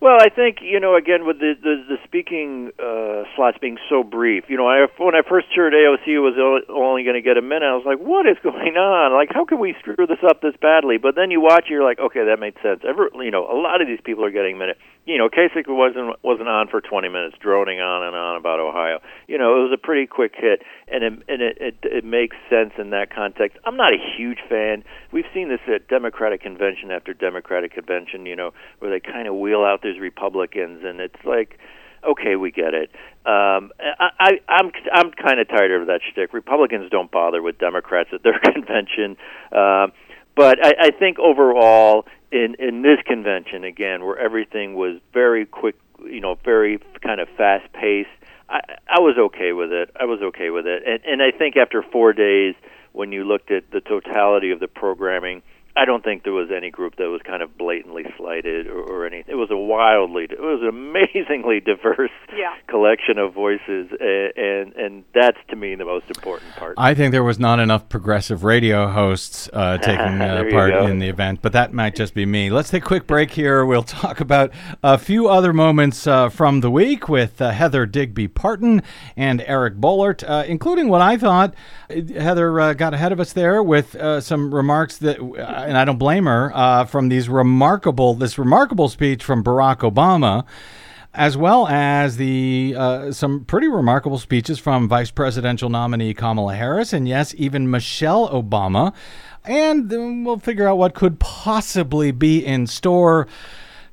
Well, 0.00 0.18
I 0.20 0.28
think 0.28 0.58
you 0.60 0.78
know 0.78 0.96
again 0.96 1.24
with 1.24 1.38
the 1.38 1.54
the, 1.62 1.82
the 1.88 1.96
speaking 2.04 2.72
uh, 2.78 3.24
slots 3.34 3.56
being 3.58 3.78
so 3.88 4.02
brief. 4.02 4.44
You 4.48 4.58
know, 4.58 4.68
I, 4.68 4.86
when 4.98 5.14
I 5.14 5.22
first 5.26 5.46
heard 5.56 5.72
AOC 5.72 6.20
was 6.20 6.36
only 6.68 7.04
going 7.04 7.16
to 7.16 7.22
get 7.22 7.38
a 7.38 7.42
minute, 7.42 7.64
I 7.64 7.74
was 7.74 7.86
like, 7.86 7.98
"What 7.98 8.26
is 8.26 8.36
going 8.42 8.76
on? 8.76 9.14
Like, 9.14 9.30
how 9.32 9.46
can 9.46 9.58
we 9.58 9.74
screw 9.80 10.06
this 10.06 10.20
up 10.28 10.42
this 10.42 10.54
badly?" 10.60 10.98
But 10.98 11.14
then 11.14 11.30
you 11.30 11.40
watch, 11.40 11.64
you're 11.70 11.82
like, 11.84 11.98
"Okay, 11.98 12.26
that 12.26 12.38
made 12.38 12.54
sense." 12.62 12.82
Every, 12.86 13.08
you 13.24 13.30
know, 13.30 13.48
a 13.50 13.56
lot 13.56 13.80
of 13.80 13.88
these 13.88 14.00
people 14.04 14.26
are 14.26 14.30
getting 14.30 14.56
a 14.56 14.58
minute. 14.58 14.76
You 15.06 15.18
know, 15.18 15.28
Kasich 15.28 15.68
wasn't 15.68 16.16
wasn't 16.24 16.48
on 16.48 16.66
for 16.66 16.80
20 16.80 17.08
minutes, 17.08 17.36
droning 17.40 17.80
on 17.80 18.02
and 18.02 18.16
on 18.16 18.36
about 18.36 18.58
Ohio. 18.58 18.98
You 19.28 19.38
know, 19.38 19.60
it 19.60 19.62
was 19.62 19.72
a 19.72 19.78
pretty 19.78 20.08
quick 20.08 20.32
hit, 20.36 20.62
and 20.88 21.04
it, 21.04 21.12
and 21.28 21.42
it, 21.42 21.58
it 21.60 21.76
it 21.82 22.04
makes 22.04 22.36
sense 22.50 22.72
in 22.76 22.90
that 22.90 23.14
context. 23.14 23.56
I'm 23.64 23.76
not 23.76 23.94
a 23.94 23.98
huge 24.16 24.38
fan. 24.48 24.82
We've 25.12 25.24
seen 25.32 25.48
this 25.48 25.60
at 25.72 25.86
Democratic 25.86 26.42
convention 26.42 26.90
after 26.90 27.14
Democratic 27.14 27.72
convention. 27.72 28.26
You 28.26 28.34
know, 28.34 28.50
where 28.80 28.90
they 28.90 28.98
kind 28.98 29.28
of 29.28 29.36
wheel 29.36 29.62
out 29.62 29.80
there's 29.82 30.00
Republicans, 30.00 30.82
and 30.84 31.00
it's 31.00 31.24
like, 31.24 31.60
okay, 32.02 32.34
we 32.34 32.50
get 32.50 32.74
it. 32.74 32.90
Um, 33.24 33.70
I, 33.78 34.10
I, 34.18 34.30
I'm 34.48 34.72
I'm 34.92 35.12
kind 35.12 35.38
of 35.38 35.48
tired 35.48 35.80
of 35.80 35.86
that 35.86 36.00
shtick. 36.10 36.32
Republicans 36.34 36.90
don't 36.90 37.12
bother 37.12 37.42
with 37.42 37.58
Democrats 37.58 38.10
at 38.12 38.24
their 38.24 38.38
convention, 38.52 39.16
uh, 39.52 39.86
but 40.34 40.58
I, 40.64 40.74
I 40.80 40.90
think 40.90 41.20
overall 41.20 42.06
in 42.30 42.56
in 42.58 42.82
this 42.82 42.98
convention 43.06 43.64
again, 43.64 44.04
where 44.04 44.18
everything 44.18 44.74
was 44.74 44.98
very 45.12 45.46
quick, 45.46 45.76
you 46.04 46.20
know, 46.20 46.36
very 46.44 46.78
kind 47.00 47.20
of 47.20 47.28
fast 47.36 47.72
paced. 47.72 48.08
I, 48.48 48.60
I 48.88 49.00
was 49.00 49.16
okay 49.18 49.52
with 49.52 49.72
it. 49.72 49.90
I 49.98 50.04
was 50.04 50.20
okay 50.22 50.50
with 50.50 50.66
it, 50.66 50.82
and 50.86 51.00
and 51.04 51.22
I 51.22 51.36
think 51.36 51.56
after 51.56 51.82
four 51.82 52.12
days, 52.12 52.54
when 52.92 53.12
you 53.12 53.24
looked 53.24 53.50
at 53.50 53.70
the 53.70 53.80
totality 53.80 54.50
of 54.50 54.60
the 54.60 54.68
programming 54.68 55.42
I 55.76 55.84
don't 55.84 56.02
think 56.02 56.24
there 56.24 56.32
was 56.32 56.48
any 56.56 56.70
group 56.70 56.96
that 56.96 57.08
was 57.08 57.20
kind 57.24 57.42
of 57.42 57.56
blatantly 57.58 58.04
slighted 58.16 58.66
or, 58.66 58.80
or 58.80 59.06
anything. 59.06 59.32
It 59.32 59.36
was 59.36 59.50
a 59.50 59.56
wildly, 59.56 60.24
it 60.24 60.40
was 60.40 60.60
an 60.62 60.68
amazingly 60.68 61.60
diverse 61.64 62.10
Yeah. 62.36 62.54
collection 62.66 63.18
of 63.18 63.34
voices, 63.34 63.88
and, 64.00 64.32
and 64.36 64.72
and 64.76 65.04
that's 65.14 65.38
to 65.48 65.56
me 65.56 65.74
the 65.74 65.84
most 65.84 66.06
important 66.08 66.52
part. 66.56 66.74
I 66.78 66.94
think 66.94 67.12
there 67.12 67.24
was 67.24 67.38
not 67.38 67.58
enough 67.60 67.88
progressive 67.88 68.42
radio 68.44 68.88
hosts 68.88 69.48
uh, 69.52 69.78
taking 69.82 70.20
uh, 70.20 70.44
part 70.50 70.72
in 70.88 70.98
the 70.98 71.08
event, 71.08 71.40
but 71.42 71.52
that 71.52 71.72
might 71.72 71.94
just 71.94 72.14
be 72.14 72.24
me. 72.26 72.50
Let's 72.50 72.70
take 72.70 72.82
a 72.82 72.86
quick 72.86 73.06
break 73.06 73.30
here. 73.42 73.64
We'll 73.64 73.82
talk 73.82 74.20
about 74.20 74.52
a 74.82 74.96
few 74.98 75.28
other 75.28 75.52
moments 75.52 76.06
uh, 76.06 76.28
from 76.30 76.60
the 76.60 76.70
week 76.70 77.08
with 77.08 77.40
uh, 77.42 77.50
Heather 77.50 77.86
Digby 77.86 78.28
Parton 78.28 78.82
and 79.16 79.42
Eric 79.46 79.74
Boehlert, 79.76 80.24
uh, 80.28 80.44
including 80.46 80.88
what 80.88 81.00
I 81.02 81.16
thought 81.16 81.54
uh, 81.90 81.94
Heather 82.18 82.60
uh, 82.60 82.72
got 82.74 82.94
ahead 82.94 83.12
of 83.12 83.20
us 83.20 83.32
there 83.32 83.62
with 83.62 83.94
uh, 83.96 84.20
some 84.20 84.54
remarks 84.54 84.98
that, 84.98 85.18
uh, 85.20 85.65
and 85.66 85.76
I 85.76 85.84
don't 85.84 85.98
blame 85.98 86.26
her, 86.26 86.52
uh, 86.54 86.84
from 86.84 87.08
these 87.08 87.28
remarkable 87.28 88.14
this 88.14 88.38
remarkable 88.38 88.88
speech 88.88 89.22
from 89.24 89.42
Barack 89.42 89.78
Obama 89.78 90.44
as 91.16 91.34
well 91.34 91.66
as 91.66 92.18
the 92.18 92.74
uh, 92.76 93.10
some 93.10 93.44
pretty 93.44 93.66
remarkable 93.66 94.18
speeches 94.18 94.58
from 94.58 94.86
Vice 94.86 95.10
Presidential 95.10 95.70
nominee 95.70 96.12
Kamala 96.12 96.54
Harris, 96.54 96.92
and 96.92 97.08
yes, 97.08 97.34
even 97.38 97.70
Michelle 97.70 98.28
Obama. 98.28 98.94
And 99.44 99.88
then 99.88 100.24
we'll 100.24 100.38
figure 100.38 100.68
out 100.68 100.76
what 100.76 100.94
could 100.94 101.18
possibly 101.18 102.10
be 102.10 102.44
in 102.44 102.66
store 102.66 103.26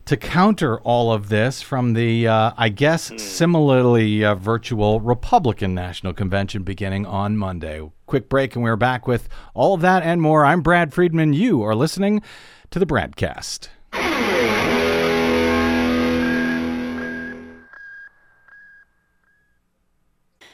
to 0.05 0.17
counter 0.17 0.79
all 0.81 1.13
of 1.13 1.29
this 1.29 1.61
from 1.61 1.93
the, 1.93 2.27
uh, 2.27 2.51
I 2.57 2.69
guess, 2.69 3.11
similarly 3.21 4.25
uh, 4.25 4.35
virtual 4.35 4.99
Republican 4.99 5.73
National 5.73 6.13
Convention 6.13 6.63
beginning 6.63 7.05
on 7.05 7.37
Monday. 7.37 7.89
Quick 8.13 8.29
break, 8.29 8.55
and 8.55 8.63
we're 8.63 8.75
back 8.75 9.07
with 9.07 9.27
all 9.55 9.73
of 9.73 9.81
that 9.81 10.03
and 10.03 10.21
more. 10.21 10.45
I'm 10.45 10.61
Brad 10.61 10.93
Friedman. 10.93 11.33
You 11.33 11.63
are 11.63 11.73
listening 11.73 12.21
to 12.69 12.77
the 12.77 12.85
BradCast. 12.85 13.69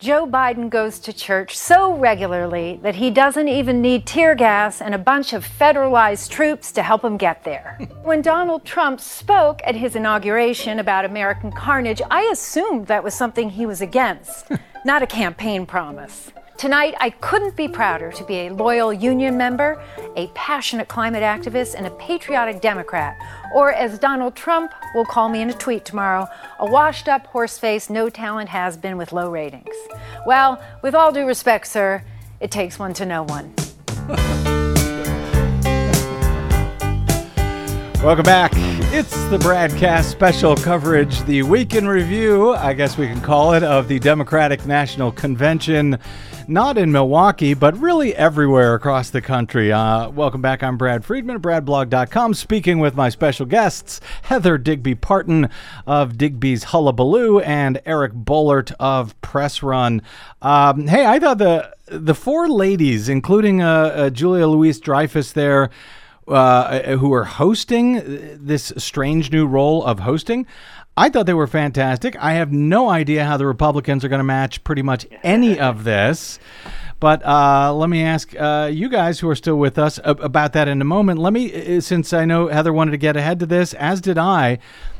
Joe 0.00 0.26
Biden 0.26 0.70
goes 0.70 0.98
to 1.00 1.12
church 1.12 1.58
so 1.58 1.94
regularly 1.94 2.80
that 2.82 2.94
he 2.94 3.10
doesn't 3.10 3.48
even 3.48 3.82
need 3.82 4.06
tear 4.06 4.34
gas 4.34 4.80
and 4.80 4.94
a 4.94 4.98
bunch 4.98 5.34
of 5.34 5.46
federalized 5.46 6.30
troops 6.30 6.72
to 6.72 6.82
help 6.82 7.04
him 7.04 7.18
get 7.18 7.44
there. 7.44 7.78
when 8.02 8.22
Donald 8.22 8.64
Trump 8.64 8.98
spoke 8.98 9.60
at 9.62 9.76
his 9.76 9.96
inauguration 9.96 10.78
about 10.78 11.04
American 11.04 11.52
carnage, 11.52 12.00
I 12.10 12.22
assumed 12.32 12.86
that 12.86 13.04
was 13.04 13.12
something 13.12 13.50
he 13.50 13.66
was 13.66 13.82
against, 13.82 14.46
not 14.86 15.02
a 15.02 15.06
campaign 15.06 15.66
promise. 15.66 16.32
Tonight, 16.60 16.92
I 17.00 17.08
couldn't 17.08 17.56
be 17.56 17.68
prouder 17.68 18.12
to 18.12 18.22
be 18.22 18.40
a 18.40 18.50
loyal 18.50 18.92
union 18.92 19.38
member, 19.38 19.82
a 20.14 20.26
passionate 20.34 20.88
climate 20.88 21.22
activist, 21.22 21.74
and 21.74 21.86
a 21.86 21.90
patriotic 21.92 22.60
Democrat. 22.60 23.16
Or, 23.54 23.72
as 23.72 23.98
Donald 23.98 24.36
Trump 24.36 24.74
will 24.94 25.06
call 25.06 25.30
me 25.30 25.40
in 25.40 25.48
a 25.48 25.54
tweet 25.54 25.86
tomorrow, 25.86 26.28
a 26.58 26.66
washed 26.66 27.08
up 27.08 27.26
horse 27.28 27.56
face, 27.56 27.88
no 27.88 28.10
talent 28.10 28.50
has 28.50 28.76
been 28.76 28.98
with 28.98 29.10
low 29.10 29.30
ratings. 29.30 29.74
Well, 30.26 30.62
with 30.82 30.94
all 30.94 31.12
due 31.12 31.26
respect, 31.26 31.66
sir, 31.66 32.04
it 32.40 32.50
takes 32.50 32.78
one 32.78 32.92
to 32.92 33.06
know 33.06 33.22
one. 33.22 33.54
Welcome 38.02 38.24
back. 38.24 38.52
It's 38.94 39.14
the 39.28 39.36
BradCast 39.36 40.04
special 40.04 40.56
coverage, 40.56 41.20
the 41.24 41.42
week 41.42 41.74
in 41.74 41.86
review, 41.86 42.54
I 42.54 42.72
guess 42.72 42.96
we 42.96 43.06
can 43.06 43.20
call 43.20 43.52
it, 43.52 43.62
of 43.62 43.88
the 43.88 43.98
Democratic 43.98 44.64
National 44.64 45.12
Convention. 45.12 45.98
Not 46.48 46.78
in 46.78 46.90
Milwaukee, 46.92 47.52
but 47.52 47.76
really 47.76 48.16
everywhere 48.16 48.74
across 48.74 49.10
the 49.10 49.20
country. 49.20 49.70
Uh, 49.70 50.08
welcome 50.08 50.40
back. 50.40 50.62
I'm 50.62 50.78
Brad 50.78 51.04
Friedman 51.04 51.40
BradBlog.com, 51.40 52.32
speaking 52.32 52.78
with 52.78 52.94
my 52.94 53.10
special 53.10 53.44
guests, 53.44 54.00
Heather 54.22 54.56
Digby 54.56 54.94
Parton 54.94 55.50
of 55.86 56.16
Digby's 56.16 56.64
Hullabaloo 56.64 57.40
and 57.40 57.82
Eric 57.84 58.14
Boehlert 58.14 58.72
of 58.80 59.20
Press 59.20 59.62
Run. 59.62 60.00
Um, 60.40 60.86
hey, 60.86 61.04
I 61.04 61.18
thought 61.18 61.36
the 61.36 61.76
the 61.86 62.14
four 62.14 62.48
ladies, 62.48 63.10
including 63.10 63.60
uh, 63.60 63.68
uh, 63.68 64.10
Julia 64.10 64.46
Louis-Dreyfus 64.46 65.32
there, 65.32 65.70
uh, 66.30 66.96
who 66.96 67.12
are 67.12 67.24
hosting 67.24 68.02
this 68.44 68.72
strange 68.76 69.30
new 69.32 69.46
role 69.46 69.84
of 69.84 70.00
hosting. 70.00 70.46
I 70.96 71.08
thought 71.08 71.26
they 71.26 71.34
were 71.34 71.46
fantastic. 71.46 72.16
I 72.16 72.34
have 72.34 72.52
no 72.52 72.90
idea 72.90 73.24
how 73.24 73.36
the 73.36 73.46
Republicans 73.46 74.04
are 74.04 74.08
going 74.08 74.20
to 74.20 74.24
match 74.24 74.62
pretty 74.64 74.82
much 74.82 75.06
any 75.22 75.58
of 75.68 75.84
this. 75.84 76.38
But 76.98 77.24
uh, 77.24 77.72
let 77.72 77.88
me 77.88 78.02
ask 78.02 78.38
uh, 78.38 78.68
you 78.70 78.90
guys 78.90 79.20
who 79.20 79.28
are 79.30 79.34
still 79.34 79.56
with 79.56 79.78
us 79.78 79.98
about 80.04 80.52
that 80.52 80.68
in 80.68 80.82
a 80.82 80.84
moment. 80.84 81.18
Let 81.18 81.32
me, 81.32 81.76
uh, 81.76 81.80
since 81.80 82.12
I 82.12 82.26
know 82.26 82.48
Heather 82.48 82.74
wanted 82.74 82.90
to 82.90 82.98
get 82.98 83.16
ahead 83.16 83.40
to 83.40 83.46
this, 83.46 83.72
as 83.74 84.02
did 84.02 84.18
I. 84.18 84.58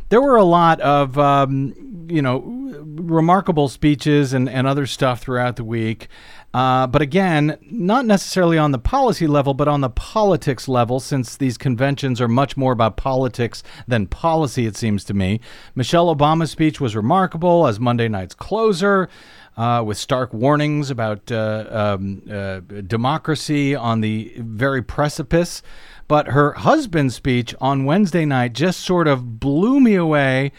There 0.09 0.21
were 0.21 0.37
a 0.37 0.45
lot 0.45 0.81
of, 0.81 1.19
um, 1.19 2.09
you 2.11 2.23
know, 2.23 2.41
remarkable 2.83 3.69
speeches 3.69 4.33
and, 4.33 4.49
and 4.49 4.67
other 4.67 4.87
stuff 4.87 5.21
throughout 5.21 5.57
the 5.57 5.65
week. 5.65 6.09
Uh, 6.53 6.87
but 6.87 7.01
again, 7.01 7.57
not 7.71 8.05
necessarily 8.05 8.59
on 8.59 8.73
the 8.73 8.79
policy 8.79 9.27
level, 9.27 9.55
but 9.55 9.69
on 9.69 9.81
the 9.81 9.91
politics 9.91 10.67
level, 10.67 10.99
since 10.99 11.37
these 11.37 11.57
conventions 11.57 12.21
are 12.21 12.29
much 12.29 12.57
more 12.57 12.73
about 12.73 12.97
politics 12.97 13.63
than 13.87 14.07
policy, 14.07 14.67
it 14.67 14.77
seems 14.77 15.05
to 15.05 15.15
me. 15.15 15.41
Michelle 15.75 16.15
Obama's 16.15 16.51
speech 16.51 16.81
was 16.81 16.97
remarkable 16.97 17.67
as 17.67 17.79
Monday 17.79 18.09
night's 18.09 18.35
closer. 18.35 19.09
Uh, 19.57 19.83
with 19.83 19.99
stark 19.99 20.33
warnings 20.33 20.91
about 20.91 21.31
uh, 21.31 21.67
um, 21.71 22.23
uh, 22.31 22.61
democracy 22.87 23.75
on 23.75 24.01
the 24.01 24.33
very 24.39 24.81
precipice. 24.81 25.61
But 26.09 26.29
her 26.29 26.53
husband's 26.53 27.17
speech 27.17 27.55
on 27.61 27.85
Wednesday 27.85 28.25
night 28.25 28.55
just 28.55 28.81
sort 28.81 29.07
of 29.07 29.39
blew 29.39 29.81
me 29.81 29.97
away 29.97 30.53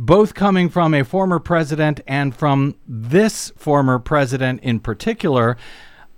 both 0.00 0.32
coming 0.32 0.70
from 0.70 0.94
a 0.94 1.04
former 1.04 1.38
president 1.38 2.00
and 2.06 2.34
from 2.34 2.74
this 2.88 3.52
former 3.58 3.98
president 3.98 4.58
in 4.62 4.80
particular. 4.80 5.58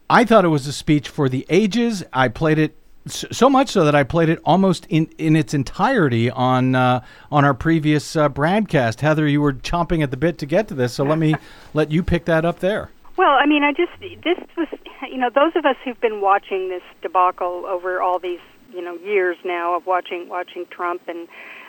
I 0.09 0.24
thought 0.24 0.45
it 0.45 0.49
was 0.49 0.68
a 0.68 0.72
speech 0.72 1.09
for 1.09 1.28
the 1.28 1.45
ages. 1.49 2.05
I 2.12 2.28
played 2.28 2.61
it 2.61 2.76
so 3.07 3.51
much 3.51 3.70
so 3.70 3.85
that 3.85 3.97
I 3.97 4.05
played 4.05 4.28
it 4.28 4.39
almost 4.45 4.87
in, 4.89 5.07
in 5.18 5.35
its 5.35 5.53
entirety 5.53 6.30
on 6.30 6.76
uh, 6.76 7.03
on 7.33 7.45
our 7.45 7.55
previous 7.55 8.14
uh, 8.14 8.28
broadcast. 8.28 9.01
Heather, 9.01 9.26
you 9.26 9.41
were 9.41 9.53
chomping 9.53 10.01
at 10.05 10.12
the 10.12 10.16
bit 10.16 10.39
to 10.39 10.47
get 10.47 10.68
to 10.68 10.74
this, 10.74 10.93
so 10.93 11.03
let 11.03 11.18
me 11.18 11.35
let 11.74 11.91
you 11.91 12.05
pick 12.05 12.26
that 12.26 12.45
up 12.45 12.61
there. 12.61 12.91
Well, 13.16 13.33
I 13.33 13.47
mean, 13.47 13.64
I 13.64 13.72
just 13.72 13.91
this 14.22 14.39
was 14.57 14.68
you 15.11 15.18
know 15.18 15.30
those 15.35 15.57
of 15.57 15.64
us 15.64 15.74
who've 15.85 16.01
been 16.01 16.20
watching 16.20 16.68
this 16.68 16.83
debacle 17.03 17.66
over 17.66 18.01
all 18.01 18.20
these 18.20 18.39
you 18.72 18.80
know 18.80 18.95
years 18.99 19.39
now 19.45 19.74
of 19.74 19.87
watching 19.87 20.28
watching 20.28 20.66
Trump 20.70 21.03
and 21.09 21.26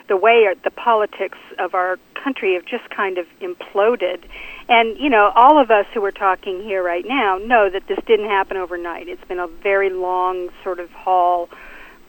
the 0.08 0.16
way 0.16 0.44
our, 0.46 0.54
the 0.62 0.70
politics 0.70 1.38
of 1.58 1.74
our 1.74 1.98
country 2.22 2.54
have 2.54 2.64
just 2.64 2.88
kind 2.90 3.18
of 3.18 3.26
imploded. 3.40 4.24
And 4.68 4.98
you 4.98 5.10
know, 5.10 5.32
all 5.34 5.60
of 5.60 5.70
us 5.70 5.86
who 5.94 6.04
are 6.04 6.12
talking 6.12 6.62
here 6.62 6.82
right 6.82 7.04
now 7.06 7.38
know 7.38 7.70
that 7.70 7.86
this 7.88 7.98
didn't 8.06 8.28
happen 8.28 8.56
overnight. 8.56 9.08
It's 9.08 9.24
been 9.24 9.40
a 9.40 9.48
very 9.48 9.90
long 9.90 10.50
sort 10.62 10.80
of 10.80 10.90
haul 10.90 11.48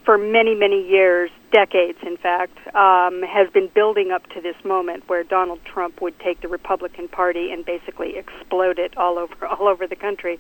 for 0.05 0.17
many, 0.19 0.53
many 0.53 0.87
years, 0.87 1.31
decades, 1.51 1.97
in 2.05 2.15
fact, 2.15 2.57
um, 2.75 3.23
has 3.23 3.49
been 3.51 3.69
building 3.73 4.11
up 4.11 4.27
to 4.29 4.39
this 4.39 4.55
moment 4.63 5.09
where 5.09 5.23
Donald 5.23 5.59
Trump 5.65 5.99
would 5.99 6.17
take 6.19 6.41
the 6.41 6.47
Republican 6.47 7.07
Party 7.07 7.51
and 7.51 7.65
basically 7.65 8.15
explode 8.15 8.77
it 8.77 8.95
all 8.97 9.17
over 9.17 9.45
all 9.47 9.67
over 9.67 9.87
the 9.87 9.95
country 9.95 10.39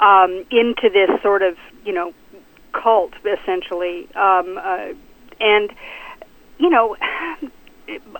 um, 0.00 0.44
into 0.50 0.90
this 0.92 1.10
sort 1.22 1.42
of 1.42 1.56
you 1.84 1.92
know 1.92 2.12
cult, 2.72 3.12
essentially. 3.24 4.08
Um, 4.14 4.58
uh, 4.58 4.88
and 5.40 5.70
you 6.58 6.70
know, 6.70 6.96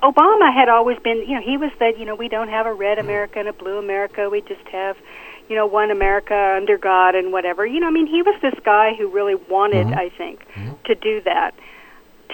Obama 0.03 0.53
had 0.53 0.69
always 0.69 0.99
been, 1.01 1.19
you 1.29 1.35
know, 1.35 1.43
he 1.43 1.57
was 1.57 1.71
that, 1.79 1.99
you 1.99 2.05
know, 2.05 2.15
we 2.15 2.29
don't 2.29 2.49
have 2.49 2.67
a 2.67 2.73
red 2.73 2.99
America 2.99 3.39
and 3.39 3.49
a 3.49 3.53
blue 3.53 3.79
America. 3.79 4.31
We 4.31 4.41
just 4.41 4.67
have, 4.69 4.97
you 5.49 5.57
know, 5.57 5.67
one 5.67 5.91
America 5.91 6.35
under 6.57 6.79
God 6.79 7.15
and 7.15 7.33
whatever. 7.33 7.67
You 7.67 7.81
know, 7.81 7.89
I 7.89 7.91
mean, 7.91 8.07
he 8.07 8.23
was 8.23 8.41
this 8.41 8.55
guy 8.65 8.95
who 8.95 9.09
really 9.09 9.35
wanted, 9.35 9.89
Mm-hmm. 9.89 9.99
I 9.99 10.09
think, 10.11 10.45
to 10.85 10.95
do 10.95 11.21
that, 11.23 11.55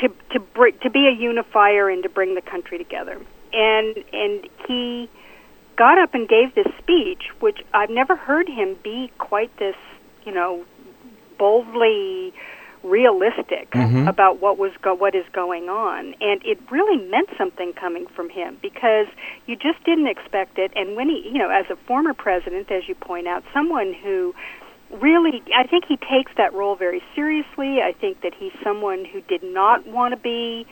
to 0.01 0.09
to 0.31 0.41
bring 0.41 0.79
to 0.83 0.91
be 0.91 1.09
a 1.09 1.13
unifier 1.13 1.89
and 1.89 2.03
to 2.03 2.09
bring 2.09 2.35
the 2.35 2.43
country 2.43 2.79
together. 2.79 3.21
And 3.53 3.97
and 4.13 4.49
he 4.69 5.09
got 5.77 5.99
up 5.99 6.15
and 6.15 6.29
gave 6.29 6.55
this 6.55 6.69
speech, 6.79 7.31
which 7.41 7.59
I've 7.73 7.91
never 7.91 8.15
heard 8.15 8.49
him 8.49 8.77
be 8.83 9.11
quite 9.19 9.57
this, 9.59 9.77
you 10.25 10.33
know, 10.33 10.65
boldly 11.39 12.33
realistic 12.85 13.71
Mhm. 13.71 14.09
about 14.09 14.41
what 14.41 14.59
was 14.59 14.71
go- 14.83 14.95
what 14.95 15.15
is 15.15 15.25
going 15.33 15.69
on. 15.69 16.15
And 16.21 16.45
it 16.45 16.59
really 16.71 16.99
meant 17.09 17.31
something 17.39 17.73
coming 17.73 18.07
from 18.07 18.29
him 18.29 18.59
because 18.61 19.07
you 19.47 19.57
just 19.57 19.83
didn't 19.85 20.07
expect 20.07 20.59
it. 20.59 20.71
And 20.77 20.95
when 20.95 21.09
he 21.09 21.29
you 21.29 21.39
know 21.39 21.49
as 21.49 21.69
a 21.71 21.77
former 21.77 22.15
president 22.15 22.71
as 22.71 22.87
you 22.89 22.95
point 22.95 23.27
out 23.27 23.43
someone 23.53 23.93
who 23.95 24.35
really 24.91 25.43
I 25.55 25.65
think 25.67 25.87
he 25.87 25.97
takes 25.97 26.33
that 26.37 26.53
role 26.53 26.77
very 26.77 27.03
seriously. 27.15 27.83
I 27.83 27.93
think 27.93 28.21
that 28.21 28.35
he's 28.35 28.53
someone 28.63 29.05
who 29.05 29.21
did 29.23 29.43
not 29.43 29.87
want 29.87 30.13
to 30.13 30.19
be 30.21 30.67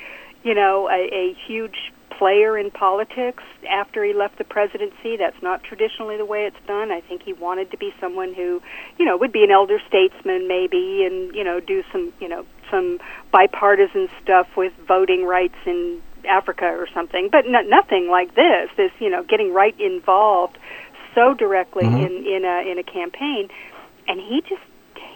you 0.45 0.55
know 0.55 0.89
a, 0.91 1.09
a 1.15 1.33
huge 1.47 1.93
player 2.23 2.57
in 2.57 2.70
politics 2.70 3.43
after 3.68 4.05
he 4.05 4.14
left 4.14 4.39
the 4.39 4.45
presidency. 4.45 5.16
That's 5.16 5.43
not 5.43 5.64
traditionally 5.64 6.16
the 6.16 6.25
way 6.25 6.45
it's 6.45 6.66
done. 6.68 6.93
I 6.93 7.01
think 7.01 7.25
he 7.25 7.33
wanted 7.33 7.73
to 7.73 7.77
be 7.77 7.93
someone 8.01 8.33
who, 8.33 8.62
you 8.97 9.05
know, 9.05 9.16
would 9.16 9.33
be 9.33 9.43
an 9.43 9.51
elder 9.51 9.81
statesman 9.89 10.47
maybe 10.47 11.05
and, 11.05 11.35
you 11.35 11.43
know, 11.43 11.59
do 11.59 11.83
some, 11.91 12.12
you 12.20 12.29
know, 12.29 12.47
some 12.70 13.01
bipartisan 13.33 14.09
stuff 14.23 14.47
with 14.57 14.73
voting 14.87 15.25
rights 15.25 15.57
in 15.66 16.01
Africa 16.25 16.66
or 16.66 16.87
something. 16.95 17.29
But 17.29 17.45
no, 17.49 17.61
nothing 17.62 18.09
like 18.09 18.37
this. 18.37 18.70
This, 18.77 18.93
you 19.01 19.11
know, 19.11 19.25
getting 19.25 19.53
right 19.53 19.75
involved 19.81 20.59
so 21.16 21.35
directly 21.35 21.87
mm-hmm. 21.87 22.07
in 22.07 22.12
in 22.25 22.45
a 22.45 22.70
in 22.70 22.79
a 22.79 22.85
campaign 22.85 23.49
and 24.07 24.20
he 24.20 24.43
just 24.43 24.62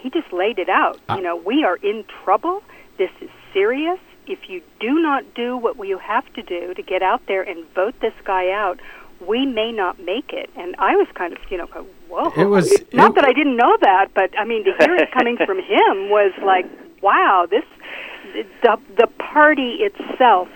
he 0.03 0.11
just 0.11 0.33
laid 0.33 0.59
it 0.59 0.69
out. 0.69 0.99
you 1.11 1.23
know, 1.23 1.37
we 1.37 1.63
are 1.63 1.77
in 1.77 2.05
trouble. 2.25 2.65
This 2.99 3.11
is 3.21 3.31
serious. 3.53 4.01
If 4.27 4.49
you 4.49 4.63
do 4.81 5.01
not 5.01 5.23
do 5.35 5.57
what 5.57 5.77
you 5.87 5.99
have 5.99 6.31
to 6.35 6.43
do 6.43 6.75
to 6.75 6.83
get 6.83 7.03
out 7.03 7.23
there 7.29 7.43
and 7.43 7.65
vote 7.75 7.95
this 8.01 8.15
guy 8.25 8.51
out, 8.51 8.81
we 9.27 9.47
may 9.47 9.73
not 9.73 9.99
make 10.01 10.33
it. 10.33 10.51
And 10.57 10.75
I 10.79 10.97
was 10.97 11.07
kind 11.15 11.33
of, 11.33 11.39
you 11.51 11.57
know, 11.59 11.67
go, 11.67 11.87
whoa. 12.09 12.33
It 12.37 12.47
was- 12.47 12.71
not 12.93 13.11
it- 13.11 13.15
that 13.17 13.25
I 13.25 13.33
didn't 13.33 13.57
know 13.57 13.77
that, 13.81 14.09
but 14.15 14.31
I 14.39 14.45
mean, 14.45 14.65
to 14.65 14.73
hear 14.79 14.95
it 14.97 15.11
coming 15.13 15.37
from 15.37 15.59
him 15.75 16.11
was 16.11 16.33
like, 16.45 16.67
wow, 17.03 17.47
this 17.51 17.65
the 18.63 18.77
the 18.99 19.07
party 19.19 19.79
itself 19.81 20.49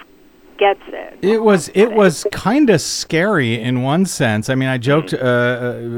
gets 0.59 0.81
it. 0.89 1.19
It 1.23 1.43
was 1.43 1.69
it 1.75 1.93
was 1.93 2.27
kind 2.33 2.69
of 2.69 2.81
scary 2.81 3.55
in 3.61 3.83
one 3.83 4.05
sense. 4.05 4.51
I 4.51 4.55
mean, 4.55 4.69
I 4.69 4.77
joked 4.77 5.15
uh, 5.15 5.19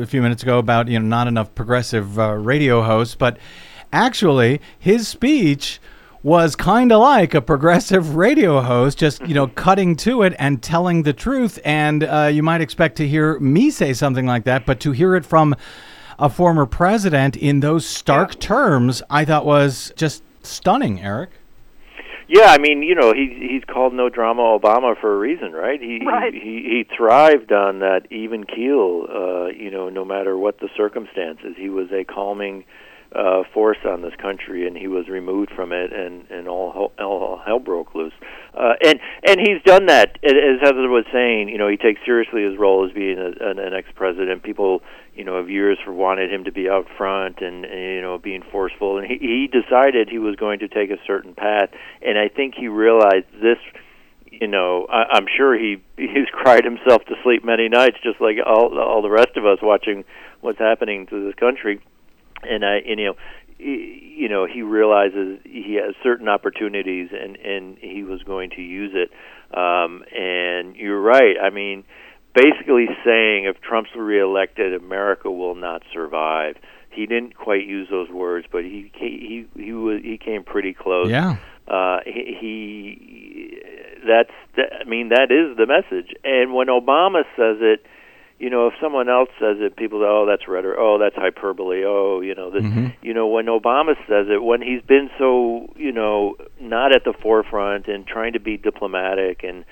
a 0.02 0.06
few 0.06 0.22
minutes 0.22 0.42
ago 0.44 0.58
about 0.58 0.86
you 0.88 0.98
know 1.00 1.06
not 1.06 1.26
enough 1.26 1.52
progressive 1.54 2.18
uh, 2.18 2.34
radio 2.34 2.82
hosts, 2.82 3.16
but 3.16 3.38
actually 3.92 4.60
his 4.78 5.08
speech 5.08 5.80
was 6.22 6.54
kind 6.54 6.92
of 6.92 7.00
like 7.00 7.34
a 7.34 7.42
progressive 7.42 8.14
radio 8.14 8.60
host, 8.60 8.98
just 8.98 9.26
you 9.26 9.34
know 9.34 9.48
cutting 9.48 9.96
to 9.96 10.22
it 10.22 10.34
and 10.38 10.62
telling 10.62 11.02
the 11.02 11.12
truth. 11.12 11.58
And 11.64 12.04
uh, 12.04 12.30
you 12.32 12.42
might 12.42 12.60
expect 12.60 12.96
to 12.96 13.08
hear 13.08 13.38
me 13.40 13.70
say 13.70 13.92
something 13.92 14.26
like 14.26 14.44
that, 14.44 14.64
but 14.66 14.80
to 14.80 14.92
hear 14.92 15.16
it 15.16 15.24
from 15.24 15.54
a 16.18 16.28
former 16.28 16.66
president 16.66 17.36
in 17.36 17.60
those 17.60 17.84
stark 17.84 18.38
terms, 18.38 19.02
I 19.10 19.24
thought 19.24 19.44
was 19.44 19.92
just 19.96 20.22
stunning, 20.42 21.00
Eric. 21.00 21.30
Yeah, 22.28 22.46
I 22.46 22.58
mean, 22.58 22.82
you 22.82 22.94
know, 22.94 23.12
he 23.12 23.48
he's 23.50 23.64
called 23.64 23.92
no 23.92 24.08
drama 24.08 24.42
Obama 24.42 24.98
for 24.98 25.12
a 25.12 25.18
reason, 25.18 25.52
right? 25.52 25.80
He 25.80 26.00
Right. 26.06 26.32
he 26.32 26.62
he 26.62 26.86
thrived 26.96 27.52
on 27.52 27.80
that 27.80 28.06
even 28.10 28.44
keel, 28.44 29.06
uh, 29.12 29.46
you 29.48 29.70
know, 29.70 29.88
no 29.88 30.04
matter 30.04 30.38
what 30.38 30.60
the 30.60 30.68
circumstances. 30.76 31.56
He 31.58 31.68
was 31.68 31.90
a 31.90 32.04
calming 32.04 32.64
uh 33.14 33.42
force 33.52 33.78
on 33.84 34.02
this 34.02 34.14
country 34.20 34.66
and 34.66 34.76
he 34.76 34.88
was 34.88 35.08
removed 35.08 35.50
from 35.54 35.72
it 35.72 35.92
and 35.92 36.30
and 36.30 36.48
all 36.48 36.72
hell, 36.72 37.06
all 37.06 37.40
hell 37.44 37.58
broke 37.58 37.94
loose. 37.94 38.14
Uh 38.54 38.74
and 38.84 39.00
and 39.26 39.40
he's 39.40 39.62
done 39.64 39.86
that 39.86 40.18
as 40.24 40.60
Heather 40.60 40.88
was 40.88 41.04
saying, 41.12 41.48
you 41.48 41.58
know, 41.58 41.68
he 41.68 41.76
takes 41.76 42.00
seriously 42.04 42.42
his 42.44 42.58
role 42.58 42.86
as 42.86 42.92
being 42.92 43.18
a, 43.18 43.48
an, 43.48 43.58
an 43.58 43.74
ex-president. 43.74 44.42
People 44.42 44.82
you 45.14 45.24
know, 45.24 45.36
of 45.36 45.50
years 45.50 45.78
wanted 45.86 46.32
him 46.32 46.44
to 46.44 46.52
be 46.52 46.68
out 46.68 46.86
front 46.96 47.40
and, 47.40 47.64
and 47.64 47.80
you 47.80 48.00
know 48.00 48.18
being 48.18 48.42
forceful, 48.50 48.98
and 48.98 49.06
he, 49.06 49.18
he 49.18 49.48
decided 49.48 50.08
he 50.08 50.18
was 50.18 50.36
going 50.36 50.60
to 50.60 50.68
take 50.68 50.90
a 50.90 50.96
certain 51.06 51.34
path, 51.34 51.70
and 52.00 52.18
I 52.18 52.28
think 52.28 52.54
he 52.54 52.68
realized 52.68 53.26
this. 53.40 53.58
You 54.30 54.48
know, 54.48 54.86
I, 54.90 55.16
I'm 55.16 55.26
sure 55.36 55.54
he 55.58 55.82
he's 55.96 56.28
cried 56.32 56.64
himself 56.64 57.04
to 57.06 57.14
sleep 57.22 57.44
many 57.44 57.68
nights, 57.68 57.98
just 58.02 58.20
like 58.20 58.36
all 58.44 58.78
all 58.78 59.02
the 59.02 59.10
rest 59.10 59.36
of 59.36 59.44
us 59.44 59.58
watching 59.62 60.04
what's 60.40 60.58
happening 60.58 61.06
to 61.08 61.26
this 61.26 61.34
country, 61.34 61.80
and 62.42 62.64
I 62.64 62.76
and, 62.78 62.98
you 63.00 63.06
know. 63.06 63.14
he- 63.58 64.00
You 64.22 64.28
know, 64.28 64.44
he 64.46 64.62
realizes 64.62 65.38
he 65.44 65.74
has 65.82 65.94
certain 66.02 66.28
opportunities, 66.28 67.08
and 67.12 67.36
and 67.52 67.76
he 67.80 68.02
was 68.04 68.22
going 68.22 68.50
to 68.50 68.62
use 68.62 68.92
it. 68.94 69.10
Um, 69.56 70.04
and 70.14 70.76
you're 70.76 71.00
right. 71.00 71.36
I 71.42 71.50
mean, 71.50 71.82
basically 72.34 72.86
saying 73.04 73.46
if 73.46 73.60
Trump's 73.60 73.90
reelected, 73.96 74.74
America 74.74 75.30
will 75.30 75.54
not 75.54 75.82
survive. 75.92 76.54
He 76.90 77.06
didn't 77.06 77.34
quite 77.36 77.64
use 77.66 77.88
those 77.90 78.10
words, 78.10 78.46
but 78.52 78.62
he 78.64 78.90
he 78.94 79.46
he 79.56 79.72
was 79.72 80.02
he 80.02 80.18
came 80.18 80.42
pretty 80.44 80.74
close. 80.74 81.08
Yeah. 81.08 81.36
Uh, 81.66 81.98
he, 82.04 82.22
he 82.40 83.58
that's 84.06 84.34
that, 84.56 84.68
I 84.82 84.84
mean 84.84 85.08
that 85.08 85.28
is 85.30 85.56
the 85.56 85.66
message. 85.66 86.10
And 86.22 86.52
when 86.54 86.68
Obama 86.68 87.22
says 87.36 87.58
it, 87.60 87.80
you 88.42 88.50
know, 88.50 88.66
if 88.66 88.74
someone 88.82 89.08
else 89.08 89.28
says 89.38 89.58
it, 89.60 89.76
people 89.76 90.00
say, 90.00 90.06
"Oh, 90.08 90.26
that's 90.26 90.48
rhetoric. 90.48 90.76
Oh, 90.80 90.98
that's 90.98 91.14
hyperbole. 91.14 91.84
Oh, 91.86 92.20
you 92.20 92.34
know, 92.34 92.50
this." 92.50 92.64
You 93.00 93.14
know, 93.14 93.28
when 93.28 93.46
Obama 93.46 93.94
says 94.08 94.26
it, 94.28 94.42
when 94.42 94.60
he's 94.60 94.82
been 94.82 95.10
so, 95.16 95.68
you 95.76 95.92
know, 95.92 96.34
not 96.60 96.92
at 96.92 97.04
the 97.04 97.12
forefront 97.12 97.86
and 97.86 98.04
trying 98.04 98.32
to 98.32 98.40
be 98.40 98.56
diplomatic 98.56 99.44
and 99.44 99.64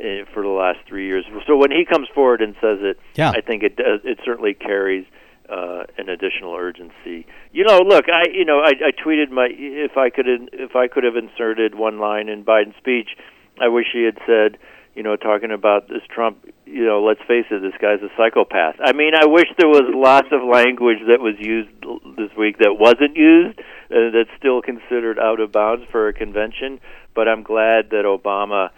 uh, 0.00 0.26
for 0.34 0.42
the 0.42 0.48
last 0.48 0.80
three 0.88 1.06
years. 1.06 1.24
So 1.46 1.56
when 1.56 1.70
he 1.70 1.84
comes 1.84 2.08
forward 2.12 2.42
and 2.42 2.56
says 2.60 2.78
it, 2.82 2.98
Yeah. 3.14 3.30
I 3.30 3.40
think 3.42 3.62
it 3.62 3.76
does. 3.76 4.00
It 4.02 4.18
certainly 4.24 4.54
carries 4.54 5.06
uh, 5.48 5.84
an 5.96 6.08
additional 6.08 6.54
urgency. 6.56 7.26
You 7.52 7.62
know, 7.64 7.78
look, 7.78 8.06
I 8.08 8.24
you 8.32 8.44
know 8.44 8.58
I, 8.58 8.72
I 8.88 8.90
tweeted 8.90 9.30
my 9.30 9.46
if 9.56 9.96
I 9.96 10.10
could 10.10 10.26
if 10.52 10.74
I 10.74 10.88
could 10.88 11.04
have 11.04 11.14
inserted 11.16 11.76
one 11.76 12.00
line 12.00 12.28
in 12.28 12.44
Biden's 12.44 12.76
speech, 12.76 13.10
I 13.60 13.68
wish 13.68 13.86
he 13.92 14.02
had 14.02 14.18
said. 14.26 14.58
You 14.96 15.02
know, 15.02 15.14
talking 15.16 15.52
about 15.52 15.88
this 15.88 16.02
Trump, 16.08 16.38
you 16.64 16.86
know, 16.86 17.04
let's 17.04 17.20
face 17.28 17.44
it, 17.50 17.60
this 17.60 17.78
guy's 17.80 18.00
a 18.00 18.08
psychopath. 18.16 18.76
I 18.80 18.92
mean, 18.92 19.12
I 19.14 19.26
wish 19.26 19.44
there 19.58 19.68
was 19.68 19.84
lots 19.94 20.28
of 20.32 20.40
language 20.42 20.98
that 21.06 21.20
was 21.20 21.34
used 21.38 21.68
this 22.16 22.34
week 22.36 22.58
that 22.58 22.78
wasn't 22.80 23.14
used, 23.14 23.60
uh, 23.60 24.10
that's 24.10 24.30
still 24.38 24.62
considered 24.62 25.18
out 25.18 25.38
of 25.38 25.52
bounds 25.52 25.84
for 25.92 26.08
a 26.08 26.14
convention. 26.14 26.80
But 27.14 27.28
I'm 27.28 27.42
glad 27.42 27.90
that 27.90 28.04
Obama 28.06 28.70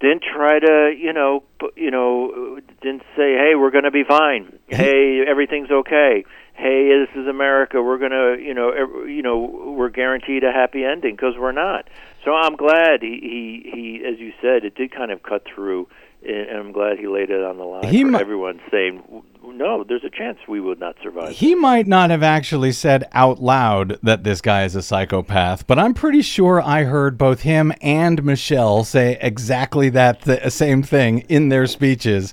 didn't 0.00 0.22
try 0.22 0.58
to 0.58 0.94
you 0.96 1.12
know 1.12 1.42
you 1.76 1.90
know 1.90 2.58
didn't 2.82 3.02
say 3.16 3.34
hey 3.34 3.52
we're 3.56 3.70
going 3.70 3.84
to 3.84 3.90
be 3.90 4.04
fine 4.04 4.58
hey 4.68 5.24
everything's 5.26 5.70
okay 5.70 6.24
hey 6.54 7.06
this 7.06 7.16
is 7.16 7.26
america 7.26 7.80
we're 7.80 7.98
going 7.98 8.10
to 8.10 8.36
you 8.42 8.52
know 8.52 9.04
you 9.06 9.22
know 9.22 9.74
we're 9.76 9.88
guaranteed 9.88 10.44
a 10.44 10.52
happy 10.52 10.84
ending 10.84 11.14
because 11.14 11.34
we're 11.38 11.52
not 11.52 11.88
so 12.24 12.32
i'm 12.32 12.56
glad 12.56 13.02
he 13.02 13.18
he 13.20 13.70
he 13.72 14.04
as 14.04 14.18
you 14.18 14.32
said 14.40 14.64
it 14.64 14.74
did 14.74 14.92
kind 14.92 15.10
of 15.10 15.22
cut 15.22 15.44
through 15.52 15.88
and 16.26 16.58
I'm 16.58 16.72
glad 16.72 16.98
he 16.98 17.06
laid 17.06 17.28
it 17.28 17.44
on 17.44 17.58
the 17.58 17.64
line 17.64 17.86
He 17.86 18.02
for 18.02 18.10
mi- 18.12 18.18
everyone 18.18 18.60
saying 18.70 19.02
no 19.44 19.84
there's 19.84 20.04
a 20.04 20.10
chance 20.10 20.38
we 20.48 20.58
would 20.60 20.80
not 20.80 20.96
survive 21.02 21.32
He 21.32 21.54
might 21.54 21.86
not 21.86 22.08
have 22.10 22.22
actually 22.22 22.72
said 22.72 23.06
out 23.12 23.42
loud 23.42 23.98
that 24.02 24.24
this 24.24 24.40
guy 24.40 24.64
is 24.64 24.74
a 24.74 24.82
psychopath, 24.82 25.66
but 25.66 25.78
I'm 25.78 25.92
pretty 25.92 26.22
sure 26.22 26.62
I 26.62 26.84
heard 26.84 27.18
both 27.18 27.42
him 27.42 27.72
and 27.82 28.24
Michelle 28.24 28.84
say 28.84 29.18
exactly 29.20 29.90
that 29.90 30.22
th- 30.22 30.50
same 30.50 30.82
thing 30.82 31.20
in 31.28 31.50
their 31.50 31.66
speeches. 31.66 32.32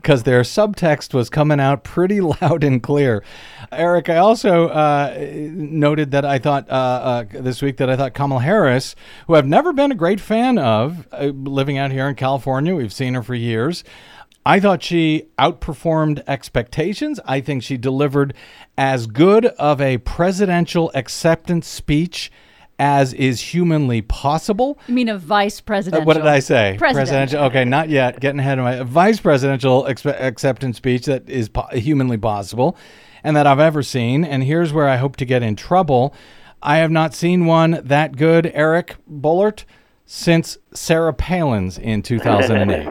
Because 0.00 0.22
their 0.22 0.42
subtext 0.42 1.12
was 1.12 1.28
coming 1.28 1.60
out 1.60 1.84
pretty 1.84 2.20
loud 2.42 2.64
and 2.64 2.82
clear. 2.82 3.22
Eric, 3.70 4.08
I 4.08 4.16
also 4.16 4.68
uh, 4.68 5.16
noted 5.52 6.10
that 6.12 6.24
I 6.24 6.38
thought 6.38 6.68
uh, 6.70 6.72
uh, 6.72 7.24
this 7.30 7.62
week 7.62 7.76
that 7.76 7.90
I 7.90 7.96
thought 7.96 8.14
Kamala 8.14 8.42
Harris, 8.42 8.96
who 9.26 9.34
I've 9.34 9.46
never 9.46 9.72
been 9.72 9.92
a 9.92 9.96
great 9.96 10.20
fan 10.20 10.58
of, 10.58 11.06
uh, 11.12 11.26
living 11.26 11.78
out 11.78 11.90
here 11.92 12.08
in 12.08 12.14
California, 12.14 12.74
we've 12.74 12.92
seen 12.92 13.14
her 13.14 13.22
for 13.22 13.34
years. 13.34 13.84
I 14.44 14.58
thought 14.58 14.82
she 14.82 15.28
outperformed 15.38 16.22
expectations. 16.26 17.20
I 17.26 17.40
think 17.40 17.62
she 17.62 17.76
delivered 17.76 18.32
as 18.78 19.06
good 19.06 19.44
of 19.44 19.82
a 19.82 19.98
presidential 19.98 20.90
acceptance 20.94 21.68
speech 21.68 22.32
as 22.80 23.12
is 23.12 23.40
humanly 23.40 24.00
possible. 24.00 24.78
You 24.88 24.94
mean 24.94 25.10
a 25.10 25.18
vice 25.18 25.60
Uh, 25.60 25.64
presidential? 25.66 26.06
What 26.06 26.16
did 26.16 26.26
I 26.26 26.38
say? 26.40 26.76
Presidential. 26.78 27.44
Okay, 27.44 27.64
not 27.64 27.90
yet. 27.90 28.18
Getting 28.20 28.40
ahead 28.40 28.58
of 28.58 28.64
my 28.64 28.82
vice 28.82 29.20
presidential 29.20 29.84
expe- 29.84 30.18
acceptance 30.18 30.78
speech 30.78 31.04
that 31.04 31.28
is 31.28 31.50
po- 31.50 31.68
humanly 31.72 32.16
possible 32.16 32.76
and 33.22 33.36
that 33.36 33.46
I've 33.46 33.60
ever 33.60 33.82
seen. 33.82 34.24
And 34.24 34.42
here's 34.42 34.72
where 34.72 34.88
I 34.88 34.96
hope 34.96 35.16
to 35.16 35.26
get 35.26 35.42
in 35.42 35.56
trouble. 35.56 36.14
I 36.62 36.78
have 36.78 36.90
not 36.90 37.14
seen 37.14 37.44
one 37.44 37.80
that 37.84 38.16
good, 38.16 38.50
Eric 38.54 38.96
Boehlert, 39.10 39.64
since 40.06 40.56
Sarah 40.72 41.12
Palin's 41.12 41.76
in 41.76 42.00
2008. 42.10 42.88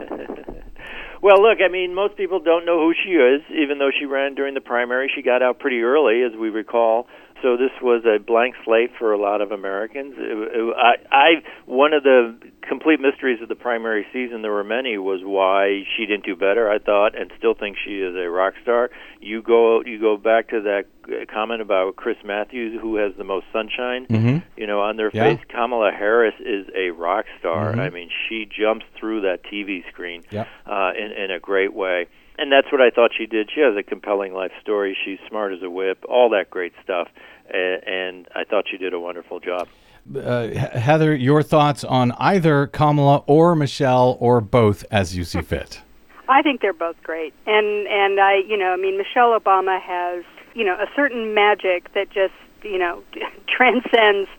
Well, 1.21 1.41
look, 1.41 1.57
I 1.63 1.67
mean, 1.69 1.93
most 1.93 2.15
people 2.15 2.39
don't 2.39 2.65
know 2.65 2.79
who 2.79 2.93
she 3.03 3.11
is, 3.13 3.41
even 3.51 3.77
though 3.79 3.91
she 3.97 4.05
ran 4.05 4.35
during 4.35 4.53
the 4.53 4.61
primary. 4.61 5.11
She 5.13 5.21
got 5.21 5.41
out 5.43 5.59
pretty 5.59 5.81
early, 5.81 6.21
as 6.23 6.31
we 6.39 6.49
recall. 6.49 7.07
So 7.41 7.55
this 7.57 7.71
was 7.81 8.03
a 8.05 8.19
blank 8.19 8.55
slate 8.65 8.91
for 8.99 9.13
a 9.13 9.17
lot 9.17 9.41
of 9.41 9.51
Americans. 9.51 10.15
It, 10.17 10.37
it, 10.55 10.75
I, 10.77 10.95
I, 11.15 11.29
one 11.65 11.93
of 11.93 12.03
the 12.03 12.35
complete 12.67 12.99
mysteries 12.99 13.41
of 13.41 13.47
the 13.49 13.55
primary 13.55 14.05
season, 14.11 14.41
there 14.41 14.51
were 14.51 14.63
many, 14.63 14.97
was 14.97 15.21
why 15.23 15.83
she 15.95 16.05
didn't 16.05 16.25
do 16.25 16.35
better. 16.35 16.69
I 16.69 16.79
thought, 16.79 17.17
and 17.17 17.31
still 17.37 17.53
think 17.53 17.77
she 17.83 18.01
is 18.01 18.15
a 18.15 18.29
rock 18.29 18.53
star. 18.61 18.89
You 19.21 19.41
go, 19.41 19.81
you 19.85 19.99
go 19.99 20.17
back 20.17 20.49
to 20.49 20.61
that 20.61 20.83
uh, 21.07 21.25
comment 21.33 21.61
about 21.61 21.95
Chris 21.95 22.17
Matthews, 22.23 22.77
who 22.81 22.97
has 22.97 23.13
the 23.17 23.23
most 23.23 23.45
sunshine, 23.53 24.05
Mhm. 24.07 24.43
you 24.57 24.67
know, 24.67 24.81
on 24.81 24.97
their 24.97 25.09
Yeah. 25.13 25.35
face. 25.35 25.39
Kamala 25.49 25.91
Harris 25.91 26.35
is 26.39 26.67
a 26.75 26.91
rock 26.91 27.25
star. 27.39 27.73
Mhm. 27.73 27.79
I 27.79 27.89
mean, 27.89 28.09
she 28.27 28.45
jumps 28.45 28.85
through 28.99 29.21
that 29.21 29.43
TV 29.43 29.83
screen 29.91 30.23
Yep. 30.31 30.47
uh, 30.67 30.91
in 30.97 31.11
in 31.11 31.31
a 31.31 31.39
great 31.39 31.73
way. 31.73 32.07
And 32.39 32.51
that's 32.51 32.71
what 32.71 32.81
I 32.81 32.89
thought 32.89 33.11
she 33.17 33.25
did. 33.25 33.49
She 33.53 33.59
has 33.59 33.75
a 33.75 33.83
compelling 33.83 34.33
life 34.33 34.51
story. 34.61 34.97
She's 35.03 35.19
smart 35.27 35.51
as 35.53 35.61
a 35.61 35.69
whip, 35.69 36.03
all 36.07 36.29
that 36.29 36.49
great 36.49 36.73
stuff. 36.81 37.09
And, 37.53 37.83
and 37.85 38.27
I 38.33 38.45
thought 38.45 38.65
she 38.71 38.77
did 38.77 38.93
a 38.93 38.99
wonderful 38.99 39.39
job. 39.39 39.67
Uh, 40.15 40.47
Heather, 40.47 41.13
your 41.13 41.43
thoughts 41.43 41.83
on 41.83 42.13
either 42.13 42.67
Kamala 42.67 43.23
or 43.27 43.55
Michelle 43.55 44.17
or 44.19 44.41
both 44.41 44.85
as 44.89 45.15
you 45.15 45.23
see 45.23 45.41
fit? 45.41 45.81
I 46.29 46.41
think 46.41 46.61
they're 46.61 46.73
both 46.73 46.95
great, 47.03 47.33
and 47.47 47.87
and 47.87 48.19
I, 48.19 48.37
you 48.47 48.55
know, 48.55 48.71
I 48.71 48.77
mean, 48.77 48.97
Michelle 48.97 49.37
Obama 49.37 49.81
has, 49.81 50.23
you 50.53 50.63
know, 50.63 50.75
a 50.75 50.85
certain 50.95 51.33
magic 51.33 51.91
that 51.93 52.11
just, 52.11 52.33
you 52.63 52.77
know, 52.77 53.03
transcends 53.47 54.29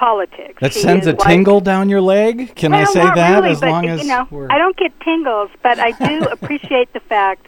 politics. 0.00 0.58
That 0.60 0.72
She 0.72 0.80
sends 0.80 1.06
a 1.06 1.10
like- 1.10 1.18
tingle 1.28 1.60
down 1.60 1.88
your 1.90 2.00
leg? 2.00 2.54
Can 2.56 2.72
I 2.72 2.84
say 2.84 3.00
that 3.04 3.34
really, 3.36 3.50
as 3.50 3.60
but, 3.60 3.70
long 3.70 3.86
as 3.88 4.00
you 4.02 4.08
know, 4.08 4.26
we're. 4.30 4.48
I 4.50 4.56
don't 4.58 4.76
get 4.76 4.92
tingles, 5.00 5.50
but 5.62 5.78
I 5.78 5.90
do 5.92 6.24
appreciate 6.36 6.92
the 6.94 7.00
fact 7.00 7.46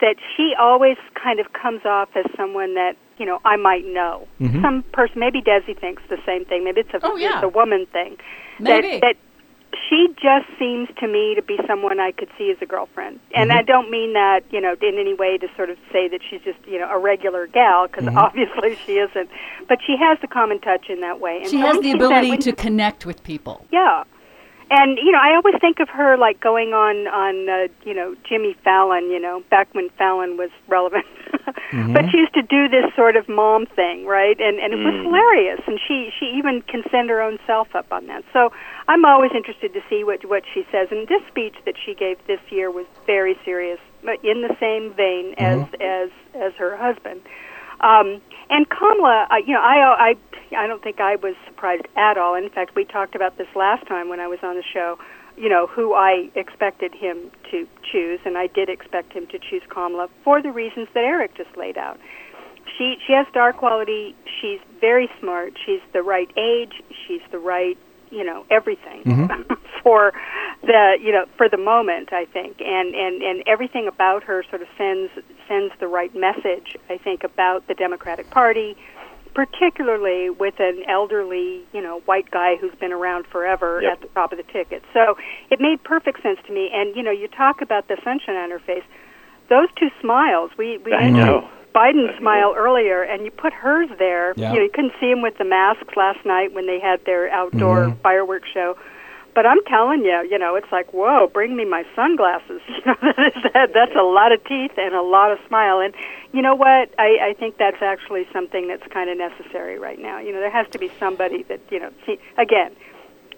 that 0.00 0.16
she 0.36 0.54
always 0.58 0.96
kind 1.14 1.38
of 1.40 1.46
comes 1.52 1.82
off 1.86 2.08
as 2.16 2.26
someone 2.36 2.74
that 2.74 2.96
you 3.18 3.24
know 3.24 3.38
I 3.44 3.56
might 3.56 3.84
know. 3.86 4.26
Mhm. 4.40 4.60
Some 4.60 4.82
person, 4.92 5.20
maybe 5.20 5.40
Desi 5.40 5.78
thinks 5.78 6.02
the 6.10 6.18
same 6.26 6.44
thing. 6.44 6.64
Maybe 6.64 6.80
it's 6.80 6.92
a 6.94 7.00
Oh, 7.02 7.16
yeah. 7.16 7.34
it's 7.36 7.44
a 7.44 7.48
woman 7.48 7.86
thing. 7.92 8.16
Maybe. 8.58 8.98
That, 8.98 9.00
that 9.00 9.16
she 9.88 10.08
just 10.14 10.46
seems 10.58 10.88
to 11.00 11.06
me 11.08 11.34
to 11.34 11.42
be 11.42 11.58
someone 11.66 12.00
I 12.00 12.12
could 12.12 12.28
see 12.38 12.50
as 12.50 12.56
a 12.60 12.66
girlfriend, 12.66 13.20
and 13.34 13.50
Mm-hmm. 13.50 13.58
I 13.58 13.62
don't 13.62 13.90
mean 13.90 14.12
that 14.14 14.40
you 14.50 14.60
know 14.60 14.74
in 14.80 14.98
any 14.98 15.14
way 15.14 15.38
to 15.38 15.48
sort 15.56 15.70
of 15.70 15.76
say 15.92 16.08
that 16.08 16.20
she's 16.28 16.40
just 16.42 16.58
you 16.66 16.78
know 16.78 16.88
a 16.90 16.98
regular 16.98 17.46
gal 17.46 17.86
because 17.86 18.04
Mm-hmm. 18.04 18.18
obviously 18.18 18.76
she 18.86 18.98
isn't. 18.98 19.28
But 19.68 19.78
she 19.86 19.96
has 19.98 20.18
the 20.20 20.28
common 20.28 20.60
touch 20.60 20.88
in 20.88 21.00
that 21.00 21.20
way. 21.20 21.38
And 21.42 21.50
She 21.50 21.58
has 21.58 21.80
the 21.80 21.92
ability 21.92 22.36
to 22.38 22.52
connect 22.52 23.06
with 23.06 23.22
people. 23.24 23.66
yeah. 23.72 24.04
And 24.76 24.98
you 24.98 25.12
know, 25.12 25.20
I 25.22 25.36
always 25.36 25.54
think 25.60 25.78
of 25.78 25.88
her 25.90 26.16
like 26.16 26.40
going 26.40 26.72
on 26.74 27.06
on 27.06 27.48
uh, 27.48 27.68
you 27.84 27.94
know 27.94 28.16
Jimmy 28.28 28.56
Fallon, 28.64 29.08
you 29.08 29.20
know, 29.20 29.42
back 29.48 29.72
when 29.72 29.88
Fallon 29.90 30.36
was 30.36 30.50
relevant. 30.68 31.06
Mm-hmm. 31.74 31.92
But 31.92 32.04
she 32.10 32.18
used 32.18 32.34
to 32.34 32.42
do 32.42 32.68
this 32.68 32.84
sort 32.94 33.16
of 33.16 33.28
mom 33.28 33.66
thing, 33.66 34.06
right? 34.06 34.38
And 34.38 34.60
and 34.60 34.72
it 34.72 34.76
was 34.76 34.94
mm. 34.94 35.02
hilarious. 35.02 35.60
And 35.66 35.80
she 35.80 36.10
she 36.18 36.26
even 36.38 36.62
can 36.62 36.84
send 36.88 37.10
her 37.10 37.20
own 37.20 37.38
self 37.48 37.74
up 37.74 37.90
on 37.90 38.06
that. 38.06 38.22
So 38.32 38.52
I'm 38.86 39.04
always 39.04 39.32
interested 39.34 39.72
to 39.74 39.80
see 39.90 40.04
what 40.04 40.24
what 40.24 40.44
she 40.52 40.64
says. 40.70 40.88
And 40.92 41.08
this 41.08 41.22
speech 41.26 41.56
that 41.66 41.74
she 41.84 41.94
gave 41.94 42.24
this 42.28 42.38
year 42.50 42.70
was 42.70 42.86
very 43.06 43.36
serious, 43.44 43.80
but 44.04 44.24
in 44.24 44.42
the 44.42 44.54
same 44.60 44.94
vein 44.94 45.34
mm-hmm. 45.34 45.42
as 45.42 45.66
as 45.80 46.10
as 46.34 46.52
her 46.54 46.76
husband. 46.76 47.22
Um, 47.84 48.20
and 48.48 48.66
Kamala, 48.68 49.26
uh, 49.30 49.36
you 49.46 49.52
know, 49.52 49.60
I, 49.60 50.14
I, 50.54 50.56
I 50.56 50.66
don't 50.66 50.82
think 50.82 51.00
I 51.00 51.16
was 51.16 51.34
surprised 51.46 51.86
at 51.96 52.16
all. 52.16 52.34
In 52.34 52.48
fact, 52.48 52.74
we 52.74 52.84
talked 52.84 53.14
about 53.14 53.36
this 53.36 53.48
last 53.54 53.86
time 53.86 54.08
when 54.08 54.20
I 54.20 54.26
was 54.26 54.38
on 54.42 54.56
the 54.56 54.64
show. 54.72 54.96
You 55.36 55.48
know, 55.48 55.66
who 55.66 55.94
I 55.94 56.30
expected 56.36 56.94
him 56.94 57.30
to 57.50 57.66
choose, 57.90 58.20
and 58.24 58.38
I 58.38 58.46
did 58.46 58.68
expect 58.68 59.12
him 59.12 59.26
to 59.32 59.38
choose 59.38 59.62
Kamala 59.68 60.08
for 60.22 60.40
the 60.40 60.52
reasons 60.52 60.86
that 60.94 61.02
Eric 61.02 61.36
just 61.36 61.56
laid 61.56 61.76
out. 61.76 61.98
She 62.78 62.96
she 63.04 63.12
has 63.12 63.26
star 63.30 63.52
quality. 63.52 64.14
She's 64.40 64.60
very 64.80 65.10
smart. 65.20 65.54
She's 65.66 65.80
the 65.92 66.02
right 66.02 66.30
age. 66.38 66.74
She's 67.06 67.20
the 67.32 67.38
right, 67.38 67.76
you 68.10 68.24
know, 68.24 68.44
everything 68.50 69.02
mm-hmm. 69.04 69.54
for 69.82 70.12
the 70.62 70.96
you 71.00 71.12
know 71.12 71.26
for 71.36 71.48
the 71.48 71.56
moment. 71.58 72.12
I 72.12 72.24
think, 72.26 72.60
and 72.60 72.94
and 72.94 73.22
and 73.22 73.42
everything 73.46 73.88
about 73.88 74.24
her 74.24 74.44
sort 74.48 74.62
of 74.62 74.68
sends 74.78 75.12
sends 75.48 75.72
the 75.80 75.86
right 75.88 76.14
message. 76.14 76.76
I 76.88 76.98
think 76.98 77.24
about 77.24 77.66
the 77.68 77.74
Democratic 77.74 78.30
Party, 78.30 78.76
particularly 79.34 80.30
with 80.30 80.54
an 80.58 80.82
elderly, 80.88 81.62
you 81.72 81.82
know, 81.82 82.00
white 82.06 82.30
guy 82.30 82.56
who's 82.56 82.74
been 82.76 82.92
around 82.92 83.26
forever 83.26 83.80
Yep. 83.82 83.92
at 83.92 84.00
the 84.00 84.08
top 84.08 84.32
of 84.32 84.38
the 84.38 84.44
ticket. 84.44 84.82
So 84.92 85.16
it 85.50 85.60
made 85.60 85.82
perfect 85.82 86.22
sense 86.22 86.38
to 86.46 86.52
me. 86.52 86.70
And 86.72 86.94
you 86.96 87.02
know, 87.02 87.10
you 87.10 87.28
talk 87.28 87.60
about 87.60 87.88
the 87.88 87.96
sunshine 88.04 88.36
on 88.36 88.50
her 88.50 88.60
face. 88.60 88.84
Those 89.48 89.68
two 89.76 89.90
smiles. 90.00 90.50
We 90.56 90.78
we 90.78 90.92
I 90.92 91.10
know. 91.10 91.48
Biden's 91.74 92.16
smile 92.18 92.54
earlier, 92.56 93.02
and 93.02 93.24
you 93.24 93.30
put 93.30 93.52
hers 93.52 93.88
there. 93.98 94.32
Yeah. 94.36 94.52
You 94.52 94.58
know, 94.58 94.64
you 94.64 94.70
couldn't 94.70 94.92
see 95.00 95.10
him 95.10 95.22
with 95.22 95.36
the 95.38 95.44
masks 95.44 95.96
last 95.96 96.24
night 96.24 96.52
when 96.52 96.66
they 96.66 96.78
had 96.78 97.04
their 97.04 97.28
outdoor 97.30 97.86
Mhm. 97.86 97.98
fireworks 98.00 98.48
show. 98.50 98.76
But 99.34 99.46
I'm 99.46 99.58
telling 99.64 100.04
you, 100.04 100.22
you 100.30 100.38
know, 100.38 100.54
it's 100.54 100.70
like, 100.70 100.92
whoa, 100.94 101.26
bring 101.26 101.56
me 101.56 101.64
my 101.64 101.84
sunglasses. 101.96 102.62
You 102.68 102.82
know, 102.86 102.94
that 103.02 103.18
is, 103.36 103.42
that, 103.52 103.72
that's 103.74 103.96
a 103.96 104.02
lot 104.04 104.30
of 104.30 104.44
teeth 104.44 104.70
and 104.78 104.94
a 104.94 105.02
lot 105.02 105.32
of 105.32 105.40
smile. 105.48 105.80
And 105.80 105.92
you 106.32 106.40
know 106.42 106.54
what? 106.54 106.90
I, 106.98 107.18
I 107.30 107.34
think 107.36 107.56
that's 107.58 107.82
actually 107.82 108.28
something 108.32 108.68
that's 108.68 108.86
kind 108.92 109.10
of 109.10 109.18
necessary 109.18 109.76
right 109.78 109.98
now. 109.98 110.20
You 110.20 110.32
know, 110.32 110.38
there 110.38 110.50
has 110.50 110.68
to 110.70 110.78
be 110.78 110.88
somebody 111.00 111.42
that, 111.44 111.58
you 111.70 111.80
know, 111.80 111.90
see, 112.06 112.18
again, 112.38 112.70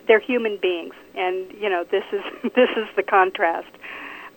they're 0.07 0.21
human 0.21 0.59
beings, 0.59 0.95
and 1.17 1.51
you 1.59 1.69
know, 1.71 1.85
this 1.91 2.05
is 2.13 2.23
this 2.55 2.71
is 2.77 2.87
the 2.95 3.03
contrast 3.03 3.67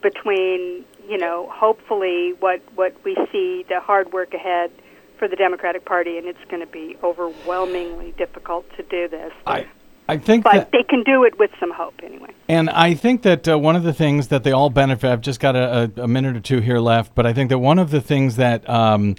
between, 0.01 0.83
you 1.09 1.17
know, 1.17 1.49
hopefully 1.51 2.33
what 2.39 2.61
what 2.75 2.93
we 3.03 3.15
see 3.31 3.65
the 3.67 3.79
hard 3.79 4.13
work 4.13 4.33
ahead 4.33 4.71
for 5.17 5.27
the 5.27 5.35
Democratic 5.35 5.83
Party, 5.83 6.17
and 6.17 6.27
it's 6.27 6.43
going 6.49 6.61
to 6.61 6.71
be 6.71 6.95
overwhelmingly 7.03 8.13
difficult 8.17 8.65
to 8.77 8.83
do 8.83 9.07
this. 9.07 9.33
I, 9.45 9.67
I 10.07 10.17
think 10.17 10.43
but 10.43 10.53
that. 10.53 10.71
they 10.71 10.83
can 10.83 11.03
do 11.03 11.23
it 11.23 11.37
with 11.37 11.51
some 11.59 11.71
hope 11.71 11.95
anyway. 12.01 12.29
And 12.47 12.69
I 12.69 12.93
think 12.93 13.23
that 13.23 13.47
uh, 13.47 13.59
one 13.59 13.75
of 13.75 13.83
the 13.83 13.93
things 13.93 14.29
that 14.29 14.43
they 14.43 14.51
all 14.51 14.69
benefit, 14.69 15.11
I've 15.11 15.21
just 15.21 15.39
got 15.39 15.55
a, 15.55 15.91
a, 15.97 16.07
minute 16.07 16.37
or 16.37 16.39
two 16.39 16.61
here 16.61 16.79
left, 16.79 17.13
but 17.13 17.25
I 17.25 17.33
think 17.33 17.49
that 17.49 17.59
one 17.59 17.77
of 17.77 17.91
the 17.91 18.01
things 18.01 18.37
that 18.37 18.67
um, 18.69 19.15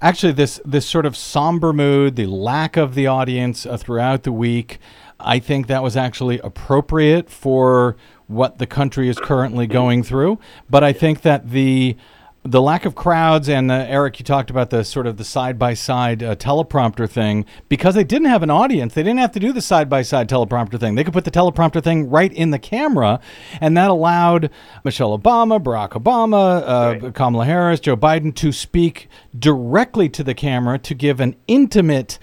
actually 0.00 0.32
this 0.32 0.60
this 0.64 0.86
sort 0.86 1.06
of 1.06 1.16
somber 1.16 1.72
mood, 1.72 2.16
the 2.16 2.26
lack 2.26 2.76
of 2.76 2.94
the 2.94 3.06
audience 3.06 3.66
uh, 3.66 3.76
throughout 3.76 4.24
the 4.24 4.32
week, 4.32 4.78
I 5.18 5.38
think 5.38 5.66
that 5.68 5.82
was 5.82 5.96
actually 5.96 6.38
appropriate 6.40 7.30
for 7.30 7.96
what 8.30 8.58
the 8.58 8.66
country 8.66 9.08
is 9.08 9.18
currently 9.18 9.66
going 9.66 10.02
through. 10.02 10.38
But 10.68 10.84
I 10.84 10.92
think 10.92 11.22
that 11.22 11.50
the 11.50 11.96
the 12.42 12.62
lack 12.62 12.86
of 12.86 12.94
crowds 12.94 13.50
and 13.50 13.70
uh, 13.70 13.84
Eric, 13.86 14.18
you 14.18 14.24
talked 14.24 14.48
about 14.48 14.70
the 14.70 14.82
sort 14.82 15.06
of 15.06 15.18
the 15.18 15.24
side 15.24 15.58
by 15.58 15.74
side 15.74 16.20
teleprompter 16.20 17.08
thing 17.08 17.44
because 17.68 17.94
they 17.94 18.04
didn't 18.04 18.28
have 18.28 18.42
an 18.42 18.48
audience. 18.48 18.94
They 18.94 19.02
didn't 19.02 19.18
have 19.18 19.32
to 19.32 19.40
do 19.40 19.52
the 19.52 19.60
side 19.60 19.90
by 19.90 20.00
side 20.00 20.28
teleprompter 20.28 20.80
thing. 20.80 20.94
They 20.94 21.04
could 21.04 21.12
put 21.12 21.26
the 21.26 21.30
teleprompter 21.30 21.82
thing 21.82 22.08
right 22.08 22.32
in 22.32 22.50
the 22.50 22.58
camera, 22.58 23.20
and 23.60 23.76
that 23.76 23.90
allowed 23.90 24.50
Michelle 24.84 25.18
Obama, 25.18 25.62
Barack 25.62 25.90
Obama, 25.90 26.62
uh, 27.06 27.10
Kamala 27.10 27.44
Harris, 27.44 27.78
Joe 27.78 27.96
Biden 27.96 28.34
to 28.36 28.52
speak 28.52 29.08
directly 29.38 30.08
to 30.08 30.24
the 30.24 30.34
camera 30.34 30.78
to 30.78 30.94
give 30.94 31.20
an 31.20 31.36
intimate 31.46 32.18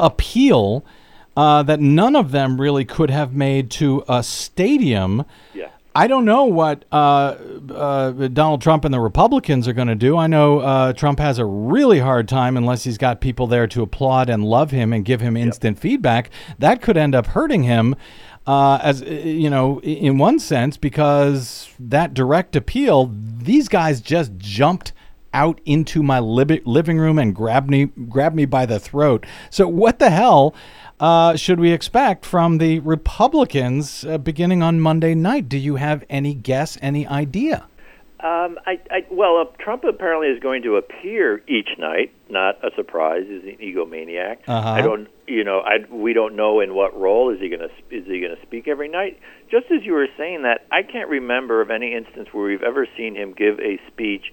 appeal. 0.00 0.82
Uh, 1.38 1.62
that 1.62 1.78
none 1.78 2.16
of 2.16 2.32
them 2.32 2.60
really 2.60 2.84
could 2.84 3.10
have 3.10 3.32
made 3.32 3.70
to 3.70 4.02
a 4.08 4.22
stadium. 4.24 5.24
Yeah. 5.54 5.68
I 5.94 6.06
don't 6.08 6.24
know 6.24 6.44
what 6.44 6.84
uh, 6.92 7.36
uh, 7.74 8.10
Donald 8.28 8.60
Trump 8.60 8.84
and 8.84 8.92
the 8.92 8.98
Republicans 9.00 9.68
are 9.68 9.72
going 9.72 9.88
to 9.88 9.94
do. 9.94 10.16
I 10.16 10.26
know 10.26 10.58
uh, 10.58 10.92
Trump 10.92 11.18
has 11.20 11.38
a 11.38 11.44
really 11.44 12.00
hard 12.00 12.28
time 12.28 12.56
unless 12.56 12.84
he's 12.84 12.98
got 12.98 13.20
people 13.20 13.46
there 13.46 13.66
to 13.68 13.82
applaud 13.82 14.28
and 14.28 14.44
love 14.44 14.70
him 14.72 14.92
and 14.92 15.04
give 15.04 15.20
him 15.20 15.36
instant 15.36 15.78
feedback. 15.78 16.30
That 16.58 16.82
could 16.82 16.96
end 16.96 17.14
up 17.14 17.26
hurting 17.26 17.62
him. 17.62 17.94
uh, 18.46 18.78
as 18.82 19.02
uh, 19.02 19.06
you 19.06 19.50
know, 19.50 19.80
in 19.82 20.18
one 20.18 20.38
sense, 20.38 20.76
because 20.76 21.68
that 21.78 22.14
direct 22.14 22.56
appeal, 22.56 23.12
these 23.12 23.68
guys 23.68 24.00
just 24.00 24.32
jumped 24.38 24.92
out 25.34 25.60
into 25.66 26.02
my 26.02 26.18
lib- 26.18 26.66
living 26.66 26.98
room 26.98 27.18
and 27.18 27.34
grabbed 27.34 27.68
me, 27.68 27.84
grabbed 28.08 28.34
me 28.34 28.46
by 28.46 28.64
the 28.66 28.80
throat. 28.80 29.26
So, 29.50 29.68
what 29.68 29.98
the 29.98 30.10
hell 30.10 30.54
uh, 31.00 31.36
should 31.36 31.60
we 31.60 31.72
expect 31.72 32.24
from 32.24 32.58
the 32.58 32.80
Republicans 32.80 34.04
uh, 34.04 34.18
beginning 34.18 34.62
on 34.62 34.80
Monday 34.80 35.14
night? 35.14 35.48
Do 35.48 35.58
you 35.58 35.76
have 35.76 36.04
any 36.10 36.34
guess, 36.34 36.76
any 36.82 37.06
idea? 37.06 37.68
Um, 38.20 38.58
I, 38.66 38.80
I, 38.90 39.06
well, 39.12 39.36
uh, 39.36 39.44
Trump 39.62 39.84
apparently 39.84 40.26
is 40.26 40.42
going 40.42 40.62
to 40.62 40.74
appear 40.74 41.40
each 41.46 41.68
night. 41.78 42.12
Not 42.28 42.56
a 42.64 42.74
surprise. 42.74 43.22
He's 43.28 43.44
an 43.44 43.58
egomaniac. 43.62 44.38
Uh-huh. 44.48 44.68
I 44.68 44.80
don't, 44.80 45.06
you 45.28 45.44
know, 45.44 45.60
I 45.60 45.88
we 45.92 46.14
don't 46.14 46.34
know 46.34 46.58
in 46.58 46.74
what 46.74 46.98
role 46.98 47.32
is 47.32 47.38
he 47.38 47.48
going 47.48 47.60
to 47.60 47.96
is 47.96 48.06
he 48.06 48.20
going 48.20 48.34
to 48.34 48.42
speak 48.42 48.66
every 48.66 48.88
night. 48.88 49.20
Just 49.52 49.66
as 49.70 49.84
you 49.84 49.92
were 49.92 50.08
saying 50.18 50.42
that, 50.42 50.66
I 50.72 50.82
can't 50.82 51.08
remember 51.08 51.60
of 51.60 51.70
any 51.70 51.94
instance 51.94 52.28
where 52.32 52.44
we've 52.44 52.62
ever 52.62 52.88
seen 52.96 53.14
him 53.14 53.34
give 53.34 53.60
a 53.60 53.78
speech, 53.86 54.32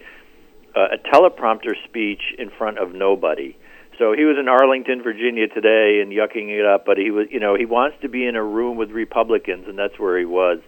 uh, 0.76 0.95
a 0.95 0.97
teleprompter 0.97 1.76
speech 1.88 2.34
in 2.39 2.49
front 2.49 2.80
of 2.80 2.95
nobody. 2.95 3.55
So 3.97 4.13
he 4.13 4.25
was 4.25 4.37
in 4.39 4.47
Arlington, 4.47 5.01
Virginia 5.03 5.47
today, 5.47 6.01
and 6.01 6.11
yucking 6.11 6.49
it 6.49 6.65
up. 6.65 6.85
But 6.85 6.97
he 6.97 7.11
was, 7.11 7.27
you 7.31 7.39
know, 7.39 7.55
he 7.55 7.65
wants 7.65 7.97
to 8.01 8.09
be 8.09 8.25
in 8.25 8.35
a 8.35 8.43
room 8.43 8.77
with 8.77 8.91
Republicans, 8.91 9.65
and 9.67 9.77
that's 9.77 9.97
where 9.97 10.17
he 10.17 10.25
was. 10.25 10.59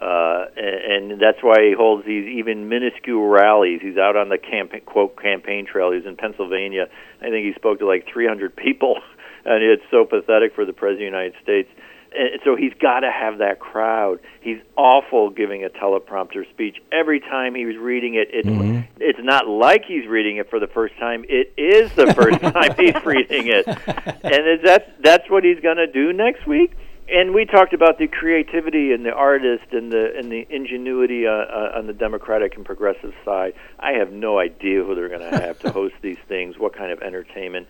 Uh, 0.00 0.46
and, 0.56 1.10
and 1.10 1.20
that's 1.20 1.42
why 1.42 1.58
he 1.58 1.74
holds 1.76 2.06
these 2.06 2.28
even 2.38 2.68
minuscule 2.68 3.26
rallies. 3.26 3.80
He's 3.82 3.98
out 3.98 4.16
on 4.16 4.28
the 4.28 4.38
campaign, 4.38 4.82
quote 4.86 5.20
campaign 5.20 5.66
trail. 5.66 5.90
He's 5.90 6.06
in 6.06 6.16
Pennsylvania. 6.16 6.86
I 7.20 7.30
think 7.30 7.46
he 7.46 7.52
spoke 7.54 7.80
to 7.80 7.86
like 7.86 8.06
300 8.12 8.54
people, 8.54 9.00
and 9.44 9.62
it's 9.62 9.82
so 9.90 10.04
pathetic 10.04 10.54
for 10.54 10.64
the 10.64 10.72
president 10.72 11.08
of 11.08 11.12
the 11.12 11.18
United 11.18 11.34
States. 11.42 11.68
And 12.16 12.40
so 12.44 12.56
he's 12.56 12.72
got 12.80 13.00
to 13.00 13.10
have 13.10 13.38
that 13.38 13.58
crowd. 13.58 14.20
He's 14.40 14.58
awful 14.76 15.30
giving 15.30 15.64
a 15.64 15.68
teleprompter 15.68 16.48
speech. 16.50 16.76
Every 16.92 17.20
time 17.20 17.54
he 17.54 17.66
was 17.66 17.76
reading 17.76 18.14
it, 18.14 18.28
it's 18.32 18.48
it's 18.98 19.18
not 19.22 19.46
like 19.46 19.84
he's 19.86 20.06
reading 20.06 20.36
it 20.38 20.50
for 20.50 20.58
the 20.58 20.66
first 20.66 20.96
time. 20.98 21.24
It 21.28 21.52
is 21.56 21.92
the 21.92 22.14
first 22.14 22.40
time 22.54 22.74
he's 22.76 23.04
reading 23.04 23.48
it, 23.48 23.66
and 23.66 24.48
is 24.48 24.64
that 24.64 25.02
that's 25.02 25.28
what 25.30 25.44
he's 25.44 25.60
going 25.60 25.76
to 25.76 25.86
do 25.86 26.12
next 26.12 26.46
week 26.46 26.72
and 27.10 27.34
we 27.34 27.44
talked 27.44 27.72
about 27.72 27.98
the 27.98 28.06
creativity 28.06 28.92
and 28.92 29.04
the 29.04 29.12
artist 29.12 29.72
and 29.72 29.90
the 29.90 30.14
and 30.16 30.30
the 30.30 30.46
ingenuity 30.50 31.26
uh, 31.26 31.30
uh, 31.30 31.72
on 31.76 31.86
the 31.86 31.92
Democratic 31.92 32.56
and 32.56 32.64
progressive 32.64 33.14
side. 33.24 33.54
I 33.78 33.92
have 33.92 34.12
no 34.12 34.38
idea 34.38 34.84
who 34.84 34.94
they're 34.94 35.08
going 35.08 35.30
to 35.30 35.40
have 35.40 35.58
to 35.60 35.70
host 35.72 35.94
these 36.02 36.18
things. 36.28 36.58
What 36.58 36.76
kind 36.76 36.92
of 36.92 37.00
entertainment? 37.00 37.68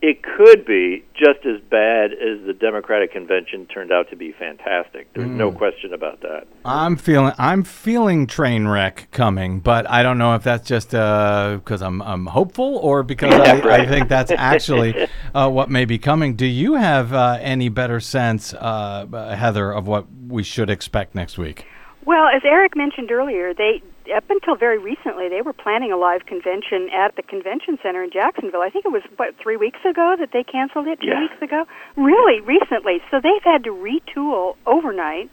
It 0.00 0.22
could 0.22 0.64
be 0.64 1.04
just 1.14 1.44
as 1.44 1.60
bad 1.70 2.12
as 2.12 2.46
the 2.46 2.52
Democratic 2.52 3.12
convention 3.12 3.66
turned 3.66 3.90
out 3.90 4.08
to 4.10 4.16
be 4.16 4.30
fantastic. 4.30 5.12
There's 5.12 5.28
no 5.28 5.50
question 5.50 5.92
about 5.92 6.20
that. 6.20 6.46
I'm 6.64 6.96
feeling 6.96 7.32
I'm 7.36 7.64
feeling 7.64 8.28
train 8.28 8.68
wreck 8.68 9.08
coming, 9.10 9.58
but 9.58 9.90
I 9.90 10.04
don't 10.04 10.16
know 10.16 10.36
if 10.36 10.44
that's 10.44 10.68
just 10.68 10.90
because 10.90 11.82
I'm 11.82 12.00
I'm 12.02 12.26
hopeful 12.26 12.76
or 12.76 13.02
because 13.02 13.34
I, 13.40 13.56
I 13.56 13.60
right. 13.60 13.88
think 13.88 14.08
that's 14.08 14.30
actually 14.30 15.08
uh, 15.34 15.50
what 15.50 15.68
may 15.68 15.84
be 15.84 15.98
coming. 15.98 16.36
Do 16.36 16.46
you 16.46 16.74
have 16.74 17.12
uh, 17.12 17.38
any 17.40 17.68
better 17.68 17.98
sense, 17.98 18.54
uh, 18.54 19.06
uh, 19.12 19.34
Heather, 19.34 19.72
of 19.72 19.88
what 19.88 20.06
we 20.28 20.44
should 20.44 20.70
expect 20.70 21.16
next 21.16 21.38
week? 21.38 21.66
Well, 22.04 22.28
as 22.28 22.42
Eric 22.44 22.76
mentioned 22.76 23.10
earlier, 23.10 23.52
they 23.52 23.82
up 24.16 24.24
until 24.30 24.56
very 24.56 24.78
recently 24.78 25.28
they 25.28 25.42
were 25.42 25.52
planning 25.52 25.92
a 25.92 25.96
live 25.96 26.26
convention 26.26 26.88
at 26.92 27.16
the 27.16 27.22
convention 27.22 27.78
center 27.82 28.02
in 28.02 28.10
Jacksonville. 28.10 28.62
I 28.62 28.70
think 28.70 28.84
it 28.84 28.92
was 28.92 29.02
what 29.16 29.34
three 29.42 29.56
weeks 29.56 29.80
ago 29.88 30.16
that 30.18 30.30
they 30.32 30.42
canceled 30.44 30.86
it. 30.86 31.00
Two 31.00 31.08
Yeah. 31.08 31.20
weeks 31.20 31.40
ago, 31.42 31.64
really 31.96 32.40
recently. 32.40 33.02
So 33.10 33.20
they've 33.20 33.42
had 33.42 33.64
to 33.64 33.70
retool 33.70 34.56
overnight. 34.66 35.30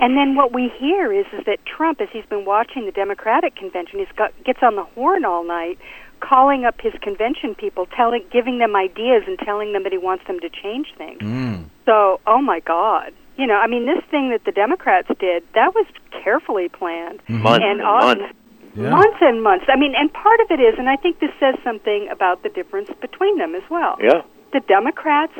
And 0.00 0.16
then 0.16 0.34
what 0.34 0.52
we 0.52 0.68
hear 0.76 1.12
is 1.12 1.26
is 1.32 1.44
that 1.46 1.64
Trump, 1.66 2.00
as 2.00 2.08
he's 2.12 2.26
been 2.26 2.44
watching 2.44 2.86
the 2.86 2.92
Democratic 2.92 3.54
convention, 3.54 3.98
he's 4.00 4.08
got 4.16 4.32
gets 4.44 4.60
on 4.62 4.74
the 4.76 4.82
horn 4.84 5.24
all 5.24 5.44
night, 5.44 5.78
calling 6.20 6.64
up 6.64 6.80
his 6.80 6.94
convention 7.02 7.54
people, 7.54 7.86
telling, 7.94 8.24
giving 8.32 8.58
them 8.58 8.74
ideas, 8.74 9.22
and 9.26 9.38
telling 9.38 9.72
them 9.72 9.82
that 9.84 9.92
he 9.92 9.98
wants 9.98 10.26
them 10.26 10.40
to 10.40 10.48
change 10.48 10.92
things. 10.96 11.20
Mm. 11.20 11.64
So, 11.84 12.20
oh 12.26 12.40
my 12.40 12.60
God. 12.60 13.12
You 13.36 13.46
know, 13.46 13.54
I 13.56 13.66
mean, 13.66 13.86
this 13.86 14.02
thing 14.10 14.30
that 14.30 14.44
the 14.44 14.52
Democrats 14.52 15.08
did, 15.18 15.42
that 15.54 15.74
was 15.74 15.86
carefully 16.22 16.68
planned. 16.68 17.18
Mm-hmm. 17.24 17.42
Months 17.42 17.64
and 17.68 17.82
all- 17.82 18.00
months. 18.14 18.34
Yeah. 18.76 18.90
Months 18.90 19.18
and 19.20 19.40
months. 19.42 19.66
I 19.68 19.76
mean, 19.76 19.94
and 19.96 20.12
part 20.12 20.40
of 20.40 20.50
it 20.50 20.58
is, 20.60 20.74
and 20.78 20.88
I 20.88 20.96
think 20.96 21.20
this 21.20 21.30
says 21.38 21.54
something 21.62 22.08
about 22.10 22.42
the 22.42 22.48
difference 22.48 22.90
between 23.00 23.38
them 23.38 23.54
as 23.54 23.62
well. 23.70 23.96
Yeah. 24.02 24.22
The 24.52 24.58
Democrats 24.66 25.32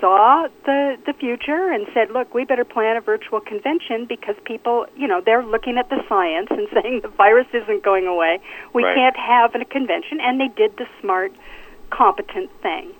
saw 0.00 0.48
the 0.64 0.96
the 1.04 1.12
future 1.12 1.70
and 1.70 1.86
said, 1.92 2.10
"Look, 2.10 2.32
we 2.32 2.44
better 2.46 2.64
plan 2.64 2.96
a 2.96 3.02
virtual 3.02 3.40
convention 3.40 4.06
because 4.06 4.34
people, 4.44 4.86
you 4.96 5.06
know, 5.06 5.20
they're 5.20 5.44
looking 5.44 5.76
at 5.76 5.90
the 5.90 6.02
science 6.08 6.48
and 6.50 6.66
saying 6.72 7.00
the 7.02 7.08
virus 7.08 7.46
isn't 7.52 7.82
going 7.84 8.06
away. 8.06 8.40
We 8.72 8.82
Right. 8.82 8.94
can't 8.96 9.16
have 9.18 9.54
a 9.54 9.64
convention." 9.66 10.18
And 10.22 10.40
they 10.40 10.48
did 10.48 10.76
the 10.78 10.86
smart, 11.02 11.32
competent 11.90 12.50
thing. 12.62 12.92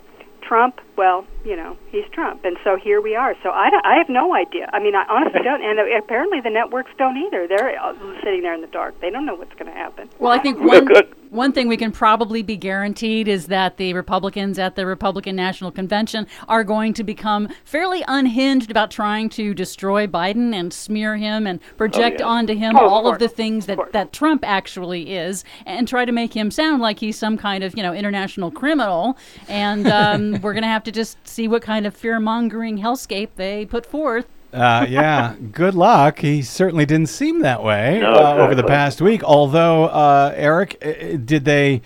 Trump, 0.42 0.78
well, 0.96 1.24
you 1.44 1.56
know, 1.56 1.76
he's 1.90 2.04
Trump, 2.12 2.44
and 2.44 2.56
so 2.64 2.76
here 2.76 3.00
we 3.00 3.14
are. 3.14 3.34
So 3.42 3.50
I, 3.50 3.70
don't- 3.70 3.84
I 3.84 3.96
have 3.96 4.08
no 4.08 4.34
idea. 4.34 4.70
I 4.72 4.80
mean, 4.80 4.94
I 4.94 5.04
honestly 5.08 5.40
don't, 5.42 5.62
and 5.62 5.78
apparently 5.98 6.40
the 6.40 6.50
networks 6.50 6.90
don't 6.98 7.16
either. 7.16 7.46
They're 7.46 7.78
uh, 7.78 7.94
sitting 8.22 8.42
there 8.42 8.54
in 8.54 8.60
the 8.60 8.66
dark. 8.68 9.00
They 9.00 9.10
don't 9.10 9.26
know 9.26 9.34
what's 9.34 9.54
going 9.54 9.70
to 9.70 9.76
happen. 9.76 10.08
Well, 10.18 10.32
I 10.32 10.38
think 10.38 10.58
one 10.60 10.88
one 11.34 11.52
thing 11.52 11.66
we 11.66 11.76
can 11.76 11.90
probably 11.90 12.42
be 12.42 12.56
guaranteed 12.56 13.26
is 13.26 13.48
that 13.48 13.76
the 13.76 13.92
Republicans 13.92 14.56
at 14.56 14.76
the 14.76 14.86
Republican 14.86 15.34
National 15.34 15.72
Convention 15.72 16.28
are 16.46 16.62
going 16.62 16.94
to 16.94 17.02
become 17.02 17.48
fairly 17.64 18.04
unhinged 18.06 18.70
about 18.70 18.92
trying 18.92 19.28
to 19.30 19.52
destroy 19.52 20.06
Biden 20.06 20.54
and 20.54 20.72
smear 20.72 21.16
him 21.16 21.44
and 21.48 21.60
project 21.76 22.20
yeah. 22.20 22.26
onto 22.26 22.54
him 22.54 22.76
Oh, 22.76 22.88
all 22.88 23.08
of 23.08 23.18
course. 23.18 23.18
the 23.18 23.28
things 23.28 23.66
that, 23.66 23.92
that 23.92 24.12
Trump 24.12 24.44
actually 24.46 25.12
is 25.12 25.42
and 25.66 25.88
try 25.88 26.04
to 26.04 26.12
make 26.12 26.32
him 26.32 26.52
sound 26.52 26.80
like 26.80 27.00
he's 27.00 27.18
some 27.18 27.36
kind 27.36 27.64
of, 27.64 27.76
you 27.76 27.82
know, 27.82 27.92
international 27.92 28.52
criminal. 28.52 29.18
And 29.48 29.88
um, 29.88 30.32
we're 30.40 30.52
going 30.52 30.62
to 30.62 30.68
have 30.68 30.84
to 30.84 30.92
just 30.92 31.18
see 31.34 31.48
what 31.48 31.62
kind 31.62 31.86
of 31.86 31.94
fear-mongering 31.94 32.78
hellscape 32.78 33.30
they 33.36 33.66
put 33.66 33.84
forth. 33.84 34.26
Uh, 34.52 34.86
yeah, 34.88 35.34
good 35.52 35.74
luck. 35.74 36.20
He 36.20 36.42
certainly 36.42 36.86
didn't 36.86 37.08
seem 37.08 37.40
that 37.40 37.62
way 37.62 37.98
No, 38.00 38.12
uh, 38.12 38.34
over 38.38 38.54
the 38.54 38.64
past 38.64 39.00
week. 39.00 39.22
Although, 39.24 39.86
uh, 39.86 40.32
Eric, 40.36 40.78
uh, 40.82 41.16
did 41.24 41.44
they? 41.44 41.82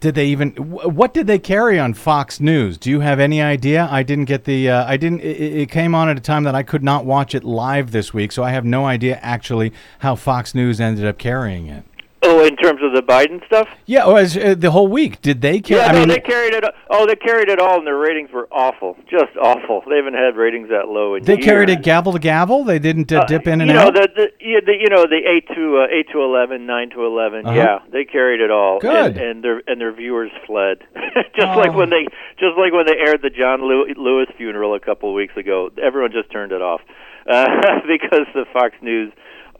Did 0.00 0.14
they 0.14 0.28
even? 0.28 0.52
What 0.52 1.12
did 1.12 1.26
they 1.26 1.38
carry 1.38 1.78
on 1.78 1.92
Fox 1.92 2.40
News? 2.40 2.78
Do 2.78 2.88
you 2.88 3.00
have 3.00 3.20
any 3.20 3.42
idea? 3.42 3.86
I 3.90 4.02
didn't 4.02 4.24
get 4.24 4.44
the. 4.44 4.70
Uh, 4.70 4.86
I 4.86 4.96
didn't. 4.96 5.20
It, 5.20 5.60
it 5.60 5.70
came 5.70 5.94
on 5.94 6.08
at 6.08 6.16
a 6.16 6.22
time 6.22 6.44
that 6.44 6.54
I 6.54 6.62
could 6.62 6.82
not 6.82 7.04
watch 7.04 7.34
it 7.34 7.44
live 7.44 7.90
this 7.90 8.14
week, 8.14 8.32
so 8.32 8.42
I 8.42 8.50
have 8.50 8.64
no 8.64 8.86
idea 8.86 9.18
actually 9.20 9.74
how 9.98 10.14
Fox 10.14 10.54
News 10.54 10.80
ended 10.80 11.04
up 11.04 11.18
carrying 11.18 11.66
it. 11.66 11.84
Oh, 12.22 12.44
in 12.44 12.54
terms 12.56 12.80
of 12.82 12.92
the 12.92 13.00
Biden 13.02 13.44
stuff. 13.46 13.66
Yeah, 13.86 14.04
oh, 14.04 14.16
as, 14.16 14.36
uh, 14.36 14.54
the 14.54 14.70
whole 14.70 14.88
week. 14.88 15.22
Did 15.22 15.40
they 15.40 15.58
carry? 15.60 15.80
Yeah, 15.80 15.86
I 15.86 15.92
no, 15.92 15.98
mean, 16.00 16.08
they 16.08 16.20
carried 16.20 16.52
it. 16.52 16.62
Oh, 16.90 17.06
they 17.06 17.16
carried 17.16 17.48
it 17.48 17.58
all, 17.58 17.78
and 17.78 17.86
their 17.86 17.96
ratings 17.96 18.30
were 18.30 18.46
awful, 18.52 18.96
just 19.10 19.34
awful. 19.40 19.82
They 19.88 19.96
haven't 19.96 20.14
had 20.14 20.36
ratings 20.36 20.68
that 20.68 20.88
low 20.88 21.14
in 21.14 21.24
they 21.24 21.34
years. 21.36 21.44
carried 21.46 21.70
it 21.70 21.82
gavel 21.82 22.12
to 22.12 22.18
gavel. 22.18 22.64
They 22.64 22.78
didn't 22.78 23.10
uh, 23.10 23.24
dip 23.24 23.46
in 23.46 23.62
and 23.62 23.70
you 23.70 23.74
know 23.74 23.86
out. 23.88 23.94
the, 23.94 24.08
the, 24.14 24.26
yeah, 24.38 24.60
the 24.64 24.72
you 24.78 24.90
know 24.90 25.04
the 25.08 25.20
eight 25.26 25.48
to 25.54 25.78
uh, 25.78 25.86
eight 25.90 26.08
to 26.12 26.20
eleven, 26.20 26.66
nine 26.66 26.90
to 26.90 27.06
11 27.06 27.46
Uh-huh. 27.46 27.56
Yeah, 27.56 27.78
they 27.90 28.04
carried 28.04 28.42
it 28.42 28.50
all. 28.50 28.80
Good. 28.80 29.16
and, 29.16 29.18
and 29.18 29.42
their 29.44 29.62
and 29.66 29.80
their 29.80 29.92
viewers 29.94 30.30
fled. 30.46 30.78
just 31.34 31.56
like 31.56 31.70
Oh. 31.72 31.78
when 31.78 31.88
they 31.88 32.04
just 32.38 32.58
like 32.58 32.72
when 32.74 32.84
they 32.86 32.98
aired 32.98 33.22
the 33.22 33.30
John 33.30 33.62
Lewis 33.66 34.28
funeral 34.36 34.74
a 34.74 34.80
couple 34.80 35.08
of 35.08 35.14
weeks 35.14 35.36
ago. 35.38 35.70
Everyone 35.82 36.12
just 36.12 36.30
turned 36.30 36.52
it 36.52 36.60
off 36.60 36.82
uh, 37.30 37.46
because 37.88 38.26
the 38.34 38.44
Fox 38.52 38.74
News 38.82 39.10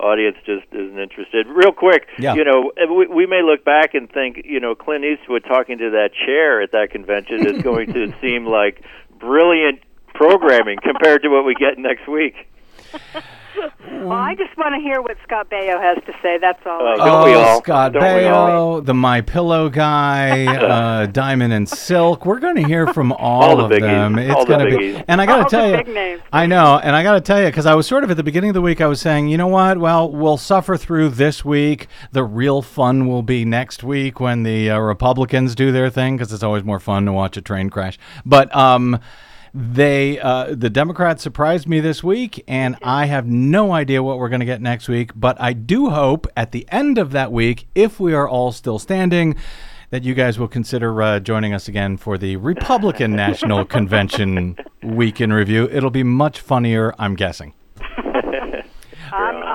audience 0.00 0.36
just 0.46 0.66
isn't 0.72 0.98
interested. 0.98 1.46
Real 1.46 1.72
quick, 1.72 2.06
Yeah. 2.18 2.34
you 2.34 2.44
know, 2.44 2.72
we, 2.92 3.06
we 3.06 3.26
may 3.26 3.42
look 3.42 3.64
back 3.64 3.94
and 3.94 4.10
think, 4.10 4.42
you 4.44 4.60
know, 4.60 4.74
Clint 4.74 5.04
Eastwood 5.04 5.44
talking 5.44 5.78
to 5.78 5.90
that 5.90 6.10
chair 6.26 6.60
at 6.62 6.72
that 6.72 6.90
convention 6.90 7.46
is 7.46 7.62
going 7.70 7.92
to 7.92 8.12
seem 8.20 8.46
like 8.46 8.82
brilliant 9.18 9.80
programming 10.14 10.78
compared 10.82 11.22
to 11.22 11.28
what 11.28 11.44
we 11.44 11.54
get 11.54 11.78
next 11.78 12.08
week. 12.08 12.34
Well, 14.00 14.12
I 14.12 14.34
just 14.34 14.56
want 14.56 14.74
to 14.74 14.80
hear 14.80 15.02
what 15.02 15.16
Scott 15.24 15.50
Baio 15.50 15.80
has 15.80 16.02
to 16.04 16.12
say. 16.22 16.38
That's 16.38 16.60
all. 16.64 16.80
Oh, 16.80 16.96
Don't 16.96 17.24
we 17.24 17.34
oh, 17.34 17.40
all? 17.40 17.62
Scott 17.62 17.92
Don't 17.92 18.16
we 18.16 18.24
all? 18.24 18.80
Baio, 18.80 18.86
the 18.86 18.94
My 18.94 19.20
Pillow 19.20 19.68
guy, 19.68 20.46
uh, 20.56 21.06
Diamond 21.06 21.52
and 21.52 21.68
Silk. 21.68 22.24
We're 22.24 22.38
going 22.38 22.56
to 22.56 22.62
hear 22.62 22.92
from 22.94 23.12
all, 23.18 23.56
the 23.56 23.64
of 23.64 23.70
biggies. 23.70 23.80
them. 23.80 24.18
It's 24.18 24.44
going 24.44 24.70
to 24.70 24.78
be, 24.78 25.04
and 25.06 25.20
I 25.20 25.26
got 25.26 25.48
to 25.48 25.56
tell 25.56 25.86
you. 25.86 26.22
I 26.32 26.46
know, 26.46 26.80
and 26.82 26.96
I 26.96 27.02
got 27.02 27.14
to 27.14 27.20
tell 27.20 27.40
you 27.40 27.46
because 27.48 27.66
I 27.66 27.74
was 27.74 27.86
sort 27.86 28.04
of 28.04 28.10
at 28.10 28.16
the 28.16 28.22
beginning 28.22 28.50
of 28.50 28.54
the 28.54 28.62
week. 28.62 28.80
I 28.80 28.86
was 28.86 29.00
saying, 29.00 29.28
you 29.28 29.36
know 29.36 29.48
what? 29.48 29.78
Well, 29.78 30.10
we'll 30.10 30.38
suffer 30.38 30.76
through 30.76 31.10
this 31.10 31.44
week. 31.44 31.88
The 32.12 32.24
real 32.24 32.62
fun 32.62 33.06
will 33.06 33.22
be 33.22 33.44
next 33.44 33.82
week 33.84 34.20
when 34.20 34.44
the 34.44 34.70
uh, 34.70 34.78
Republicans 34.78 35.54
do 35.54 35.72
their 35.72 35.90
thing 35.90 36.16
because 36.16 36.32
it's 36.32 36.42
always 36.42 36.64
more 36.64 36.80
fun 36.80 37.04
to 37.06 37.12
watch 37.12 37.36
a 37.36 37.42
train 37.42 37.70
crash. 37.70 37.98
But 38.24 38.54
um, 38.54 38.98
they, 39.52 40.18
uh, 40.20 40.54
the 40.54 40.70
Democrats 40.70 41.22
surprised 41.22 41.66
me 41.66 41.80
this 41.80 42.04
week, 42.04 42.44
and 42.46 42.76
I 42.82 43.06
have 43.06 43.26
no 43.26 43.72
idea 43.72 44.02
what 44.02 44.18
we're 44.18 44.28
going 44.28 44.40
to 44.40 44.46
get 44.46 44.60
next 44.60 44.88
week. 44.88 45.12
But 45.14 45.40
I 45.40 45.52
do 45.52 45.90
hope 45.90 46.26
at 46.36 46.52
the 46.52 46.66
end 46.70 46.98
of 46.98 47.10
that 47.12 47.32
week, 47.32 47.66
if 47.74 47.98
we 47.98 48.14
are 48.14 48.28
all 48.28 48.52
still 48.52 48.78
standing, 48.78 49.36
that 49.90 50.04
you 50.04 50.14
guys 50.14 50.38
will 50.38 50.48
consider 50.48 51.02
uh, 51.02 51.18
joining 51.20 51.52
us 51.52 51.66
again 51.66 51.96
for 51.96 52.16
the 52.16 52.36
Republican 52.36 53.16
National 53.16 53.64
Convention 53.66 54.56
Week 54.82 55.20
in 55.20 55.32
Review. 55.32 55.68
It'll 55.70 55.90
be 55.90 56.04
much 56.04 56.40
funnier, 56.40 56.94
I'm 56.98 57.16
guessing. 57.16 57.54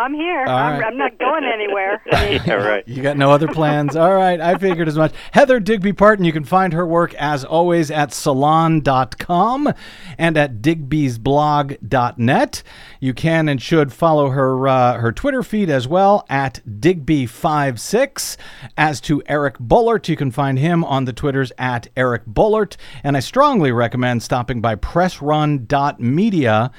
I'm 0.06 0.14
here. 0.14 0.46
All 0.46 0.56
I'm, 0.56 0.80
right. 0.80 0.86
I'm 0.86 0.98
not 1.00 1.18
going 1.18 1.44
anywhere. 1.44 2.00
I 2.12 2.40
yeah, 2.46 2.54
right. 2.54 2.88
You 2.96 3.02
got 3.02 3.18
no 3.18 3.32
other 3.32 3.48
plans? 3.48 3.96
All 3.96 4.14
right, 4.14 4.40
I 4.40 4.56
figured 4.56 4.88
as 4.88 4.96
much. 4.96 5.12
Heather 5.32 5.60
Digby 5.60 5.94
Parton, 5.94 6.26
you 6.26 6.32
can 6.32 6.44
find 6.44 6.74
her 6.74 6.86
work 6.86 7.16
as 7.16 7.44
always 7.44 7.90
at 7.90 8.14
salon.com 8.14 9.74
and 10.20 10.38
at 10.38 10.62
digbysblog.net. 10.62 12.64
You 13.00 13.16
can 13.16 13.50
and 13.50 13.60
should 13.60 13.92
follow 13.92 14.30
her 14.30 14.68
uh, 14.68 15.00
her 15.00 15.12
Twitter 15.12 15.42
feed 15.42 15.72
as 15.72 15.88
well 15.88 16.24
at 16.30 16.62
digby56. 16.70 18.38
As 18.78 19.02
to 19.02 19.24
Eric 19.26 19.58
Boehlert, 19.58 20.08
you 20.08 20.16
can 20.16 20.30
find 20.30 20.60
him 20.60 20.84
on 20.84 21.06
the 21.06 21.14
Twitters 21.14 21.52
at 21.58 21.88
Eric 21.98 22.28
Boehlert. 22.28 22.76
And 23.04 23.18
I 23.18 23.22
strongly 23.22 23.72
recommend 23.72 24.22
stopping 24.22 24.62
by 24.62 24.76
pressrun.media 24.76 26.72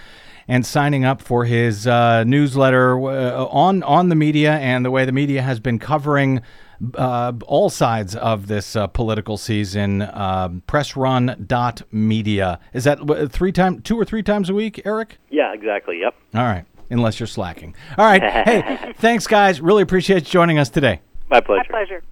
and 0.49 0.65
signing 0.65 1.05
up 1.05 1.21
for 1.21 1.45
his 1.45 1.87
uh, 1.87 2.25
newsletter 2.25 2.99
uh, 3.01 3.45
on 3.47 3.83
on 3.83 4.09
the 4.09 4.15
media 4.15 4.53
and 4.53 4.85
the 4.85 4.91
way 4.91 5.05
the 5.05 5.13
media 5.13 5.43
has 5.43 5.61
been 5.61 5.79
covering 5.79 6.41
uh, 6.95 7.33
all 7.47 7.71
sides 7.71 8.15
of 8.15 8.47
this 8.47 8.77
uh, 8.77 8.87
political 8.87 9.37
season. 9.37 10.03
Um, 10.03 10.63
pressrun.media 10.69 12.61
is 12.73 12.85
that 12.85 13.11
uh, 13.11 13.27
three 13.29 13.53
time 13.53 13.81
two 13.83 13.99
or 13.99 14.05
three 14.05 14.23
times 14.23 14.51
a 14.51 14.55
week, 14.55 14.83
Eric? 14.85 15.19
Yeah, 15.31 15.53
exactly. 15.53 16.01
Yep. 16.01 16.15
All 16.35 16.43
right, 16.43 16.65
unless 16.91 17.19
you're 17.21 17.27
slacking. 17.27 17.75
All 17.99 18.05
right, 18.05 18.23
hey, 18.47 18.93
thanks 18.99 19.27
guys. 19.27 19.61
Really 19.61 19.83
appreciate 19.83 20.25
you 20.25 20.31
joining 20.31 20.59
us 20.59 20.69
today. 20.69 21.01
My 21.29 21.41
pleasure. 21.41 21.65
my 21.71 21.79
pleasure. 21.79 22.01
pleasure. 22.01 22.03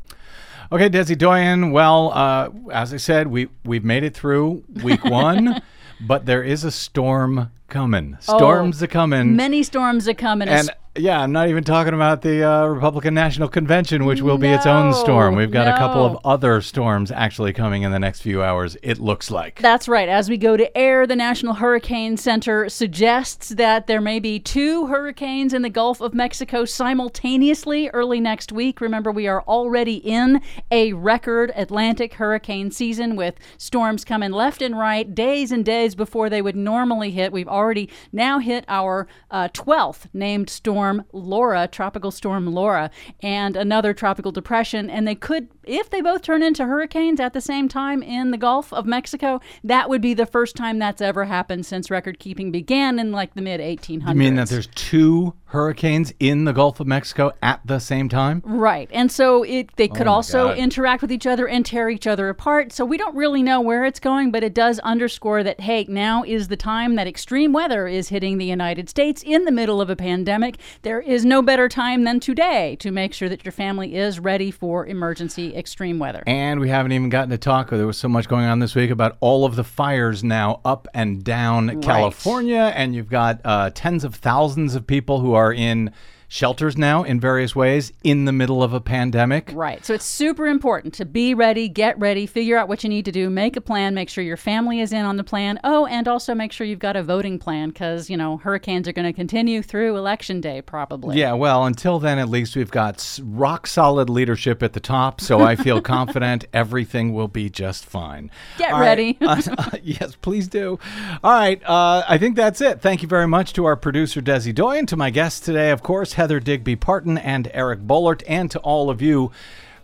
Okay, 0.73 0.89
Desi 0.89 1.17
Doyen. 1.17 1.71
Well, 1.73 2.11
uh, 2.13 2.49
as 2.73 2.93
I 2.95 2.97
said, 2.97 3.29
we 3.29 3.49
we've 3.65 3.85
made 3.85 4.03
it 4.03 4.15
through 4.15 4.65
week 4.83 5.05
one, 5.05 5.61
but 6.07 6.27
there 6.27 6.43
is 6.43 6.65
a 6.65 6.71
storm 6.71 7.51
coming. 7.69 8.19
Oh, 8.29 8.39
storms 8.39 8.83
are 8.83 8.87
coming. 8.87 9.37
Many 9.37 9.63
storms 9.63 10.09
are 10.09 10.15
coming. 10.15 10.49
And 10.49 10.71
yeah, 10.97 11.21
I'm 11.21 11.33
not 11.33 11.49
even 11.49 11.65
talking 11.65 11.93
about 11.93 12.23
the 12.23 12.49
uh, 12.49 12.67
Republican 12.67 13.15
National 13.15 13.49
Convention, 13.49 14.05
which 14.05 14.23
will 14.23 14.39
be 14.39 14.49
its 14.49 14.65
own 14.65 14.95
storm. 14.95 15.35
We've 15.35 15.51
got 15.51 15.67
a 15.67 15.77
couple 15.77 16.05
of 16.05 16.19
other 16.25 16.61
storms 16.61 17.11
actually 17.11 17.53
coming 17.53 17.83
in 17.83 17.91
the 17.91 17.99
next 17.99 18.21
few 18.21 18.45
hours, 18.45 18.77
it 18.81 19.01
looks 19.01 19.29
like. 19.29 19.61
That's 19.61 19.89
right. 19.89 20.09
As 20.09 20.31
we 20.31 20.37
go 20.37 20.57
to 20.57 20.77
air, 20.77 21.05
the 21.05 21.17
National 21.17 21.55
Hurricane 21.55 22.17
Center 22.17 22.69
suggests 22.69 23.49
that 23.51 23.89
there 23.89 24.01
may 24.01 24.21
be 24.21 24.39
two 24.39 24.87
hurricanes 24.87 25.53
in 25.53 25.63
the 25.63 25.71
Gulf 25.71 26.01
of 26.01 26.15
Mexico 26.15 26.65
simultaneously 26.65 27.89
early 27.89 28.21
next 28.21 28.53
week. 28.53 28.81
Remember, 28.81 29.11
we 29.11 29.27
are 29.27 29.43
already 29.43 29.97
in 29.97 30.41
a 30.71 30.93
record 30.93 31.53
Atlantic 31.57 32.15
hurricane 32.15 32.71
season 32.71 33.17
with 33.17 33.35
storms 33.59 34.05
coming 34.05 34.31
left 34.31 34.63
and 34.63 34.79
right 34.79 35.13
days 35.13 35.51
and 35.51 35.65
days 35.65 35.97
before 35.97 36.31
they 36.31 36.41
would 36.41 36.57
normally 36.57 37.11
hit. 37.11 37.33
We've 37.33 37.49
already 37.49 37.91
now 38.13 38.39
hit 38.39 38.65
our 38.69 39.09
uh, 39.33 39.49
12th 39.49 40.07
named 40.13 40.49
storm, 40.49 40.84
Laura, 41.13 41.69
Tropical 41.69 42.11
Storm 42.11 42.47
Laura, 42.47 42.91
and 43.21 43.57
another 43.57 43.95
tropical 43.95 44.33
depression. 44.33 44.91
And 44.91 45.07
they 45.07 45.15
could, 45.15 45.49
if 45.65 45.91
they 45.91 46.01
both 46.01 46.23
turn 46.23 46.43
into 46.43 46.65
hurricanes 46.67 47.21
at 47.21 47.33
the 47.33 47.41
same 47.41 47.69
time 47.69 48.03
in 48.03 48.31
the 48.31 48.39
Gulf 48.39 48.73
of 48.73 48.87
Mexico, 48.87 49.41
that 49.63 49.89
would 49.89 50.01
be 50.01 50.15
the 50.15 50.27
first 50.27 50.57
time 50.57 50.79
that's 50.79 51.01
ever 51.01 51.25
happened 51.25 51.67
since 51.67 51.91
record 51.91 52.19
keeping 52.19 52.51
began 52.51 52.99
in 52.99 53.13
like 53.13 53.35
the 53.35 53.43
mid 53.43 53.61
1800s. 53.61 54.09
You 54.09 54.15
mean 54.15 54.35
that 54.37 54.49
there's 54.49 54.69
two 54.75 55.35
hurricanes 55.55 56.13
in 56.21 56.45
the 56.45 56.53
Gulf 56.53 56.81
of 56.81 56.87
Mexico 56.87 57.33
at 57.43 57.61
the 57.65 57.79
same 57.79 58.09
time? 58.09 58.43
Right. 58.45 58.91
And 58.93 59.11
so 59.11 59.43
it 59.45 59.75
they 59.77 59.89
could 59.89 60.07
Oh 60.07 60.13
also 60.13 60.49
God. 60.49 60.59
interact 60.59 61.01
with 61.01 61.11
each 61.11 61.27
other 61.27 61.49
and 61.49 61.65
tear 61.65 61.89
each 61.89 62.07
other 62.07 62.29
apart. 62.29 62.73
So 62.73 62.85
we 62.85 62.99
don't 62.99 63.17
really 63.17 63.43
know 63.43 63.61
where 63.61 63.85
it's 63.85 64.01
going, 64.01 64.31
but 64.31 64.45
it 64.45 64.53
does 64.53 64.79
underscore 64.81 65.43
that 65.45 65.61
hey, 65.61 65.87
now 65.89 66.23
is 66.25 66.49
the 66.49 66.57
time 66.57 66.97
that 66.97 67.07
extreme 67.07 67.53
weather 67.53 67.87
is 67.89 68.09
hitting 68.11 68.39
the 68.39 68.45
United 68.45 68.91
States 68.91 69.23
in 69.25 69.45
the 69.45 69.53
middle 69.53 69.81
of 69.81 69.89
a 69.89 69.97
pandemic. 69.97 70.57
There 70.83 71.01
is 71.01 71.25
no 71.25 71.41
better 71.41 71.69
time 71.69 72.05
than 72.05 72.21
today 72.21 72.77
to 72.81 72.91
make 72.91 73.15
sure 73.15 73.29
that 73.29 73.45
your 73.45 73.53
family 73.53 73.95
is 73.97 74.19
ready 74.21 74.51
for 74.51 74.87
emergency 74.87 75.55
extreme 75.57 75.99
weather. 75.99 76.23
And 76.27 76.61
we 76.61 76.69
haven't 76.69 76.93
even 76.93 77.09
gotten 77.09 77.31
to 77.31 77.39
talk. 77.39 77.71
There 77.71 77.87
was 77.87 77.97
so 77.99 78.09
much 78.09 78.29
going 78.29 78.45
on 78.45 78.59
this 78.59 78.75
week 78.75 78.91
about 78.91 79.17
all 79.21 79.45
of 79.45 79.57
the 79.57 79.65
fires 79.65 80.23
now 80.25 80.61
up 80.65 80.89
and 80.95 81.23
down 81.25 81.81
California, 81.81 82.73
and 82.75 82.95
you've 82.95 83.09
got 83.09 83.41
uh, 83.45 83.71
tens 83.75 84.05
of 84.05 84.15
thousands 84.17 84.75
of 84.75 84.87
people 84.87 85.21
who 85.21 85.35
are 85.35 85.44
in 85.53 85.93
shelters 86.29 86.77
now 86.77 87.03
in 87.03 87.21
various 87.21 87.55
ways 87.55 87.93
in 88.03 88.25
the 88.25 88.33
middle 88.33 88.63
of 88.63 88.73
a 88.73 88.81
pandemic. 88.81 89.51
Right. 89.55 89.85
So 89.85 89.95
it's 89.95 90.05
super 90.05 90.47
important 90.47 90.95
to 90.95 91.05
be 91.05 91.35
ready, 91.35 91.69
get 91.69 91.99
ready, 91.99 92.27
figure 92.27 92.57
out 92.57 92.69
what 92.69 92.83
you 92.83 92.89
need 92.89 93.05
to 93.05 93.13
do, 93.13 93.31
make 93.31 93.57
a 93.57 93.61
plan, 93.61 93.95
make 93.95 94.09
sure 94.09 94.25
your 94.25 94.37
family 94.37 94.81
is 94.81 94.93
in 94.93 95.05
on 95.05 95.17
the 95.17 95.25
plan. 95.25 95.61
Oh, 95.65 95.87
and 95.87 96.09
also 96.09 96.35
make 96.35 96.53
sure 96.53 96.67
you've 96.67 96.79
got 96.79 96.97
a 96.97 97.03
voting 97.03 97.39
plan 97.39 97.71
because, 97.71 98.09
you 98.11 98.17
know, 98.17 98.39
hurricanes 98.39 98.89
are 98.89 98.93
going 98.93 99.07
to 99.07 99.13
continue 99.13 99.63
through 99.63 99.97
election 99.97 100.41
day 100.41 100.63
probably. 100.63 101.19
Yeah, 101.19 101.33
well, 101.35 101.65
until 101.65 101.99
then, 101.99 102.19
at 102.19 102.29
least 102.29 102.57
we've 102.57 102.71
got 102.71 103.21
rock 103.23 103.67
solid 103.67 104.11
leadership 104.11 104.63
at 104.63 104.73
the 104.73 104.81
top, 104.81 105.21
so 105.21 105.41
I 105.41 105.57
feel 105.57 105.81
confident 105.83 106.47
everything 106.53 107.13
will 107.13 107.29
be 107.29 107.51
just 107.51 107.85
fine. 107.85 108.31
Get 108.59 108.73
All 108.73 108.81
right. 108.81 108.87
ready. 108.87 109.19
Uh, 109.25 109.71
yes, 109.83 110.15
please 110.17 110.49
do. 110.49 110.79
All 111.23 111.33
right, 111.33 111.61
uh, 111.65 112.05
I 112.09 112.19
think 112.19 112.37
that's 112.37 112.61
it. 112.61 112.81
Thank 112.81 113.03
you 113.03 113.09
very 113.09 113.27
much 113.27 113.53
to 113.55 113.65
our 113.65 113.75
producer, 113.75 114.21
Desi 114.21 114.55
Doyen, 114.55 114.87
to 114.87 114.97
my 114.97 115.11
guests 115.11 115.41
today, 115.41 115.71
of 115.71 115.83
course, 115.83 116.14
Heather 116.15 116.41
Digby 116.41 116.77
Parton 116.77 117.19
and 117.19 117.51
Eric 117.53 117.81
Boehlert, 117.81 118.23
and 118.27 118.51
to 118.51 118.59
all 118.61 118.91
of 118.91 119.03
you 119.03 119.31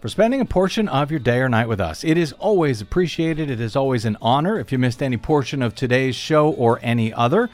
for 0.00 0.08
spending 0.08 0.40
a 0.40 0.46
portion 0.46 0.88
of 0.88 1.10
your 1.10 1.20
day 1.20 1.38
or 1.38 1.48
night 1.48 1.68
with 1.68 1.80
us. 1.80 2.04
It 2.04 2.16
is 2.16 2.32
always 2.34 2.80
appreciated. 2.80 3.50
It 3.50 3.60
is 3.60 3.76
always 3.76 4.04
an 4.04 4.16
honor. 4.22 4.58
If 4.58 4.72
you 4.72 4.78
missed 4.78 5.02
any 5.02 5.16
portion 5.16 5.62
of 5.62 5.74
today's 5.74 6.16
show 6.16 6.50
or 6.50 6.78
any 6.82 7.12
other, 7.12 7.50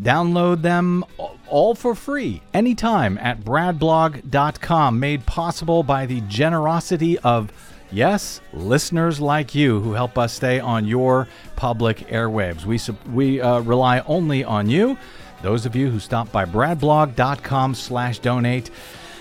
Download 0.00 0.62
them 0.62 1.04
all 1.46 1.74
for 1.74 1.94
free 1.94 2.40
anytime 2.54 3.18
at 3.18 3.40
bradblog.com, 3.40 4.98
made 4.98 5.26
possible 5.26 5.82
by 5.82 6.06
the 6.06 6.22
generosity 6.22 7.18
of, 7.18 7.52
yes, 7.92 8.40
listeners 8.54 9.20
like 9.20 9.54
you 9.54 9.80
who 9.80 9.92
help 9.92 10.16
us 10.16 10.32
stay 10.32 10.58
on 10.58 10.86
your 10.86 11.28
public 11.54 11.98
airwaves. 12.08 12.64
We, 12.64 12.80
we 13.12 13.42
uh, 13.42 13.60
rely 13.60 14.00
only 14.00 14.42
on 14.42 14.70
you, 14.70 14.96
those 15.42 15.66
of 15.66 15.74
you 15.74 15.90
who 15.90 16.00
stop 16.00 16.30
by 16.32 16.44
bradblog.com 16.44 17.74
slash 17.74 18.18
donate 18.18 18.70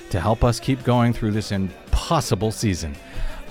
to 0.09 0.20
help 0.20 0.43
us 0.43 0.59
keep 0.59 0.84
going 0.84 1.13
through 1.13 1.32
this 1.32 1.51
impossible 1.51 2.51
season. 2.51 2.95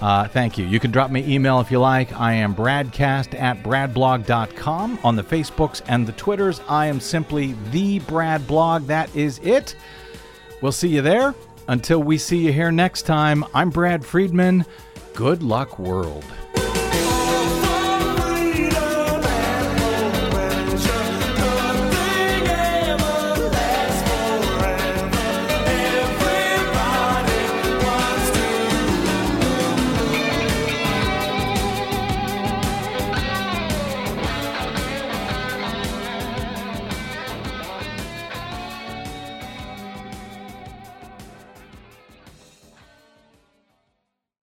Uh, 0.01 0.29
thank 0.29 0.57
you. 0.57 0.65
You 0.65 0.79
can 0.79 0.91
drop 0.91 1.11
me 1.11 1.25
email 1.27 1.61
if 1.61 1.71
you 1.71 1.81
like. 1.81 2.13
I 2.19 2.33
am 2.35 2.55
bradcast 2.55 3.39
at 3.39 3.63
bradblog.com. 3.63 5.01
On 5.03 5.17
the 5.17 5.25
Facebooks 5.25 5.83
and 5.89 6.07
the 6.07 6.13
Twitters, 6.13 6.61
I 6.69 6.87
am 6.87 7.01
simply 7.01 7.55
the 7.71 7.99
Brad 8.01 8.47
Blog. 8.47 8.87
That 8.87 9.15
is 9.17 9.41
it. 9.41 9.75
We'll 10.61 10.73
see 10.73 10.89
you 10.89 11.03
there. 11.03 11.35
Until 11.67 12.03
we 12.03 12.17
see 12.17 12.39
you 12.39 12.53
here 12.53 12.71
next 12.71 13.03
time, 13.03 13.45
I'm 13.53 13.71
Brad 13.71 14.05
Friedman. 14.05 14.65
Good 15.15 15.43
luck, 15.43 15.79
world. 15.79 16.25